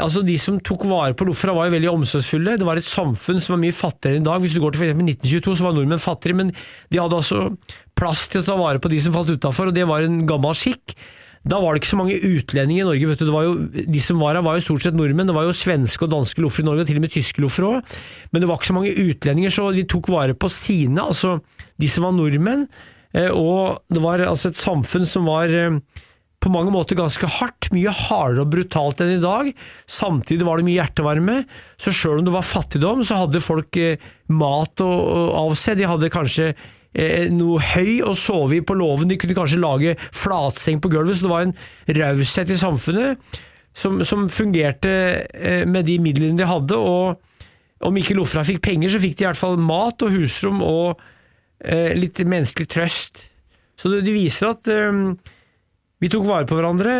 Altså 0.00 0.22
De 0.24 0.38
som 0.40 0.56
tok 0.64 0.86
vare 0.88 1.12
på 1.12 1.26
Lofra, 1.28 1.52
var 1.52 1.68
jo 1.68 1.74
veldig 1.74 1.90
omsorgsfulle. 1.90 2.56
Det 2.56 2.64
var 2.64 2.80
et 2.80 2.88
samfunn 2.88 3.42
som 3.44 3.56
var 3.56 3.62
mye 3.64 3.76
fattigere 3.76 4.16
enn 4.16 4.24
i 4.24 4.28
dag. 4.30 4.40
Hvis 4.40 4.54
du 4.56 4.60
går 4.62 4.72
til 4.72 4.80
for 4.80 5.02
1922, 5.04 5.56
så 5.58 5.66
var 5.66 5.74
nordmenn 5.76 6.00
fattigere, 6.00 6.38
men 6.38 6.52
de 6.88 7.00
hadde 7.00 7.18
altså 7.18 7.50
plass 7.98 8.24
til 8.32 8.40
å 8.40 8.46
ta 8.46 8.56
vare 8.56 8.80
på 8.80 8.88
de 8.92 9.00
som 9.04 9.12
falt 9.12 9.34
utafor, 9.34 9.68
og 9.68 9.76
det 9.76 9.84
var 9.88 10.06
en 10.06 10.22
gammel 10.28 10.56
skikk. 10.56 10.96
Da 11.42 11.58
var 11.58 11.74
det 11.74 11.82
ikke 11.82 11.90
så 11.90 11.98
mange 11.98 12.20
utlendinger 12.22 12.84
i 12.84 12.86
Norge. 12.86 13.06
vet 13.10 13.18
du. 13.20 13.32
Jo, 13.34 13.54
de 13.68 14.00
som 14.00 14.20
var 14.22 14.36
her, 14.38 14.44
var 14.46 14.56
jo 14.56 14.64
stort 14.64 14.84
sett 14.84 14.96
nordmenn. 14.96 15.26
Det 15.26 15.34
var 15.34 15.48
jo 15.48 15.56
svenske 15.58 16.06
og 16.06 16.12
danske 16.14 16.40
loffer 16.40 16.62
i 16.62 16.68
Norge, 16.68 16.86
og 16.86 16.88
til 16.88 17.00
og 17.00 17.04
med 17.04 17.12
tyske 17.12 17.42
loffer 17.42 17.66
òg. 17.66 17.96
Men 18.30 18.40
det 18.40 18.48
var 18.48 18.60
ikke 18.60 18.70
så 18.70 18.78
mange 18.78 18.94
utlendinger, 18.94 19.52
så 19.52 19.68
de 19.74 19.84
tok 19.90 20.08
vare 20.14 20.38
på 20.38 20.48
sine, 20.48 21.02
altså 21.02 21.40
de 21.82 21.90
som 21.90 22.06
var 22.06 22.14
nordmenn. 22.16 22.68
Eh, 23.12 23.28
og 23.28 23.82
det 23.92 24.00
var 24.00 24.22
altså 24.24 24.52
et 24.52 24.60
samfunn 24.60 25.04
som 25.04 25.26
var 25.28 25.50
eh, 25.50 25.80
på 26.42 26.50
mange 26.52 26.72
måter 26.74 26.98
ganske 26.98 27.28
hardt, 27.38 27.70
mye 27.74 27.92
hardere 27.94 28.44
og 28.44 28.52
brutalt 28.52 29.02
enn 29.04 29.14
i 29.16 29.22
dag. 29.22 29.50
Samtidig 29.90 30.46
var 30.48 30.58
det 30.58 30.66
mye 30.66 30.80
hjertevarme, 30.80 31.38
så 31.80 31.94
sjøl 31.94 32.20
om 32.20 32.28
det 32.28 32.34
var 32.34 32.46
fattigdom, 32.46 33.04
så 33.06 33.22
hadde 33.22 33.44
folk 33.44 33.78
eh, 33.80 34.02
mat 34.32 34.82
å, 34.82 34.90
å 34.90 35.24
avse. 35.46 35.76
De 35.78 35.86
hadde 35.88 36.12
kanskje 36.12 36.50
eh, 36.52 37.30
noe 37.32 37.62
høy 37.72 38.00
å 38.04 38.16
sove 38.18 38.58
i 38.58 38.66
på 38.66 38.76
låven, 38.78 39.10
de 39.12 39.20
kunne 39.20 39.38
kanskje 39.38 39.62
lage 39.62 39.96
flatseng 40.10 40.82
på 40.82 40.90
gulvet, 40.92 41.20
så 41.20 41.28
det 41.28 41.34
var 41.34 41.46
en 41.46 41.56
raushet 42.02 42.50
i 42.50 42.60
samfunnet 42.60 43.42
som, 43.78 44.02
som 44.04 44.28
fungerte 44.32 44.92
eh, 45.32 45.62
med 45.68 45.86
de 45.88 45.98
midlene 46.02 46.38
de 46.40 46.48
hadde. 46.48 46.78
og 46.78 47.20
om 47.82 47.96
ikke 47.98 48.14
Lofra 48.14 48.44
fikk 48.46 48.60
penger, 48.62 48.92
så 48.92 49.02
fikk 49.02 49.16
de 49.18 49.24
i 49.24 49.28
hvert 49.28 49.40
fall 49.40 49.58
mat 49.58 50.02
og 50.06 50.14
husrom 50.14 50.60
og 50.62 51.00
eh, 51.64 51.94
litt 51.98 52.20
menneskelig 52.22 52.68
trøst. 52.70 53.24
Så 53.78 53.90
det, 53.90 54.04
de 54.06 54.14
viser 54.14 54.52
at 54.52 54.70
eh, 54.70 55.00
vi 56.02 56.08
tok 56.10 56.24
vare 56.26 56.46
på 56.50 56.56
hverandre 56.58 56.92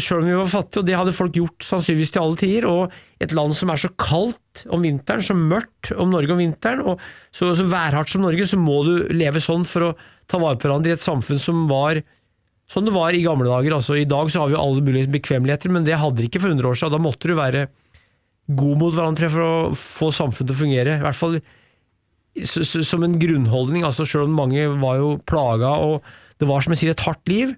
sjøl 0.00 0.22
om 0.22 0.28
vi 0.30 0.36
var 0.38 0.48
fattige, 0.48 0.80
og 0.80 0.88
det 0.88 0.96
hadde 0.96 1.12
folk 1.12 1.34
gjort 1.36 1.64
sannsynligvis 1.68 2.14
til 2.14 2.22
alle 2.22 2.38
tider. 2.40 2.66
Og 2.70 2.94
et 3.20 3.34
land 3.36 3.52
som 3.58 3.68
er 3.68 3.80
så 3.82 3.90
kaldt 4.00 4.62
om 4.72 4.86
vinteren, 4.86 5.24
så 5.24 5.36
mørkt 5.36 5.90
om 5.92 6.14
Norge 6.14 6.32
om 6.32 6.40
vinteren, 6.40 6.80
og 6.80 7.02
så, 7.28 7.50
så 7.58 7.66
værhardt 7.68 8.14
som 8.14 8.24
Norge, 8.24 8.46
så 8.48 8.56
må 8.60 8.78
du 8.86 8.94
leve 9.12 9.42
sånn 9.44 9.68
for 9.68 9.90
å 9.90 9.96
ta 10.28 10.40
vare 10.40 10.56
på 10.56 10.64
hverandre 10.64 10.94
i 10.94 10.96
et 10.96 11.04
samfunn 11.04 11.42
som 11.42 11.66
var 11.68 12.00
sånn 12.72 12.88
det 12.88 12.96
var 12.96 13.16
i 13.16 13.20
gamle 13.24 13.48
dager. 13.48 13.76
Altså, 13.76 13.98
I 14.00 14.08
dag 14.08 14.32
så 14.32 14.42
har 14.42 14.52
vi 14.52 14.58
alle 14.60 14.84
mulige 14.84 15.12
bekvemmeligheter, 15.12 15.72
men 15.72 15.84
det 15.84 16.00
hadde 16.00 16.22
de 16.22 16.28
ikke 16.30 16.40
for 16.40 16.52
100 16.52 16.72
år 16.72 16.80
siden. 16.80 16.96
Da 16.96 17.04
måtte 17.04 17.28
du 17.28 17.36
være 17.36 17.68
god 18.48 18.80
mot 18.80 18.96
hverandre 18.96 19.28
for 19.32 19.44
å 19.44 19.54
få 19.76 20.12
samfunnet 20.16 20.54
til 20.54 20.56
å 20.56 20.62
fungere. 20.64 20.96
I 20.96 21.04
hvert 21.04 21.20
fall 21.20 21.40
som 22.48 23.04
en 23.04 23.20
grunnholdning, 23.20 23.84
altså 23.84 24.08
selv 24.08 24.28
om 24.28 24.36
mange 24.40 24.64
var 24.80 25.00
jo 25.00 25.16
plaga, 25.28 25.76
og 25.84 26.04
det 26.40 26.48
var 26.48 26.64
som 26.64 26.72
jeg 26.72 26.86
sier 26.86 26.96
et 26.96 27.04
hardt 27.04 27.28
liv 27.28 27.56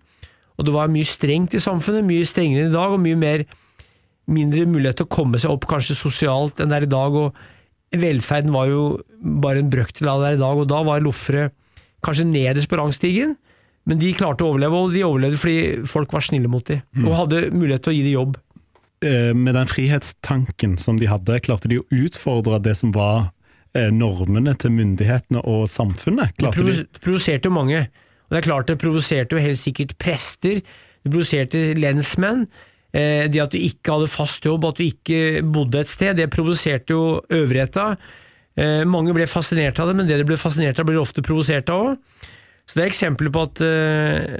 og 0.60 0.66
det 0.68 0.74
var 0.74 0.90
mye 0.92 1.08
strengt 1.08 1.56
i 1.56 1.62
samfunnet, 1.62 2.04
mye 2.04 2.26
strengere 2.28 2.66
enn 2.66 2.74
i 2.74 2.76
dag, 2.76 2.92
og 2.92 3.00
mye 3.00 3.16
mer, 3.16 3.46
mindre 4.30 4.66
mulighet 4.68 5.00
til 5.00 5.08
å 5.08 5.14
komme 5.16 5.40
seg 5.40 5.54
opp 5.54 5.64
kanskje 5.70 5.96
sosialt 5.96 6.60
enn 6.60 6.68
det 6.68 6.82
er 6.82 6.86
i 6.86 6.90
dag. 6.92 7.16
og 7.16 7.96
Velferden 7.96 8.52
var 8.54 8.68
jo 8.68 8.82
bare 9.40 9.64
en 9.64 9.70
brøkdel 9.72 10.10
av 10.12 10.20
det 10.20 10.28
er 10.28 10.36
i 10.36 10.42
dag, 10.42 10.60
og 10.60 10.68
da 10.68 10.82
var 10.86 11.00
loffere 11.02 11.48
kanskje 12.04 12.28
nederst 12.28 12.68
på 12.70 12.76
rangstigen, 12.78 13.34
men 13.88 13.98
de 13.98 14.12
klarte 14.14 14.44
å 14.44 14.52
overleve, 14.52 14.76
og 14.76 14.92
de 14.94 15.02
overlevde 15.06 15.40
fordi 15.40 15.88
folk 15.88 16.12
var 16.12 16.24
snille 16.28 16.50
mot 16.52 16.64
dem, 16.68 16.84
mm. 16.92 17.08
og 17.08 17.18
hadde 17.24 17.42
mulighet 17.56 17.86
til 17.86 17.94
å 17.94 17.96
gi 17.96 18.04
dem 18.04 18.14
jobb. 18.18 18.38
eh, 19.00 19.32
med 19.34 19.56
den 19.56 19.66
frihetstanken 19.66 20.76
som 20.78 21.00
de 21.00 21.08
hadde, 21.08 21.40
klarte 21.40 21.72
de 21.72 21.80
å 21.80 21.88
utfordre 21.88 22.60
det 22.60 22.76
som 22.76 22.92
var 22.92 23.30
eh, 23.72 23.88
normene 23.88 24.54
til 24.60 24.76
myndighetene 24.76 25.40
og 25.48 25.66
samfunnet? 25.72 26.36
Klarte 26.36 26.60
de? 26.60 26.68
provo- 26.68 27.00
provoserte 27.00 27.52
mange. 27.52 27.86
Og 28.30 28.36
det 28.36 28.40
er 28.40 28.46
klart 28.46 28.70
det 28.70 28.78
provoserte 28.78 29.36
jo 29.36 29.42
helt 29.42 29.58
sikkert 29.58 29.96
prester, 29.98 30.60
det 31.02 31.10
provoserte 31.10 31.62
lensmenn. 31.74 32.46
Eh, 32.94 33.26
det 33.30 33.42
at 33.42 33.52
du 33.54 33.58
ikke 33.58 33.96
hadde 33.96 34.10
fast 34.10 34.46
jobb, 34.46 34.64
at 34.66 34.78
du 34.78 34.86
ikke 34.86 35.42
bodde 35.46 35.82
et 35.82 35.90
sted, 35.90 36.16
det 36.18 36.30
provoserte 36.30 36.94
jo 36.94 37.20
øvrigheta. 37.26 37.92
Eh, 38.58 38.82
mange 38.86 39.14
ble 39.14 39.26
fascinert 39.30 39.78
av 39.82 39.90
det, 39.90 39.96
men 39.98 40.08
det 40.08 40.18
de 40.20 40.26
ble 40.26 40.38
fascinert 40.38 40.78
av, 40.78 40.86
blir 40.86 41.02
ofte 41.02 41.22
provosert 41.26 41.70
av 41.70 41.90
òg. 41.90 42.28
Så 42.70 42.78
det 42.78 42.84
er 42.84 42.92
eksempler 42.92 43.34
på 43.34 43.44
at 43.48 43.62
eh, 43.66 44.38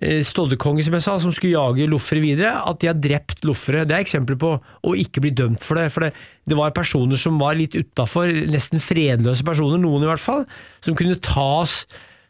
eh, 0.00 0.18
eh, 0.18 0.20
Stoddekonge, 0.26 0.84
som 0.86 0.96
jeg 0.96 1.04
sa, 1.06 1.16
som 1.22 1.32
skulle 1.36 1.54
jage 1.54 1.88
loffere 1.90 2.22
videre, 2.24 2.52
at 2.66 2.80
de 2.82 2.90
har 2.90 2.98
drept 2.98 3.44
loffere. 3.48 3.86
Det 3.88 3.96
er 3.96 4.04
eksempler 4.04 4.38
på 4.40 4.54
å 4.58 4.94
ikke 4.98 5.22
bli 5.24 5.32
dømt 5.36 5.64
for 5.64 5.80
det. 5.80 5.88
For 5.94 6.06
det, 6.06 6.12
det 6.48 6.58
var 6.58 6.74
personer 6.76 7.20
som 7.20 7.40
var 7.40 7.58
litt 7.58 7.76
utafor, 7.78 8.32
nesten 8.50 8.82
fredløse 8.82 9.46
personer, 9.46 9.80
noen 9.82 10.06
i 10.06 10.10
hvert 10.10 10.24
fall, 10.24 10.46
som 10.84 10.98
kunne 10.98 11.20
tas. 11.24 11.84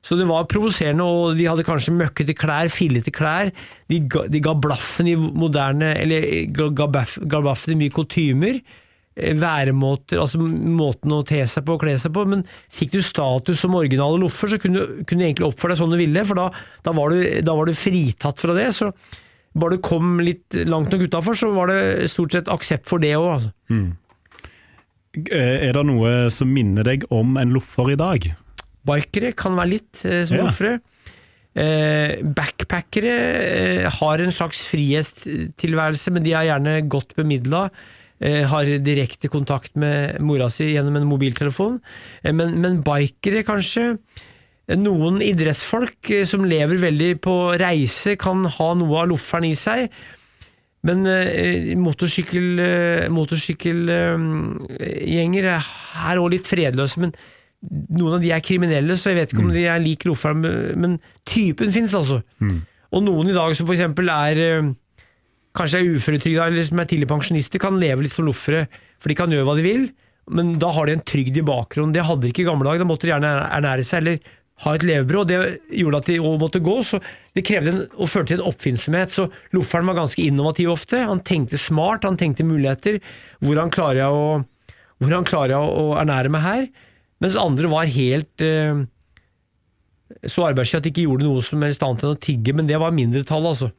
Så 0.04 0.16
det 0.16 0.26
var 0.30 0.48
provoserende, 0.48 1.04
og 1.04 1.36
de 1.36 1.48
hadde 1.48 1.66
kanskje 1.66 1.92
møkkete 1.92 2.34
klær, 2.38 2.70
fillete 2.72 3.12
klær. 3.12 3.50
De 3.92 3.98
ga, 4.08 4.24
de 4.32 4.40
ga 4.40 4.54
blaffen 4.56 5.10
i 5.10 5.16
moderne 5.16 5.90
Eller 5.98 6.24
ga, 6.56 6.70
ga, 6.72 6.88
ga 7.04 7.42
blaffen 7.44 7.74
i 7.74 7.82
mye 7.82 7.92
kutymer. 7.92 8.62
Eh, 9.16 9.32
Væremåter, 9.40 10.20
altså 10.22 10.40
måten 10.42 11.12
å 11.16 11.22
te 11.26 11.40
seg 11.50 11.64
på 11.66 11.76
og 11.78 11.82
kle 11.84 11.96
seg 12.00 12.12
på. 12.16 12.26
Men 12.28 12.44
fikk 12.72 12.92
du 12.94 13.00
status 13.02 13.60
som 13.64 13.74
originale 13.78 14.20
loffer, 14.22 14.52
så 14.54 14.60
kunne 14.62 14.84
du 14.84 15.00
kunne 15.04 15.22
du 15.22 15.26
egentlig 15.30 15.48
oppføre 15.50 15.74
deg 15.74 15.82
sånn 15.82 15.96
du 15.96 15.98
ville, 16.00 16.24
for 16.28 16.38
da, 16.38 16.50
da, 16.86 16.94
var 16.96 17.10
du, 17.14 17.24
da 17.46 17.56
var 17.58 17.66
du 17.70 17.74
fritatt 17.78 18.40
fra 18.42 18.54
det. 18.56 18.68
Så 18.76 18.92
bare 19.58 19.76
du 19.78 19.82
kom 19.82 20.20
litt 20.22 20.54
langt 20.68 20.92
nok 20.94 21.08
utafor, 21.08 21.34
så 21.34 21.50
var 21.56 21.72
det 21.72 22.10
stort 22.12 22.36
sett 22.36 22.50
aksept 22.52 22.86
for 22.86 23.02
det 23.02 23.16
òg. 23.18 23.32
Altså. 23.38 23.50
Mm. 23.74 23.88
Er 25.34 25.74
det 25.74 25.82
noe 25.88 26.12
som 26.30 26.52
minner 26.54 26.86
deg 26.86 27.02
om 27.10 27.34
en 27.40 27.50
loffer 27.56 27.90
i 27.90 27.98
dag? 27.98 28.28
Bikere 28.86 29.32
kan 29.36 29.56
være 29.58 29.72
litt 29.74 30.04
eh, 30.06 30.22
som 30.28 30.38
Ja. 30.38 30.44
loffere. 30.46 30.76
Eh, 31.58 32.20
backpackere 32.22 33.14
eh, 33.82 33.88
har 33.90 34.22
en 34.22 34.30
slags 34.30 34.60
frihetstilværelse, 34.70 36.12
men 36.14 36.22
de 36.22 36.32
er 36.38 36.46
gjerne 36.46 36.76
godt 36.88 37.16
bemidla. 37.18 37.64
Eh, 38.20 38.44
har 38.44 38.68
direkte 38.84 39.30
kontakt 39.32 39.72
med 39.80 40.18
mora 40.20 40.50
si 40.52 40.66
gjennom 40.74 40.98
en 40.98 41.06
mobiltelefon. 41.08 41.78
Eh, 42.20 42.34
men, 42.36 42.58
men 42.60 42.82
bikere, 42.84 43.40
kanskje. 43.48 43.96
Eh, 44.68 44.76
Noen 44.76 45.22
idrettsfolk 45.24 46.04
som 46.28 46.44
lever 46.44 46.76
veldig 46.82 47.14
på 47.24 47.56
reise, 47.60 48.18
kan 48.20 48.44
ha 48.44 48.74
noe 48.76 48.98
av 49.00 49.08
lofferen 49.14 49.48
i 49.48 49.54
seg. 49.56 49.88
Men 50.84 51.06
eh, 51.08 51.72
motorsykkel, 51.80 52.60
eh, 52.60 53.08
motorsykkelgjenger 53.12 55.44
er 55.48 56.20
òg 56.20 56.28
litt 56.36 56.48
fredløse. 56.48 57.00
Men 57.00 57.16
noen 57.88 58.14
av 58.18 58.20
de 58.20 58.32
er 58.36 58.44
kriminelle, 58.44 58.96
så 59.00 59.08
jeg 59.10 59.18
vet 59.22 59.32
ikke 59.32 59.46
om 59.46 59.54
de 59.56 59.64
er 59.64 59.80
lik 59.80 60.04
lofferen, 60.08 60.44
men 60.76 61.00
typen 61.28 61.72
fins 61.72 61.96
altså. 61.96 62.20
Og 62.90 63.00
noen 63.06 63.28
i 63.32 63.36
dag 63.36 63.56
som 63.56 63.66
for 63.68 63.76
eksempel 63.76 64.06
er 64.12 64.34
kanskje 65.56 65.80
er 65.80 65.96
uføretrygda 65.96 66.46
eller 66.46 66.66
som 66.66 66.82
er 66.82 66.88
tidlig 66.90 67.08
pensjonister, 67.10 67.62
kan 67.62 67.78
leve 67.80 68.06
litt 68.06 68.14
som 68.14 68.28
loffere, 68.28 68.66
for 69.00 69.10
de 69.10 69.18
kan 69.18 69.32
gjøre 69.32 69.48
hva 69.48 69.56
de 69.58 69.66
vil, 69.66 69.88
men 70.30 70.52
da 70.62 70.70
har 70.76 70.86
de 70.86 70.98
en 70.98 71.06
trygd 71.06 71.40
i 71.40 71.46
bakgrunnen. 71.46 71.94
Det 71.94 72.04
hadde 72.06 72.26
de 72.26 72.30
ikke 72.30 72.44
i 72.44 72.50
gamle 72.50 72.68
dager, 72.68 72.84
da 72.84 72.90
måtte 72.90 73.08
de 73.08 73.14
gjerne 73.14 73.32
ernære 73.48 73.86
seg 73.86 74.04
eller 74.04 74.36
ha 74.60 74.74
et 74.76 74.84
levebrød, 74.84 75.30
det 75.30 75.38
gjorde 75.80 76.00
at 76.02 76.08
de 76.10 76.18
måtte 76.20 76.60
gå, 76.60 76.76
så 76.84 77.00
det 77.36 77.46
krevde 77.48 77.72
en, 77.72 77.80
og 77.96 78.10
førte 78.12 78.34
til 78.34 78.42
en 78.42 78.50
oppfinnsomhet. 78.50 79.14
Så 79.14 79.26
lofferen 79.56 79.88
var 79.88 79.96
ganske 80.02 80.20
innovativ 80.20 80.74
ofte. 80.74 81.00
Han 81.08 81.22
tenkte 81.24 81.60
smart, 81.60 82.04
han 82.04 82.18
tenkte 82.20 82.44
muligheter. 82.44 83.00
Hvordan 83.40 83.72
klarer 83.72 84.02
jeg 84.02 84.18
å, 84.20 84.74
hvordan 85.00 85.28
klarer 85.28 85.56
jeg 85.56 85.78
å 85.80 85.86
ernære 86.02 86.32
meg 86.34 86.44
her? 86.44 86.66
Mens 87.24 87.40
andre 87.40 87.72
var 87.72 87.88
helt 87.92 88.44
eh, 88.44 88.84
så 90.28 90.44
arbeidssky 90.50 90.76
at 90.76 90.84
de 90.84 90.92
ikke 90.92 91.06
gjorde 91.06 91.24
noe 91.24 91.42
som 91.44 91.62
helst 91.64 91.82
annet 91.84 92.04
enn 92.04 92.14
å 92.14 92.20
tigge, 92.20 92.52
men 92.56 92.68
det 92.68 92.78
var 92.80 92.92
mindretallet, 92.92 93.54
altså. 93.54 93.70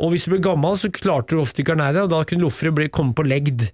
Og 0.00 0.12
hvis 0.12 0.24
du 0.24 0.32
ble 0.32 0.42
gammel, 0.44 0.76
så 0.80 0.88
klarte 0.92 1.34
du 1.34 1.42
ofte 1.42 1.60
ikke 1.62 1.74
å 1.74 1.76
ernære 1.76 1.98
deg, 1.98 2.04
og 2.06 2.12
da 2.14 2.22
kunne 2.28 2.46
loffere 2.46 2.88
komme 2.92 3.16
på 3.16 3.26
legd. 3.26 3.66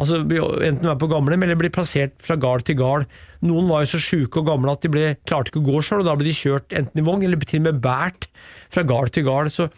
Altså 0.00 0.22
Enten 0.24 0.86
være 0.88 0.98
på 1.02 1.10
gamlehjem 1.10 1.42
eller 1.44 1.58
bli 1.60 1.70
plassert 1.74 2.14
fra 2.24 2.38
gard 2.40 2.64
til 2.64 2.78
gard. 2.78 3.10
Noen 3.44 3.68
var 3.68 3.84
jo 3.84 3.90
så 3.92 4.00
sjuke 4.00 4.40
og 4.40 4.48
gamle 4.48 4.72
at 4.72 4.84
de 4.84 4.92
ble, 4.92 5.10
klarte 5.28 5.52
ikke 5.52 5.60
å 5.60 5.66
gå 5.66 5.82
sjøl, 5.84 6.00
og 6.00 6.08
da 6.08 6.14
ble 6.16 6.30
de 6.30 6.36
kjørt 6.38 6.72
enten 6.72 7.02
i 7.02 7.04
vogn 7.04 7.26
eller 7.26 7.42
til 7.44 7.60
og 7.60 7.66
med 7.68 7.82
båret 7.84 8.30
fra 8.72 8.86
gard 8.88 9.12
til 9.12 9.26
gard. 9.28 9.52
Så 9.52 9.68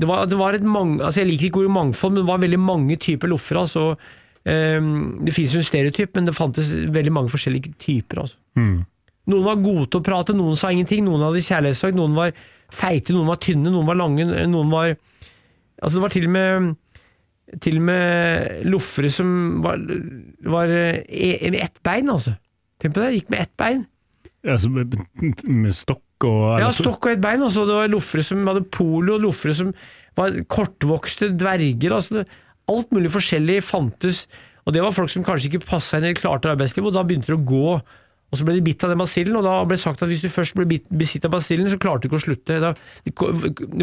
det 0.00 0.08
var, 0.08 0.28
det 0.30 0.38
var 0.38 0.56
et 0.56 0.64
mange, 0.64 1.00
altså 1.02 1.24
Jeg 1.24 1.32
liker 1.32 1.50
ikke 1.50 1.64
ordet 1.64 1.74
mangfold, 1.74 2.14
men 2.14 2.22
det 2.22 2.30
var 2.30 2.44
veldig 2.44 2.62
mange 2.62 2.96
typer 3.02 3.32
loffere. 3.32 3.66
Altså, 3.66 3.88
um, 4.46 4.94
det 5.26 5.34
finnes 5.34 5.56
jo 5.56 5.64
en 5.64 5.68
stereotyp, 5.72 6.14
men 6.14 6.30
det 6.30 6.36
fantes 6.38 6.70
veldig 6.94 7.12
mange 7.18 7.34
forskjellige 7.34 7.74
typer. 7.82 8.22
Altså. 8.22 8.38
Noen 9.30 9.46
var 9.46 9.62
gode 9.62 9.86
til 9.88 10.00
å 10.00 10.06
prate, 10.06 10.36
noen 10.36 10.58
sa 10.58 10.72
ingenting. 10.74 11.04
Noen 11.06 11.24
hadde 11.28 11.44
kjærlighetssorg, 11.46 11.96
noen 11.98 12.16
var 12.18 12.34
feite, 12.74 13.14
noen 13.14 13.30
var 13.30 13.40
tynne, 13.42 13.70
noen 13.70 13.88
var 13.88 13.98
lange. 14.00 14.26
Noen 14.50 14.72
var 14.72 14.96
Altså 15.80 15.96
Det 15.96 16.02
var 16.02 16.12
til 16.12 16.26
og 16.28 16.32
med 16.34 16.72
til 17.64 17.80
og 17.80 17.86
med 17.88 18.66
loffere 18.70 19.10
som 19.10 19.30
var, 19.64 19.80
var 20.46 20.70
eh, 20.70 21.48
med 21.50 21.62
ett 21.64 21.80
bein, 21.82 22.10
altså. 22.12 22.36
Tenk 22.80 22.94
på 22.94 23.02
det, 23.02 23.14
gikk 23.16 23.32
med 23.32 23.40
ett 23.42 23.54
bein. 23.58 23.80
Altså, 24.46 24.70
med, 24.72 24.94
med 25.44 25.74
stokk 25.76 26.26
og 26.28 26.60
Ja, 26.62 26.68
stokk 26.72 27.08
og 27.08 27.14
ett 27.14 27.24
bein. 27.24 27.42
Altså. 27.42 27.64
Det 27.68 27.78
var 27.80 27.90
loffere 27.90 28.24
som 28.24 28.44
hadde 28.48 28.62
polo, 28.72 29.18
loffere 29.20 29.56
som 29.56 29.72
var 30.20 30.36
kortvokste 30.52 31.32
dverger. 31.40 31.96
Altså. 31.96 32.20
Det, 32.20 32.38
alt 32.70 32.94
mulig 32.94 33.10
forskjellig 33.12 33.58
fantes. 33.66 34.24
Og 34.66 34.76
det 34.76 34.84
var 34.84 34.94
folk 34.94 35.10
som 35.12 35.24
kanskje 35.26 35.50
ikke 35.50 35.66
passa 35.72 35.98
inn 35.98 36.06
eller 36.06 36.20
klarte 36.20 36.52
arbeidslivet, 36.52 36.92
og 36.92 36.96
da 36.96 37.04
begynte 37.06 37.32
de 37.32 37.38
å 37.38 37.48
gå. 37.50 37.80
Og 38.30 38.38
så 38.38 38.46
ble 38.46 38.54
de 38.56 38.62
bitt 38.62 38.84
av 38.86 38.92
den 38.92 39.00
basillen, 39.00 39.36
og 39.40 39.46
da 39.46 39.56
ble 39.66 39.74
det 39.74 39.82
sagt 39.82 40.04
at 40.04 40.10
hvis 40.10 40.22
du 40.22 40.30
først 40.30 40.54
ble 40.54 40.78
besitt 40.94 41.24
av 41.26 41.34
basillen, 41.34 41.66
så 41.70 41.80
klarte 41.82 42.06
du 42.06 42.10
ikke 42.10 42.20
å 42.20 42.26
slutte. 42.28 42.60
Da, 42.62 42.74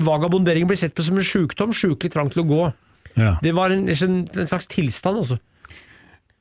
vagabondering 0.07 0.69
ble 0.69 0.77
sett 0.79 0.95
på 0.95 1.03
som 1.03 1.19
en 1.19 1.27
sjukdom, 1.27 1.75
sjukelig 1.75 2.13
trang 2.15 2.31
til 2.31 2.45
å 2.45 2.47
gå. 2.47 2.63
Ja. 3.17 3.35
Det 3.43 3.51
var 3.57 3.75
en, 3.75 3.89
en, 3.91 4.17
en 4.23 4.49
slags 4.49 4.69
tilstand, 4.71 5.19
altså. 5.23 5.39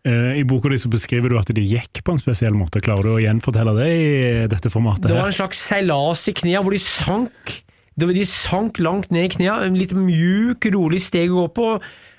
Eh, 0.07 0.39
I 0.39 0.45
boka 0.47 0.71
di 0.71 0.79
så 0.79 0.91
beskriver 0.93 1.33
du 1.33 1.39
at 1.41 1.51
de 1.51 1.65
gikk 1.67 2.05
på 2.07 2.15
en 2.15 2.23
spesiell 2.23 2.55
måte. 2.55 2.83
Klarer 2.85 3.09
du 3.09 3.15
å 3.17 3.23
gjenfortelle 3.23 3.75
det 3.81 3.91
i 3.91 4.11
dette 4.53 4.71
formatet? 4.71 5.09
Det 5.11 5.19
var 5.19 5.33
en 5.33 5.41
slags 5.41 5.63
seilas 5.67 6.27
i 6.31 6.37
knærne, 6.37 6.63
hvor 6.63 6.77
de 6.77 6.83
sank. 6.85 7.57
De 7.97 8.27
sank 8.29 8.79
langt 8.85 9.11
ned 9.11 9.27
i 9.27 9.33
knærne. 9.35 9.67
En 9.67 9.79
litt 9.81 9.97
mjuk, 9.99 10.69
rolig 10.77 11.03
steg 11.03 11.33
å 11.33 11.47
gå 11.47 11.49
på. 11.59 11.71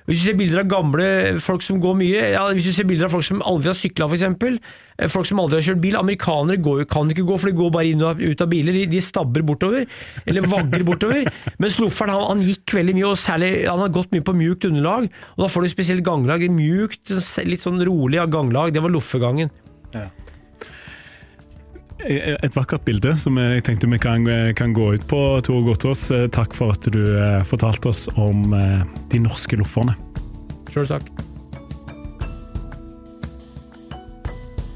Hvis 0.07 0.21
du 0.21 0.23
ser 0.23 0.35
bilder 0.39 0.61
av 0.61 0.69
gamle 0.71 1.05
folk 1.43 1.63
som 1.65 1.81
går 1.83 1.95
mye, 1.99 2.27
ja, 2.31 2.45
hvis 2.55 2.69
du 2.69 2.71
ser 2.71 2.85
bilder 2.87 3.09
av 3.09 3.15
folk 3.17 3.25
som 3.27 3.41
aldri 3.43 3.73
har 3.73 3.75
sykla 3.75 4.07
f.eks., 4.07 4.69
folk 5.11 5.27
som 5.27 5.41
aldri 5.43 5.59
har 5.59 5.65
kjørt 5.65 5.81
bil 5.83 5.97
Amerikanere 5.99 6.61
går, 6.63 6.85
kan 6.87 7.11
ikke 7.11 7.25
gå, 7.27 7.35
for 7.35 7.51
de 7.51 7.57
går 7.57 7.73
bare 7.75 7.89
inn 7.91 8.05
og 8.07 8.21
ut 8.23 8.43
av 8.45 8.47
biler. 8.53 8.77
De, 8.79 8.85
de 8.87 9.01
stabber 9.03 9.43
bortover, 9.45 9.83
eller 10.23 10.47
vagger 10.47 10.85
bortover. 10.87 11.27
Mens 11.61 11.75
lofferen 11.83 12.15
han, 12.15 12.23
han 12.31 12.45
gikk 12.47 12.77
veldig 12.79 12.95
mye, 12.95 13.09
og 13.11 13.19
særlig 13.19 13.51
han 13.67 13.83
har 13.83 13.91
gått 13.99 14.15
mye 14.15 14.25
på 14.25 14.37
mjukt 14.39 14.69
underlag. 14.71 15.09
Og 15.35 15.43
Da 15.43 15.51
får 15.51 15.67
du 15.67 15.73
spesielt 15.75 16.07
ganglag. 16.07 16.47
Mjukt, 16.55 17.11
litt 17.43 17.67
sånn 17.67 17.83
rolig 17.83 18.23
av 18.23 18.31
ganglag. 18.31 18.71
Det 18.73 18.85
var 18.87 18.95
loffegangen. 18.95 19.51
Et 22.07 22.55
vakkert 22.55 22.85
bilde 22.87 23.11
som 23.19 23.35
jeg 23.41 23.65
tenkte 23.67 23.89
vi 23.91 23.99
kan, 23.99 24.23
kan 24.55 24.71
gå 24.75 24.93
ut 24.95 25.07
på, 25.11 25.21
Tor 25.43 25.63
Gotaas. 25.65 26.05
Eh, 26.15 26.29
Takk 26.31 26.55
for 26.55 26.71
at 26.71 26.87
du 26.93 27.01
eh, 27.03 27.43
fortalte 27.47 27.91
oss 27.91 28.05
om 28.15 28.53
eh, 28.55 28.85
de 29.11 29.19
norske 29.25 29.59
lofferne. 29.59 29.97
Sjøl 30.71 30.87
takk. 30.87 31.26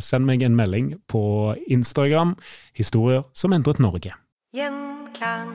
Send 0.00 0.26
meg 0.26 0.42
en 0.42 0.56
melding 0.56 0.94
på 1.08 1.54
Instagram. 1.68 2.36
Historier 2.76 3.26
som 3.34 3.52
endret 3.52 3.80
Norge. 3.82 4.14
Gjenklang. 4.56 5.52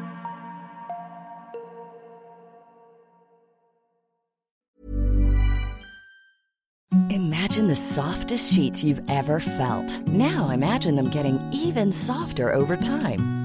Imagine 7.10 7.68
the 7.68 7.76
softest 7.76 8.54
sheets 8.54 8.84
you've 8.84 9.02
ever 9.10 9.39
felt. 9.39 10.08
Now 10.08 10.50
imagine 10.50 10.96
them 10.96 11.10
getting 11.10 11.39
even 11.54 11.92
softer 11.92 12.54
over 12.54 12.78
time. 12.78 13.41